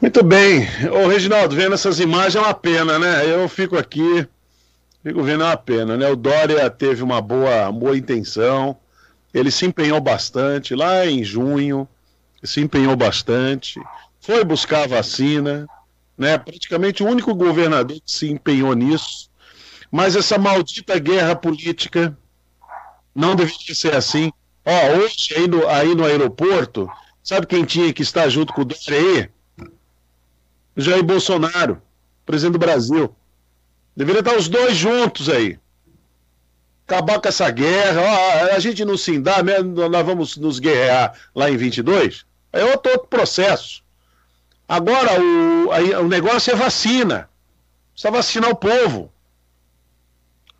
[0.00, 0.68] Muito bem.
[0.92, 3.22] Ô, Reginaldo, vendo essas imagens é uma pena, né?
[3.26, 4.26] Eu fico aqui,
[5.04, 6.08] fico vendo é uma pena, né?
[6.08, 8.74] O Dória teve uma boa, boa intenção,
[9.34, 11.86] ele se empenhou bastante lá em junho,
[12.42, 13.78] se empenhou bastante,
[14.18, 15.66] foi buscar vacina,
[16.16, 16.38] né?
[16.38, 19.28] Praticamente o único governador que se empenhou nisso.
[19.92, 22.16] Mas essa maldita guerra política
[23.14, 24.32] não deveria ser assim.
[24.64, 26.88] Ó, hoje aí no, aí no aeroporto,
[27.22, 29.30] sabe quem tinha que estar junto com o Dória aí?
[30.74, 31.80] O Jair Bolsonaro,
[32.24, 33.14] presidente do Brasil.
[33.96, 35.58] Deveria estar os dois juntos aí.
[36.86, 38.02] Acabar com essa guerra.
[38.54, 39.58] A gente não se dá, né?
[39.60, 42.24] nós vamos nos guerrear lá em 22.
[42.52, 43.82] É outro, outro processo.
[44.68, 45.68] Agora, o,
[46.02, 47.28] o negócio é vacina.
[47.92, 49.10] Precisa vacinar o povo.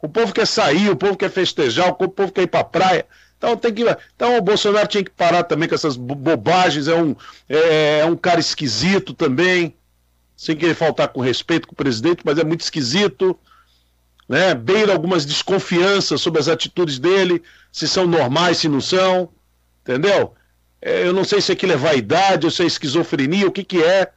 [0.00, 3.06] O povo quer sair, o povo quer festejar, o povo quer ir pra praia.
[3.38, 3.82] Então tem que.
[4.14, 6.88] Então o Bolsonaro tinha que parar também com essas bo- bobagens.
[6.88, 7.16] É um,
[7.48, 9.74] é, é um cara esquisito também.
[10.36, 13.38] Sem querer faltar com respeito com o presidente, mas é muito esquisito.
[14.28, 14.54] Né?
[14.54, 19.28] Beira algumas desconfianças sobre as atitudes dele, se são normais, se não são.
[19.82, 20.34] Entendeu?
[20.80, 23.82] É, eu não sei se aquilo é vaidade, ou se é esquizofrenia, o que, que
[23.82, 24.10] é.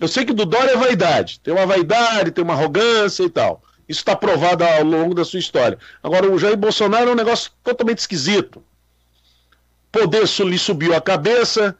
[0.00, 1.40] Eu sei que do Dória é vaidade.
[1.40, 3.62] Tem uma vaidade, tem uma arrogância e tal.
[3.88, 5.76] Isso está provado ao longo da sua história.
[6.02, 8.62] Agora, o Jair Bolsonaro é um negócio totalmente esquisito.
[9.90, 11.76] Poder lhe subiu a cabeça,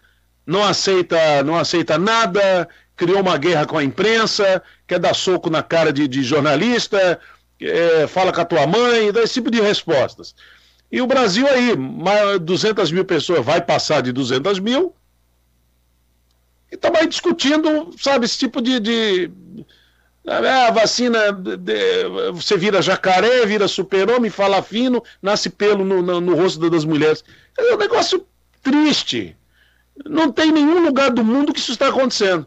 [0.51, 5.63] não aceita, não aceita nada, criou uma guerra com a imprensa, quer dar soco na
[5.63, 7.21] cara de, de jornalista,
[7.61, 10.35] é, fala com a tua mãe, dá esse tipo de respostas.
[10.91, 14.93] E o Brasil aí, mais 200 mil pessoas, vai passar de 200 mil,
[16.71, 18.81] e estamos aí discutindo, sabe, esse tipo de.
[18.81, 19.31] de
[20.27, 26.21] ah, a vacina, de- você vira jacaré, vira super-homem, fala fino, nasce pelo no, no-
[26.21, 27.25] no rosto das mulheres.
[27.57, 28.25] É um negócio
[28.63, 29.37] triste.
[30.05, 32.47] Não tem nenhum lugar do mundo que isso está acontecendo.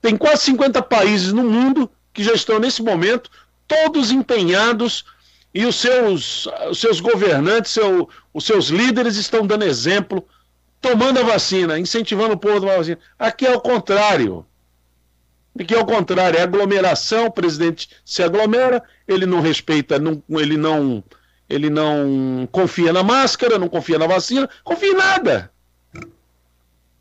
[0.00, 3.30] Tem quase 50 países no mundo que já estão nesse momento,
[3.66, 5.04] todos empenhados,
[5.54, 10.26] e os seus, os seus governantes, seu, Os seus líderes estão dando exemplo,
[10.80, 12.98] tomando a vacina, incentivando o povo a tomar a vacina.
[13.18, 14.44] Aqui é o contrário.
[15.58, 20.56] Aqui é o contrário, é aglomeração, o presidente se aglomera, ele não respeita, não, ele
[20.56, 21.02] não
[21.48, 25.50] ele não confia na máscara, não confia na vacina, confia em nada.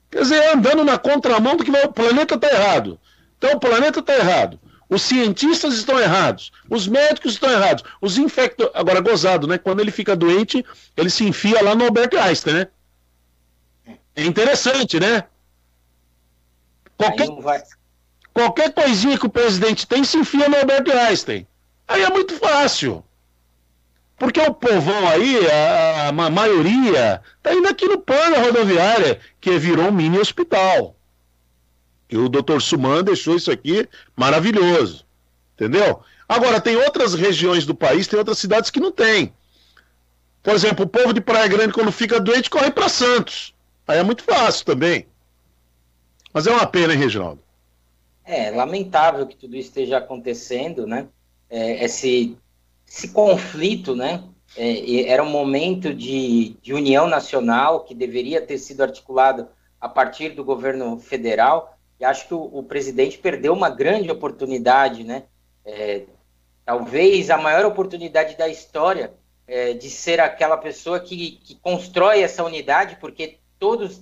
[0.10, 2.99] Quer dizer, andando na contramão do que vai, o planeta está errado.
[3.38, 4.60] Então o planeta está errado.
[4.90, 8.72] Os cientistas estão errados, os médicos estão errados, os infectores.
[8.74, 9.57] Agora, gozado, né?
[9.57, 10.65] Quando ele fica doente,
[10.95, 12.68] ele se enfia lá no Albert Einstein, né?
[14.15, 15.26] É interessante, né?
[16.98, 17.28] Qualquer,
[18.34, 21.45] qualquer coisinha que o presidente tem se enfia no Albert Einstein.
[21.86, 23.03] Aí é muito fácil.
[24.18, 29.88] Porque o povão aí, a, a maioria, está indo aqui no plano rodoviária, que virou
[29.88, 30.95] um mini hospital.
[32.10, 35.06] E o doutor Suman deixou isso aqui maravilhoso.
[35.53, 36.02] Entendeu?
[36.27, 39.34] Agora, tem outras regiões do país, tem outras cidades que não tem.
[40.41, 43.53] Por exemplo, o povo de Praia Grande, quando fica doente, corre para Santos.
[43.88, 45.06] Aí é muito fácil também.
[46.34, 47.41] Mas é uma pena, hein, Reginaldo?
[48.23, 51.07] É lamentável que tudo isso esteja acontecendo, né?
[51.49, 52.38] É, esse,
[52.88, 54.23] esse conflito, né?
[54.55, 59.47] É, era um momento de, de união nacional que deveria ter sido articulado
[59.80, 65.03] a partir do governo federal e acho que o, o presidente perdeu uma grande oportunidade,
[65.03, 65.23] né?
[65.65, 66.03] É,
[66.65, 69.14] talvez a maior oportunidade da história
[69.47, 74.01] é, de ser aquela pessoa que, que constrói essa unidade, porque todos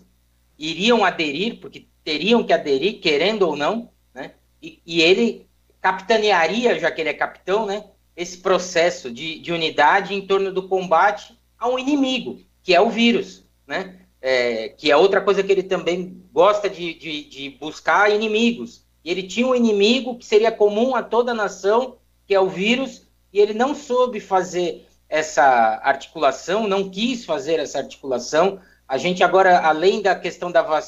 [0.57, 4.34] iriam aderir, porque teriam que aderir, querendo ou não, né?
[4.62, 5.48] E, e ele
[5.82, 7.84] capitanearia, já que ele é capitão, né?
[8.16, 12.90] Esse processo de, de unidade em torno do combate a um inimigo, que é o
[12.90, 14.00] vírus, né?
[14.28, 18.84] é, que é outra coisa que ele também gosta de, de, de, buscar inimigos.
[19.04, 22.50] E ele tinha um inimigo que seria comum a toda a nação, que é o
[22.50, 28.60] vírus, e ele não soube fazer essa articulação, não quis fazer essa articulação.
[28.88, 30.84] A gente agora, além da questão da vac...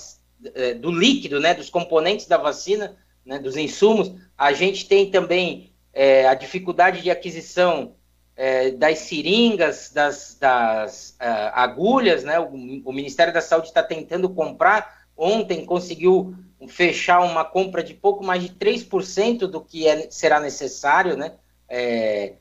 [0.54, 2.96] É, do líquido, né, dos componentes da vacina,
[3.26, 7.96] né, dos insumos, a gente tem também é, a dificuldade de aquisição
[8.36, 12.40] é, das seringas, das, das uh, agulhas, né?
[12.40, 12.52] O,
[12.86, 15.08] o, Ministério da Saúde está tentando comprar.
[15.18, 16.36] Ontem conseguiu
[16.68, 21.34] fechar uma compra de pouco mais de 3% do que é, será necessário, né?
[21.68, 22.34] É,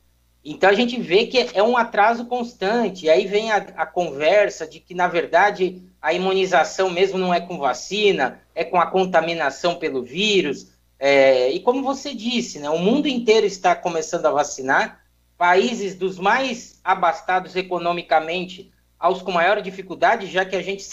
[0.45, 3.07] então a gente vê que é um atraso constante.
[3.07, 7.41] E aí vem a, a, conversa de que, na verdade, a imunização mesmo não é
[7.41, 10.76] com vacina, é com a contaminação pelo vírus.
[10.99, 15.05] É, e como você disse, né, o mundo inteiro está começando a vacinar
[15.37, 20.89] países dos mais abastados economicamente aos com maior dificuldade, já que a gente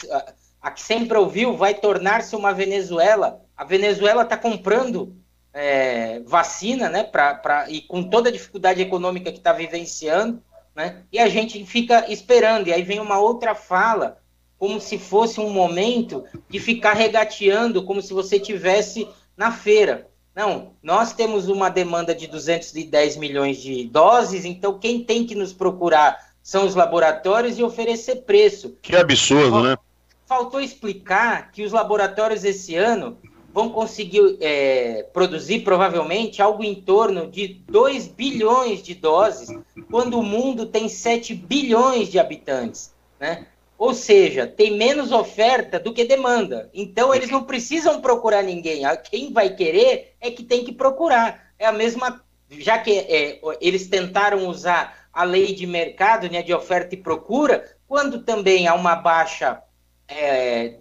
[0.63, 3.41] a que sempre ouviu vai tornar-se uma Venezuela.
[3.55, 5.13] A Venezuela está comprando
[5.53, 10.41] é, vacina, né, pra, pra, e com toda a dificuldade econômica que está vivenciando,
[10.73, 12.67] né, e a gente fica esperando.
[12.67, 14.19] E aí vem uma outra fala,
[14.57, 19.05] como se fosse um momento de ficar regateando, como se você tivesse
[19.37, 20.07] na feira.
[20.35, 25.53] Não, nós temos uma demanda de 210 milhões de doses, então quem tem que nos
[25.53, 28.75] procurar são os laboratórios e oferecer preço.
[28.81, 29.77] Que absurdo, né?
[30.25, 33.17] Faltou explicar que os laboratórios esse ano
[33.53, 39.49] vão conseguir é, produzir provavelmente algo em torno de 2 bilhões de doses,
[39.91, 42.91] quando o mundo tem 7 bilhões de habitantes.
[43.19, 43.45] Né?
[43.77, 46.69] Ou seja, tem menos oferta do que demanda.
[46.73, 48.83] Então eles não precisam procurar ninguém.
[49.09, 51.51] Quem vai querer é que tem que procurar.
[51.57, 52.23] É a mesma.
[52.49, 57.77] Já que é, eles tentaram usar a lei de mercado, né, de oferta e procura,
[57.87, 59.61] quando também há uma baixa,
[60.07, 60.77] é,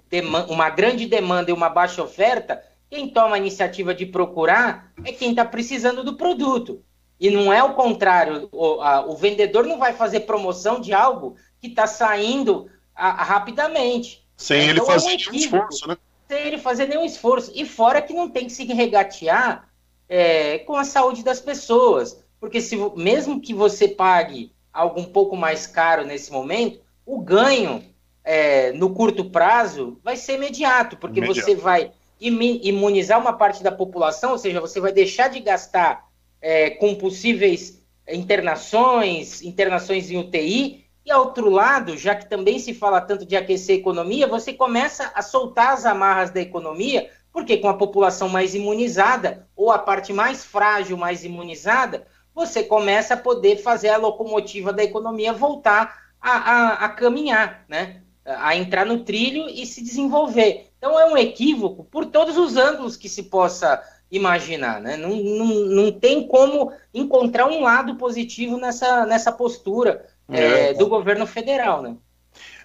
[0.49, 5.31] uma grande demanda e uma baixa oferta, quem toma a iniciativa de procurar é quem
[5.31, 6.83] está precisando do produto.
[7.19, 8.49] E não é o contrário.
[8.53, 13.25] O, a, o vendedor não vai fazer promoção de algo que está saindo a, a,
[13.25, 14.27] rapidamente.
[14.37, 15.97] Sem então, ele fazer é um nenhum esforço, né?
[16.29, 17.53] Sem ele fazer nenhum esforço.
[17.55, 19.69] E fora que não tem que se regatear
[20.09, 22.23] é, com a saúde das pessoas.
[22.41, 27.85] Porque se, mesmo que você pague algo um pouco mais caro nesse momento, o ganho
[28.25, 31.47] é, no curto prazo vai ser imediato, porque imediato.
[31.47, 36.09] você vai imunizar uma parte da população, ou seja, você vai deixar de gastar
[36.41, 42.73] é, com possíveis internações, internações em UTI, e, ao outro lado, já que também se
[42.73, 47.57] fala tanto de aquecer a economia, você começa a soltar as amarras da economia, porque
[47.57, 53.17] com a população mais imunizada, ou a parte mais frágil, mais imunizada, você começa a
[53.17, 58.03] poder fazer a locomotiva da economia voltar a, a, a caminhar, né?
[58.25, 60.71] a entrar no trilho e se desenvolver.
[60.79, 64.81] Então é um equívoco por todos os ângulos que se possa imaginar.
[64.81, 64.97] Né?
[64.97, 70.87] Não, não, não tem como encontrar um lado positivo nessa, nessa postura é, é, do
[70.89, 71.97] governo federal, né?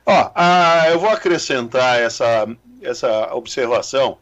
[0.06, 2.48] Ó, ah, eu vou acrescentar essa,
[2.82, 4.18] essa observação,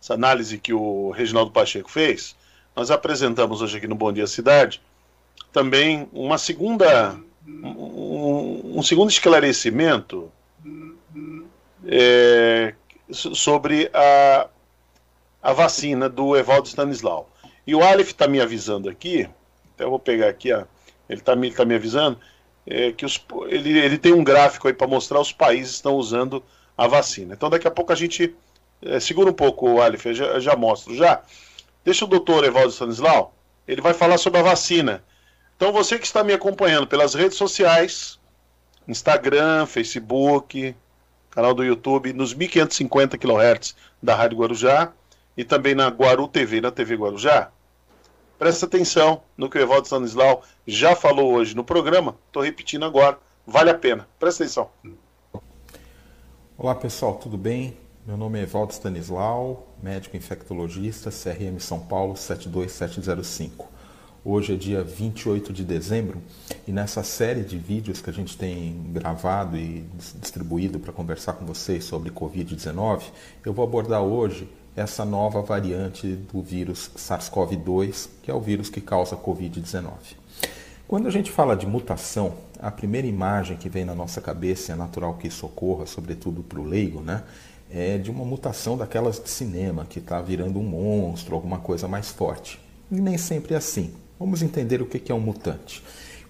[0.00, 2.34] essa análise que o Reginaldo Pacheco fez.
[2.74, 4.80] Nós apresentamos hoje aqui no Bom Dia Cidade
[5.52, 10.30] também uma segunda, um, um segundo esclarecimento
[11.86, 12.74] é,
[13.10, 14.48] sobre a,
[15.42, 17.28] a vacina do Evaldo Stanislau.
[17.66, 19.28] E o Aleph está me avisando aqui,
[19.74, 20.64] até eu vou pegar aqui, ó,
[21.08, 22.18] ele está me, tá me avisando,
[22.70, 25.96] é, que os, ele, ele tem um gráfico aí para mostrar os países que estão
[25.96, 26.42] usando
[26.78, 27.34] a vacina.
[27.34, 28.34] Então daqui a pouco a gente
[28.80, 31.20] é, segura um pouco o Aleph, eu já, já mostro já.
[31.84, 33.34] Deixa o doutor Evaldo Stanislau,
[33.66, 35.02] ele vai falar sobre a vacina.
[35.56, 38.18] Então você que está me acompanhando pelas redes sociais,
[38.86, 40.74] Instagram, Facebook,
[41.30, 44.92] canal do YouTube, nos 1550 kHz da Rádio Guarujá
[45.36, 47.50] e também na Guaru TV, na TV Guarujá.
[48.40, 52.16] Presta atenção no que o Evaldo Stanislau já falou hoje no programa.
[52.26, 53.18] Estou repetindo agora.
[53.46, 54.08] Vale a pena.
[54.18, 54.70] Presta atenção.
[56.56, 57.76] Olá pessoal, tudo bem?
[58.06, 63.68] Meu nome é Evaldo Stanislau, médico infectologista, CRM São Paulo 72705.
[64.24, 66.22] Hoje é dia 28 de dezembro
[66.66, 69.84] e nessa série de vídeos que a gente tem gravado e
[70.18, 73.02] distribuído para conversar com vocês sobre Covid-19,
[73.44, 78.80] eu vou abordar hoje essa nova variante do vírus SARS-CoV-2, que é o vírus que
[78.80, 79.90] causa Covid-19.
[80.86, 84.74] Quando a gente fala de mutação, a primeira imagem que vem na nossa cabeça, é
[84.74, 87.22] natural que isso ocorra, sobretudo para o leigo, né?
[87.70, 92.10] É de uma mutação daquelas de cinema, que está virando um monstro, alguma coisa mais
[92.10, 92.60] forte.
[92.90, 93.92] E nem sempre é assim.
[94.18, 95.80] Vamos entender o que é um mutante.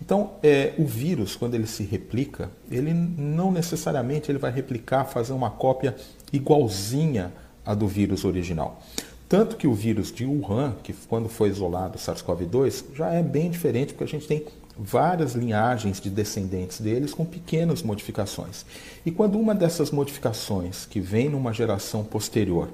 [0.01, 5.33] Então, é, o vírus, quando ele se replica, ele não necessariamente ele vai replicar, fazer
[5.33, 5.95] uma cópia
[6.33, 7.33] igualzinha
[7.65, 8.82] à do vírus original.
[9.28, 13.49] Tanto que o vírus de Wuhan, que quando foi isolado, o SARS-CoV-2, já é bem
[13.49, 14.45] diferente, porque a gente tem
[14.77, 18.66] várias linhagens de descendentes deles com pequenas modificações.
[19.07, 22.70] E quando uma dessas modificações, que vem numa geração posterior,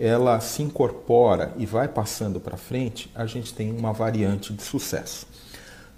[0.00, 5.26] ela se incorpora e vai passando para frente, a gente tem uma variante de sucesso.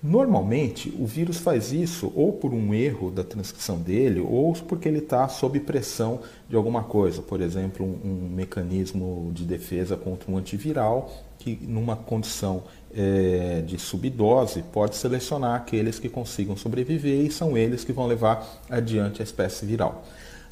[0.03, 5.01] Normalmente, o vírus faz isso ou por um erro da transcrição dele, ou porque ele
[5.01, 10.39] está sob pressão de alguma coisa, por exemplo, um, um, mecanismo de defesa contra um
[10.39, 12.63] antiviral, que numa condição
[12.95, 18.63] é, de subdose pode selecionar aqueles que consigam sobreviver e são eles que vão levar
[18.71, 20.03] adiante a espécie viral.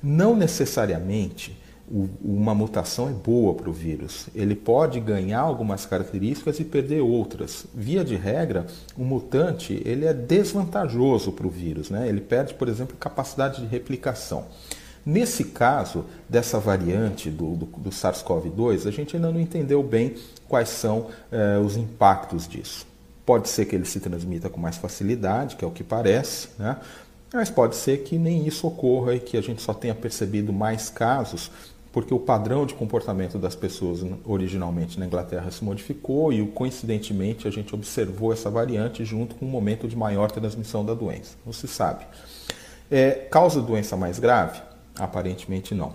[0.02, 1.56] Não necessariamente
[1.90, 4.28] uma mutação é boa para o vírus.
[4.34, 7.66] Ele pode ganhar algumas características e perder outras.
[7.74, 8.66] Via de regra,
[8.96, 11.88] o mutante ele é desvantajoso para o vírus.
[11.88, 12.08] Né?
[12.08, 14.44] Ele perde, por exemplo, capacidade de replicação.
[15.04, 20.14] Nesse caso dessa variante do, do, do SARS-CoV-2, a gente ainda não entendeu bem
[20.46, 22.86] quais são eh, os impactos disso.
[23.24, 26.76] Pode ser que ele se transmita com mais facilidade, que é o que parece, né?
[27.32, 30.88] mas pode ser que nem isso ocorra e que a gente só tenha percebido mais
[30.90, 31.50] casos
[31.98, 37.50] porque o padrão de comportamento das pessoas originalmente na Inglaterra se modificou e, coincidentemente, a
[37.50, 41.34] gente observou essa variante junto com um momento de maior transmissão da doença.
[41.44, 42.06] Não se sabe.
[42.88, 44.60] É, causa doença mais grave?
[44.96, 45.92] Aparentemente não.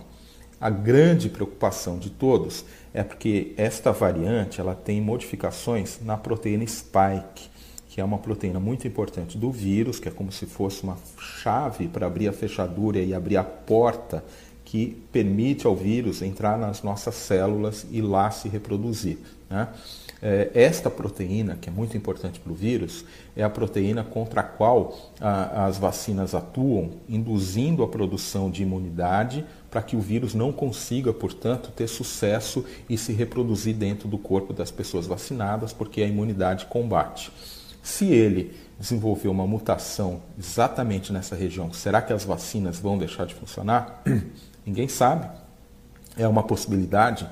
[0.60, 7.48] A grande preocupação de todos é porque esta variante ela tem modificações na proteína spike,
[7.88, 11.88] que é uma proteína muito importante do vírus, que é como se fosse uma chave
[11.88, 14.22] para abrir a fechadura e abrir a porta
[14.74, 19.18] que permite ao vírus entrar nas nossas células e lá se reproduzir.
[19.48, 19.68] Né?
[20.20, 23.04] É, esta proteína, que é muito importante para o vírus,
[23.36, 29.44] é a proteína contra a qual a, as vacinas atuam, induzindo a produção de imunidade
[29.70, 34.52] para que o vírus não consiga, portanto, ter sucesso e se reproduzir dentro do corpo
[34.52, 37.30] das pessoas vacinadas, porque a imunidade combate.
[37.80, 43.34] Se ele desenvolver uma mutação exatamente nessa região, será que as vacinas vão deixar de
[43.36, 44.02] funcionar?
[44.64, 45.28] Ninguém sabe.
[46.16, 47.28] É uma possibilidade,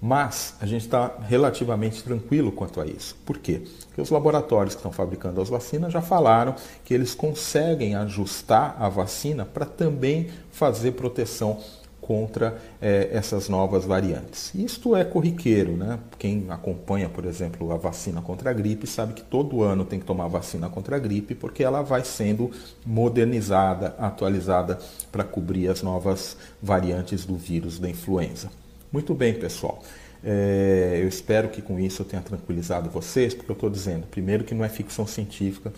[0.00, 3.16] mas a gente está relativamente tranquilo quanto a isso.
[3.24, 3.62] Por quê?
[3.86, 6.54] Porque os laboratórios que estão fabricando as vacinas já falaram
[6.84, 11.58] que eles conseguem ajustar a vacina para também fazer proteção
[12.06, 14.54] contra é, essas novas variantes.
[14.54, 15.98] Isto é corriqueiro, né?
[16.16, 20.06] Quem acompanha, por exemplo, a vacina contra a gripe sabe que todo ano tem que
[20.06, 22.52] tomar vacina contra a gripe porque ela vai sendo
[22.84, 24.78] modernizada, atualizada
[25.10, 28.50] para cobrir as novas variantes do vírus da influenza.
[28.92, 29.82] Muito bem, pessoal.
[30.22, 34.44] É, eu espero que com isso eu tenha tranquilizado vocês, porque eu estou dizendo, primeiro,
[34.44, 35.72] que não é ficção científica,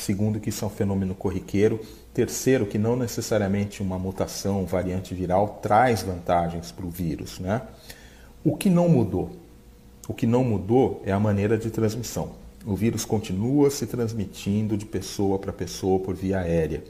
[0.00, 1.80] segundo, que isso é um fenômeno corriqueiro
[2.12, 7.38] Terceiro, que não necessariamente uma mutação, variante viral, traz vantagens para o vírus.
[7.38, 7.62] Né?
[8.42, 9.30] O que não mudou?
[10.08, 12.32] O que não mudou é a maneira de transmissão.
[12.66, 16.82] O vírus continua se transmitindo de pessoa para pessoa por via aérea.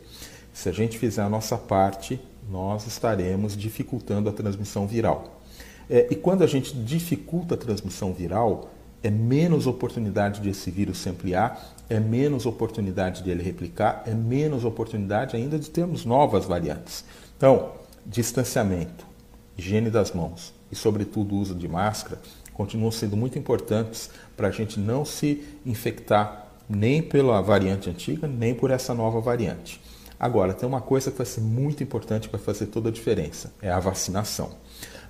[0.55, 2.19] Se a gente fizer a nossa parte,
[2.51, 5.39] nós estaremos dificultando a transmissão viral.
[5.89, 8.71] É, e quando a gente dificulta a transmissão viral,
[9.03, 14.15] é menos oportunidade de esse vírus se ampliar, é menos oportunidade de ele replicar, é
[14.15, 17.05] menos oportunidade ainda de termos novas variantes.
[17.37, 17.73] Então,
[18.05, 19.07] distanciamento,
[19.57, 22.21] higiene das mãos e, sobretudo, o uso de máscara
[22.53, 28.55] continuam sendo muito importantes para a gente não se infectar nem pela variante antiga, nem
[28.55, 29.81] por essa nova variante.
[30.19, 33.71] Agora, tem uma coisa que vai ser muito importante para fazer toda a diferença: é
[33.71, 34.51] a vacinação.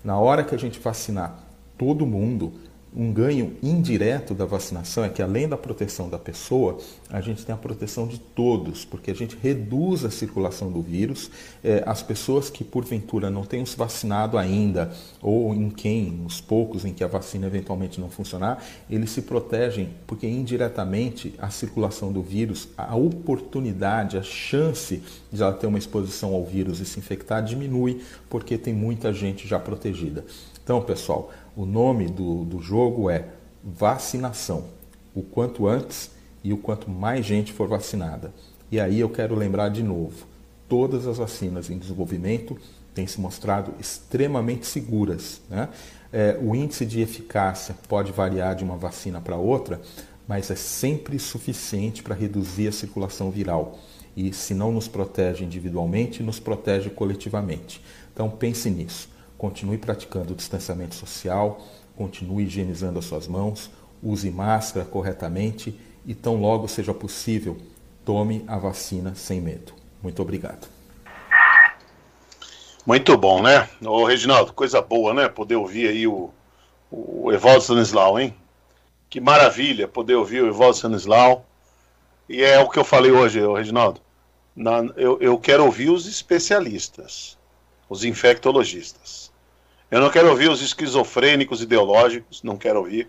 [0.04, 1.36] Na hora que a gente vacinar
[1.76, 2.52] todo mundo,
[2.94, 7.54] um ganho indireto da vacinação é que, além da proteção da pessoa, a gente tem
[7.54, 11.30] a proteção de todos, porque a gente reduz a circulação do vírus.
[11.62, 14.90] É, as pessoas que, porventura, não tenham se vacinado ainda,
[15.22, 19.90] ou em quem, os poucos em que a vacina eventualmente não funcionar, eles se protegem,
[20.06, 25.00] porque indiretamente a circulação do vírus, a oportunidade, a chance
[25.30, 29.46] de ela ter uma exposição ao vírus e se infectar diminui, porque tem muita gente
[29.46, 30.24] já protegida.
[30.70, 33.26] Então, pessoal, o nome do, do jogo é
[33.62, 34.64] vacinação.
[35.14, 36.10] O quanto antes
[36.42, 38.32] e o quanto mais gente for vacinada.
[38.72, 40.26] E aí eu quero lembrar de novo:
[40.66, 42.56] todas as vacinas em desenvolvimento
[42.94, 45.42] têm se mostrado extremamente seguras.
[45.50, 45.68] Né?
[46.10, 49.82] É, o índice de eficácia pode variar de uma vacina para outra,
[50.26, 53.78] mas é sempre suficiente para reduzir a circulação viral.
[54.16, 57.82] E se não nos protege individualmente, nos protege coletivamente.
[58.14, 59.09] Então pense nisso.
[59.40, 61.62] Continue praticando o distanciamento social,
[61.96, 63.70] continue higienizando as suas mãos,
[64.02, 67.56] use máscara corretamente e, tão logo seja possível,
[68.04, 69.72] tome a vacina sem medo.
[70.02, 70.68] Muito obrigado.
[72.84, 73.66] Muito bom, né?
[73.82, 75.26] Ô, Reginaldo, coisa boa, né?
[75.26, 76.28] Poder ouvir aí o,
[76.90, 78.36] o Evaldo Stanislau, hein?
[79.08, 81.46] Que maravilha poder ouvir o Evaldo Stanislau.
[82.28, 84.02] E é o que eu falei hoje, Reginaldo.
[84.54, 87.38] Na, eu, eu quero ouvir os especialistas,
[87.88, 89.29] os infectologistas.
[89.90, 93.08] Eu não quero ouvir os esquizofrênicos ideológicos, não quero ouvir.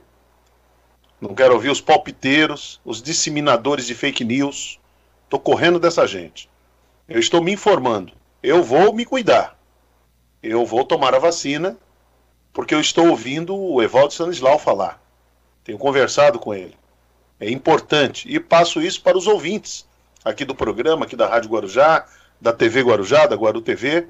[1.19, 4.79] Não quero ouvir os palpiteiros, os disseminadores de fake news.
[5.25, 6.49] Estou correndo dessa gente.
[7.07, 8.13] Eu estou me informando.
[8.41, 9.55] Eu vou me cuidar.
[10.41, 11.77] Eu vou tomar a vacina,
[12.51, 14.99] porque eu estou ouvindo o Evaldo Stanislau falar.
[15.63, 16.75] Tenho conversado com ele.
[17.39, 18.27] É importante.
[18.27, 19.85] E passo isso para os ouvintes
[20.25, 22.07] aqui do programa, aqui da Rádio Guarujá,
[22.39, 24.07] da TV Guarujá, da Guaru TV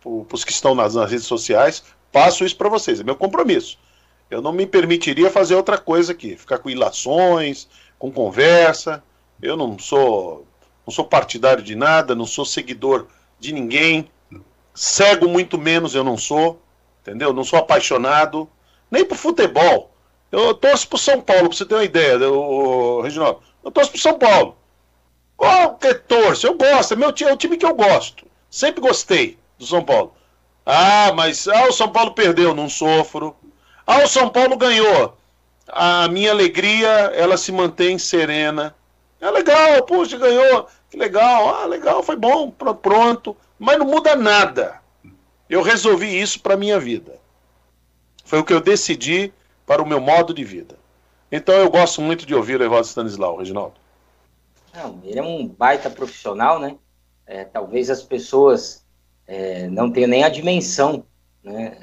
[0.00, 3.78] para os que estão nas, nas, redes sociais, passo isso para vocês, é meu compromisso.
[4.30, 7.68] Eu não me permitiria fazer outra coisa aqui, ficar com ilações,
[7.98, 9.02] com conversa.
[9.40, 10.46] Eu não sou,
[10.86, 13.06] não sou partidário de nada, não sou seguidor
[13.38, 14.10] de ninguém,
[14.74, 16.60] cego muito menos eu não sou,
[17.00, 17.32] entendeu?
[17.32, 18.48] Não sou apaixonado,
[18.90, 19.90] nem por futebol.
[20.30, 23.40] Eu torço pro São Paulo, para você ter uma ideia, o Reginaldo.
[23.64, 24.56] Eu torço pro São Paulo.
[25.36, 28.26] Qualquer torço, eu gosto, é, meu, é o time que eu gosto.
[28.50, 30.14] Sempre gostei do São Paulo.
[30.64, 33.34] Ah, mas ah, o São Paulo perdeu, não sofro.
[33.86, 35.16] Ah, o São Paulo ganhou.
[35.66, 38.74] A minha alegria, ela se mantém serena.
[39.20, 40.68] É legal, puxa, ganhou.
[40.90, 43.36] Que legal, ah, legal, foi bom, pronto.
[43.58, 44.80] Mas não muda nada.
[45.48, 47.18] Eu resolvi isso para minha vida.
[48.24, 49.32] Foi o que eu decidi
[49.66, 50.78] para o meu modo de vida.
[51.32, 53.74] Então eu gosto muito de ouvir o Evaldo Stanislau, Reginaldo.
[54.74, 56.76] Não, ele é um baita profissional, né?
[57.26, 58.84] É, talvez as pessoas
[59.28, 61.04] é, não tenho nem a dimensão
[61.44, 61.76] né,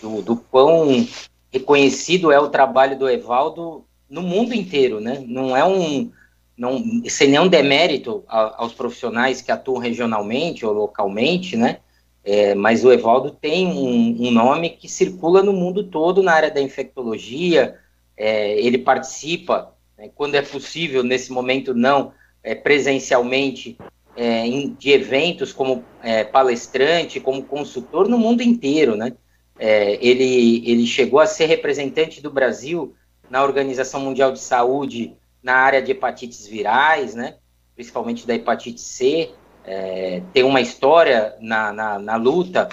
[0.00, 1.06] do, do quão
[1.52, 5.22] reconhecido é o trabalho do Evaldo no mundo inteiro, né?
[5.26, 6.10] Não é um
[6.56, 11.78] não sem nenhum demérito aos profissionais que atuam regionalmente ou localmente, né?
[12.24, 16.50] É, mas o Evaldo tem um, um, nome que circula no mundo todo na área
[16.50, 17.76] da infectologia.
[18.16, 22.12] É, ele participa, né, quando é possível, nesse momento não
[22.42, 23.76] é, presencialmente,
[24.16, 24.44] é,
[24.78, 29.12] de eventos como é, palestrante, como consultor no mundo inteiro, né?
[29.58, 32.94] É, ele, ele chegou a ser representante do Brasil
[33.30, 37.36] na Organização Mundial de Saúde na área de hepatites virais, né?
[37.74, 39.30] Principalmente da hepatite C.
[39.64, 42.68] É, tem uma história na, na, na, luta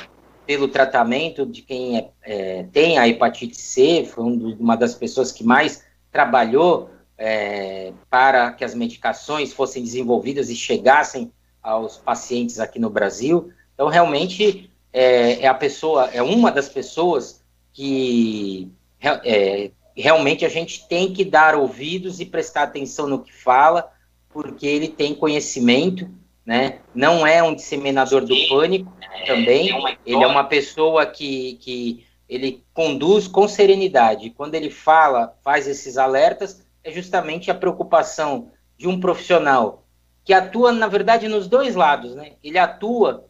[0.45, 5.43] pelo tratamento de quem é, tem a hepatite C, foi um, uma das pessoas que
[5.43, 6.89] mais trabalhou
[7.23, 11.31] é, para que as medicações fossem desenvolvidas e chegassem
[11.61, 13.53] aos pacientes aqui no Brasil.
[13.75, 20.87] Então, realmente, é, é a pessoa, é uma das pessoas que é, realmente a gente
[20.87, 23.91] tem que dar ouvidos e prestar atenção no que fala,
[24.29, 26.09] porque ele tem conhecimento,
[26.43, 26.79] né?
[26.93, 28.91] Não é um disseminador do pânico
[29.27, 29.69] também.
[30.07, 34.31] Ele é uma pessoa que, que ele conduz com serenidade.
[34.31, 39.85] Quando ele fala, faz esses alertas, é justamente a preocupação de um profissional
[40.23, 42.33] que atua, na verdade, nos dois lados, né?
[42.43, 43.25] Ele atua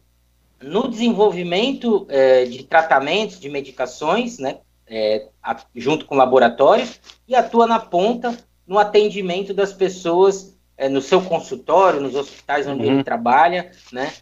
[0.60, 7.66] no desenvolvimento é, de tratamentos, de medicações, né, é, a, junto com laboratórios, e atua
[7.66, 12.94] na ponta no atendimento das pessoas é, no seu consultório, nos hospitais onde uhum.
[12.94, 14.12] ele trabalha, né?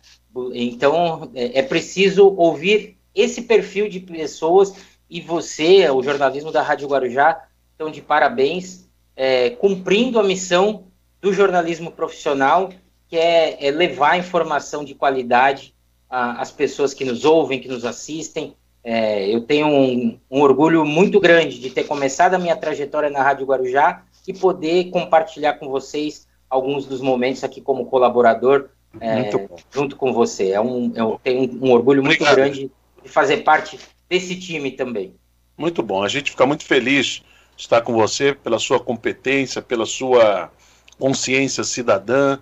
[0.54, 4.74] Então é, é preciso ouvir esse perfil de pessoas
[5.08, 8.79] e você, o jornalismo da Rádio Guarujá, estão de parabéns,
[9.16, 10.84] é, cumprindo a missão
[11.20, 12.70] do jornalismo profissional,
[13.08, 15.74] que é, é levar informação de qualidade
[16.08, 18.54] às pessoas que nos ouvem, que nos assistem.
[18.82, 23.22] É, eu tenho um, um, orgulho muito grande de ter começado a minha trajetória na
[23.22, 28.70] Rádio Guarujá e poder compartilhar com vocês alguns dos momentos aqui como colaborador
[29.00, 29.30] é,
[29.70, 30.50] junto com você.
[30.50, 32.36] É um, eu tenho um orgulho muito Obrigado.
[32.36, 32.70] grande
[33.02, 33.78] de fazer parte
[34.08, 35.14] desse time também.
[35.56, 36.02] Muito bom.
[36.02, 37.22] A gente fica muito feliz
[37.60, 40.50] estar com você pela sua competência, pela sua
[40.98, 42.38] consciência cidadã,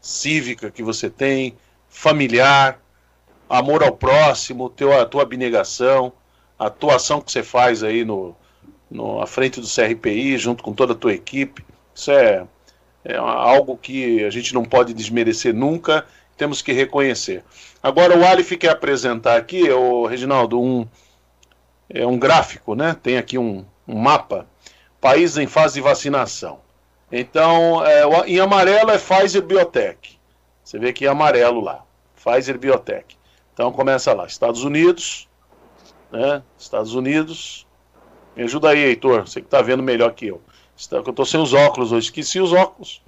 [0.00, 1.56] cívica que você tem,
[1.88, 2.80] familiar,
[3.48, 6.12] amor ao próximo, teu, a tua abnegação,
[6.56, 8.34] a atuação que você faz aí no,
[8.88, 11.64] no, à frente do CRPI, junto com toda a tua equipe.
[11.92, 12.46] Isso é,
[13.04, 16.06] é algo que a gente não pode desmerecer nunca,
[16.36, 17.42] temos que reconhecer.
[17.82, 20.86] Agora o Alif quer apresentar aqui, o Reginaldo, um,
[21.88, 22.96] é um gráfico, né?
[23.02, 24.46] Tem aqui um, um mapa,
[25.00, 26.60] países em fase de vacinação.
[27.10, 30.18] Então, é, em amarelo é Pfizer Biotech.
[30.62, 33.18] Você vê aqui em amarelo lá, Pfizer Biotech.
[33.52, 35.28] Então começa lá, Estados Unidos,
[36.10, 36.42] né?
[36.58, 37.66] Estados Unidos.
[38.36, 40.40] Me ajuda aí, Heitor, você que está vendo melhor que eu.
[40.92, 43.02] Eu estou sem os óculos hoje, esqueci os óculos.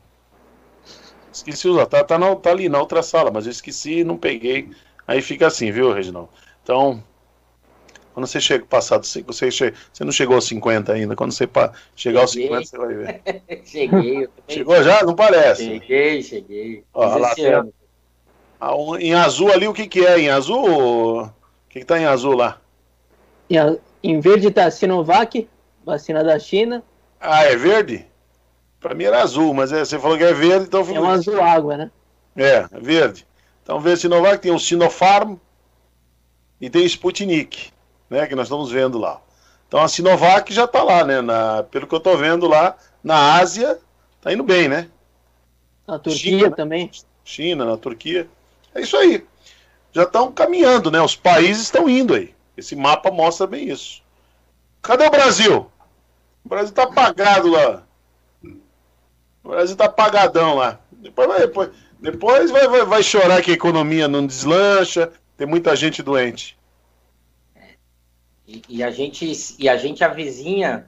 [1.32, 4.05] Esqueci os óculos, tá, tá, na, tá ali na outra sala, mas eu esqueci e
[4.05, 4.70] não peguei.
[5.06, 6.28] Aí fica assim, viu, Reginaldo?
[6.62, 7.02] Então,
[8.12, 11.16] quando você chega passado, você, chega, você não chegou aos 50 ainda.
[11.16, 11.48] Quando você
[11.97, 13.22] chegar aos 50, você vai ver.
[13.64, 14.28] cheguei.
[14.47, 15.02] Chegou já?
[15.02, 15.64] Não parece.
[15.64, 16.84] Cheguei, cheguei.
[16.93, 17.34] Ó, lá,
[18.60, 20.20] ah, em azul ali, o que, que é?
[20.20, 21.24] Em azul?
[21.24, 21.30] O
[21.68, 22.60] que, que tá em azul lá?
[23.48, 23.56] Em,
[24.02, 25.48] em verde tá Sinovac,
[25.84, 26.82] vacina da China.
[27.18, 28.06] Ah, é verde?
[28.78, 30.82] Pra mim era azul, mas é, você falou que é verde, então...
[30.94, 31.90] É um azul água, né?
[32.36, 33.26] É, é verde.
[33.62, 35.36] Então verde Sinovac, tem o Sinopharm
[36.60, 37.72] e tem o Sputnik
[38.12, 39.20] né, que nós estamos vendo lá.
[39.66, 41.22] Então a Sinovac já está lá, né?
[41.22, 43.78] Na, pelo que eu estou vendo lá, na Ásia,
[44.18, 44.89] está indo bem, né?
[45.89, 46.90] Na Turquia China, também.
[47.24, 48.28] China, na Turquia.
[48.74, 49.26] É isso aí.
[49.90, 51.01] Já estão caminhando, né?
[51.01, 52.34] Os países estão indo aí.
[52.55, 54.02] Esse mapa mostra bem isso.
[54.82, 55.70] Cadê o Brasil?
[56.44, 57.82] O Brasil está apagado lá.
[59.43, 60.78] O Brasil está apagadão lá.
[60.93, 65.74] Depois vai, depois, depois vai, vai, vai chorar que a economia não deslancha, tem muita
[65.74, 66.59] gente doente.
[68.69, 70.87] E, a gente e a gente avizinha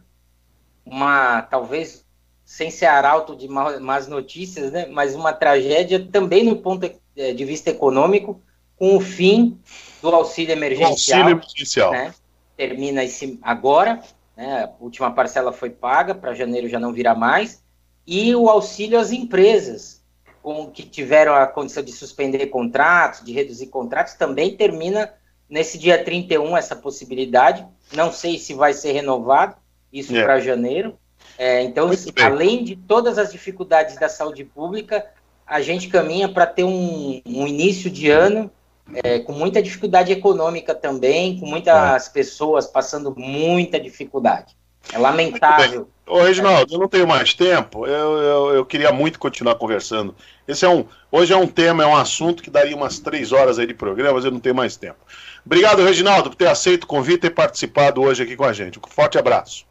[0.85, 2.05] uma talvez
[2.45, 4.87] sem ser arauto de más notícias, né?
[4.87, 8.41] Mas uma tragédia também no ponto é, de vista econômico,
[8.77, 9.59] com o fim
[10.03, 10.91] do auxílio emergencial.
[10.91, 11.93] auxílio emergencial.
[11.93, 12.15] Né?
[12.57, 14.03] Termina esse agora,
[14.37, 14.65] né?
[14.65, 17.63] A última parcela foi paga, para janeiro já não virá mais.
[18.07, 20.03] E o auxílio às empresas,
[20.43, 25.15] com que tiveram a condição de suspender contratos, de reduzir contratos, também termina
[25.55, 27.65] nesse dia 31 essa possibilidade.
[27.93, 29.55] Não sei se vai ser renovado,
[29.93, 30.25] isso é.
[30.25, 30.99] para janeiro.
[31.39, 31.89] É, então,
[32.21, 35.07] além de todas as dificuldades da saúde pública,
[35.47, 38.51] a gente caminha para ter um, um, início de ano
[38.95, 42.11] é, com muita dificuldade econômica também, com muitas é.
[42.11, 44.57] pessoas passando muita dificuldade.
[44.93, 45.89] É lamentável.
[46.05, 47.87] Ô, Reginaldo, eu não tenho mais tempo.
[47.87, 50.15] Eu, eu, eu, queria muito continuar conversando.
[50.47, 53.59] Esse é um, hoje é um tema, é um assunto que daria umas três horas
[53.59, 54.99] aí de programa, mas eu não tenho mais tempo.
[55.47, 58.79] Obrigado, Reginaldo, por ter aceito o convite e participado hoje aqui com a gente.
[58.79, 59.67] Um forte abraço.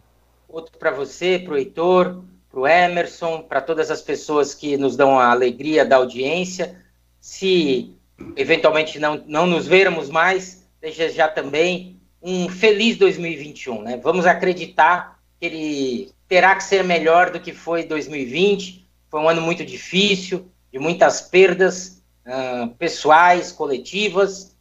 [0.47, 4.95] Outro para você, para o Heitor, para o Emerson, para todas as pessoas que nos
[4.95, 6.79] dão a alegria da audiência.
[7.19, 7.95] Se
[8.35, 13.81] eventualmente não, não nos vermos mais, deixa já também um feliz 2021.
[13.81, 13.97] Né?
[13.97, 18.87] Vamos acreditar que ele terá que ser melhor do que foi 2020.
[19.09, 24.52] Foi um ano muito difícil, de muitas perdas uh, pessoais, coletivas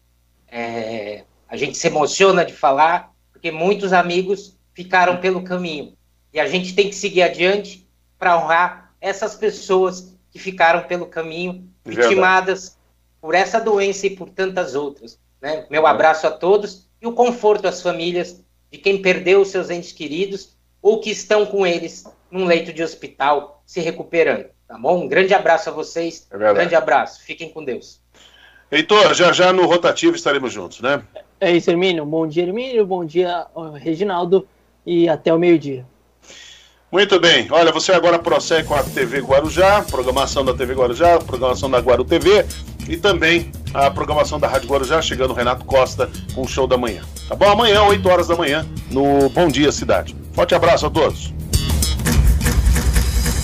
[0.53, 5.95] é, a gente se emociona de falar, porque muitos amigos ficaram pelo caminho.
[6.33, 7.89] E a gente tem que seguir adiante
[8.19, 12.79] para honrar essas pessoas que ficaram pelo caminho, vitimadas
[13.21, 15.19] por essa doença e por tantas outras.
[15.41, 15.67] Né?
[15.71, 19.93] Meu abraço a todos e o conforto às famílias de quem perdeu os seus entes
[19.93, 24.47] queridos ou que estão com eles num leito de hospital se recuperando.
[24.67, 25.05] Tá bom?
[25.05, 26.27] Um grande abraço a vocês.
[26.31, 27.23] É um grande abraço.
[27.23, 28.02] Fiquem com Deus.
[28.73, 31.03] Heitor, já já no rotativo estaremos juntos, né?
[31.39, 32.07] É isso, Hermínio.
[32.07, 32.87] Bom dia, Hermínio.
[32.87, 33.47] Bom dia,
[33.79, 34.49] Reginaldo.
[34.87, 35.85] E até o meio-dia.
[36.91, 37.47] Muito bem.
[37.51, 42.05] Olha, você agora prossegue com a TV Guarujá, programação da TV Guarujá, programação da Guaru
[42.05, 42.47] TV
[42.89, 46.79] e também a programação da Rádio Guarujá, chegando o Renato Costa com o show da
[46.79, 47.03] manhã.
[47.29, 47.51] Tá bom?
[47.51, 50.17] Amanhã, 8 horas da manhã, no Bom Dia Cidade.
[50.33, 51.33] Forte abraço a todos.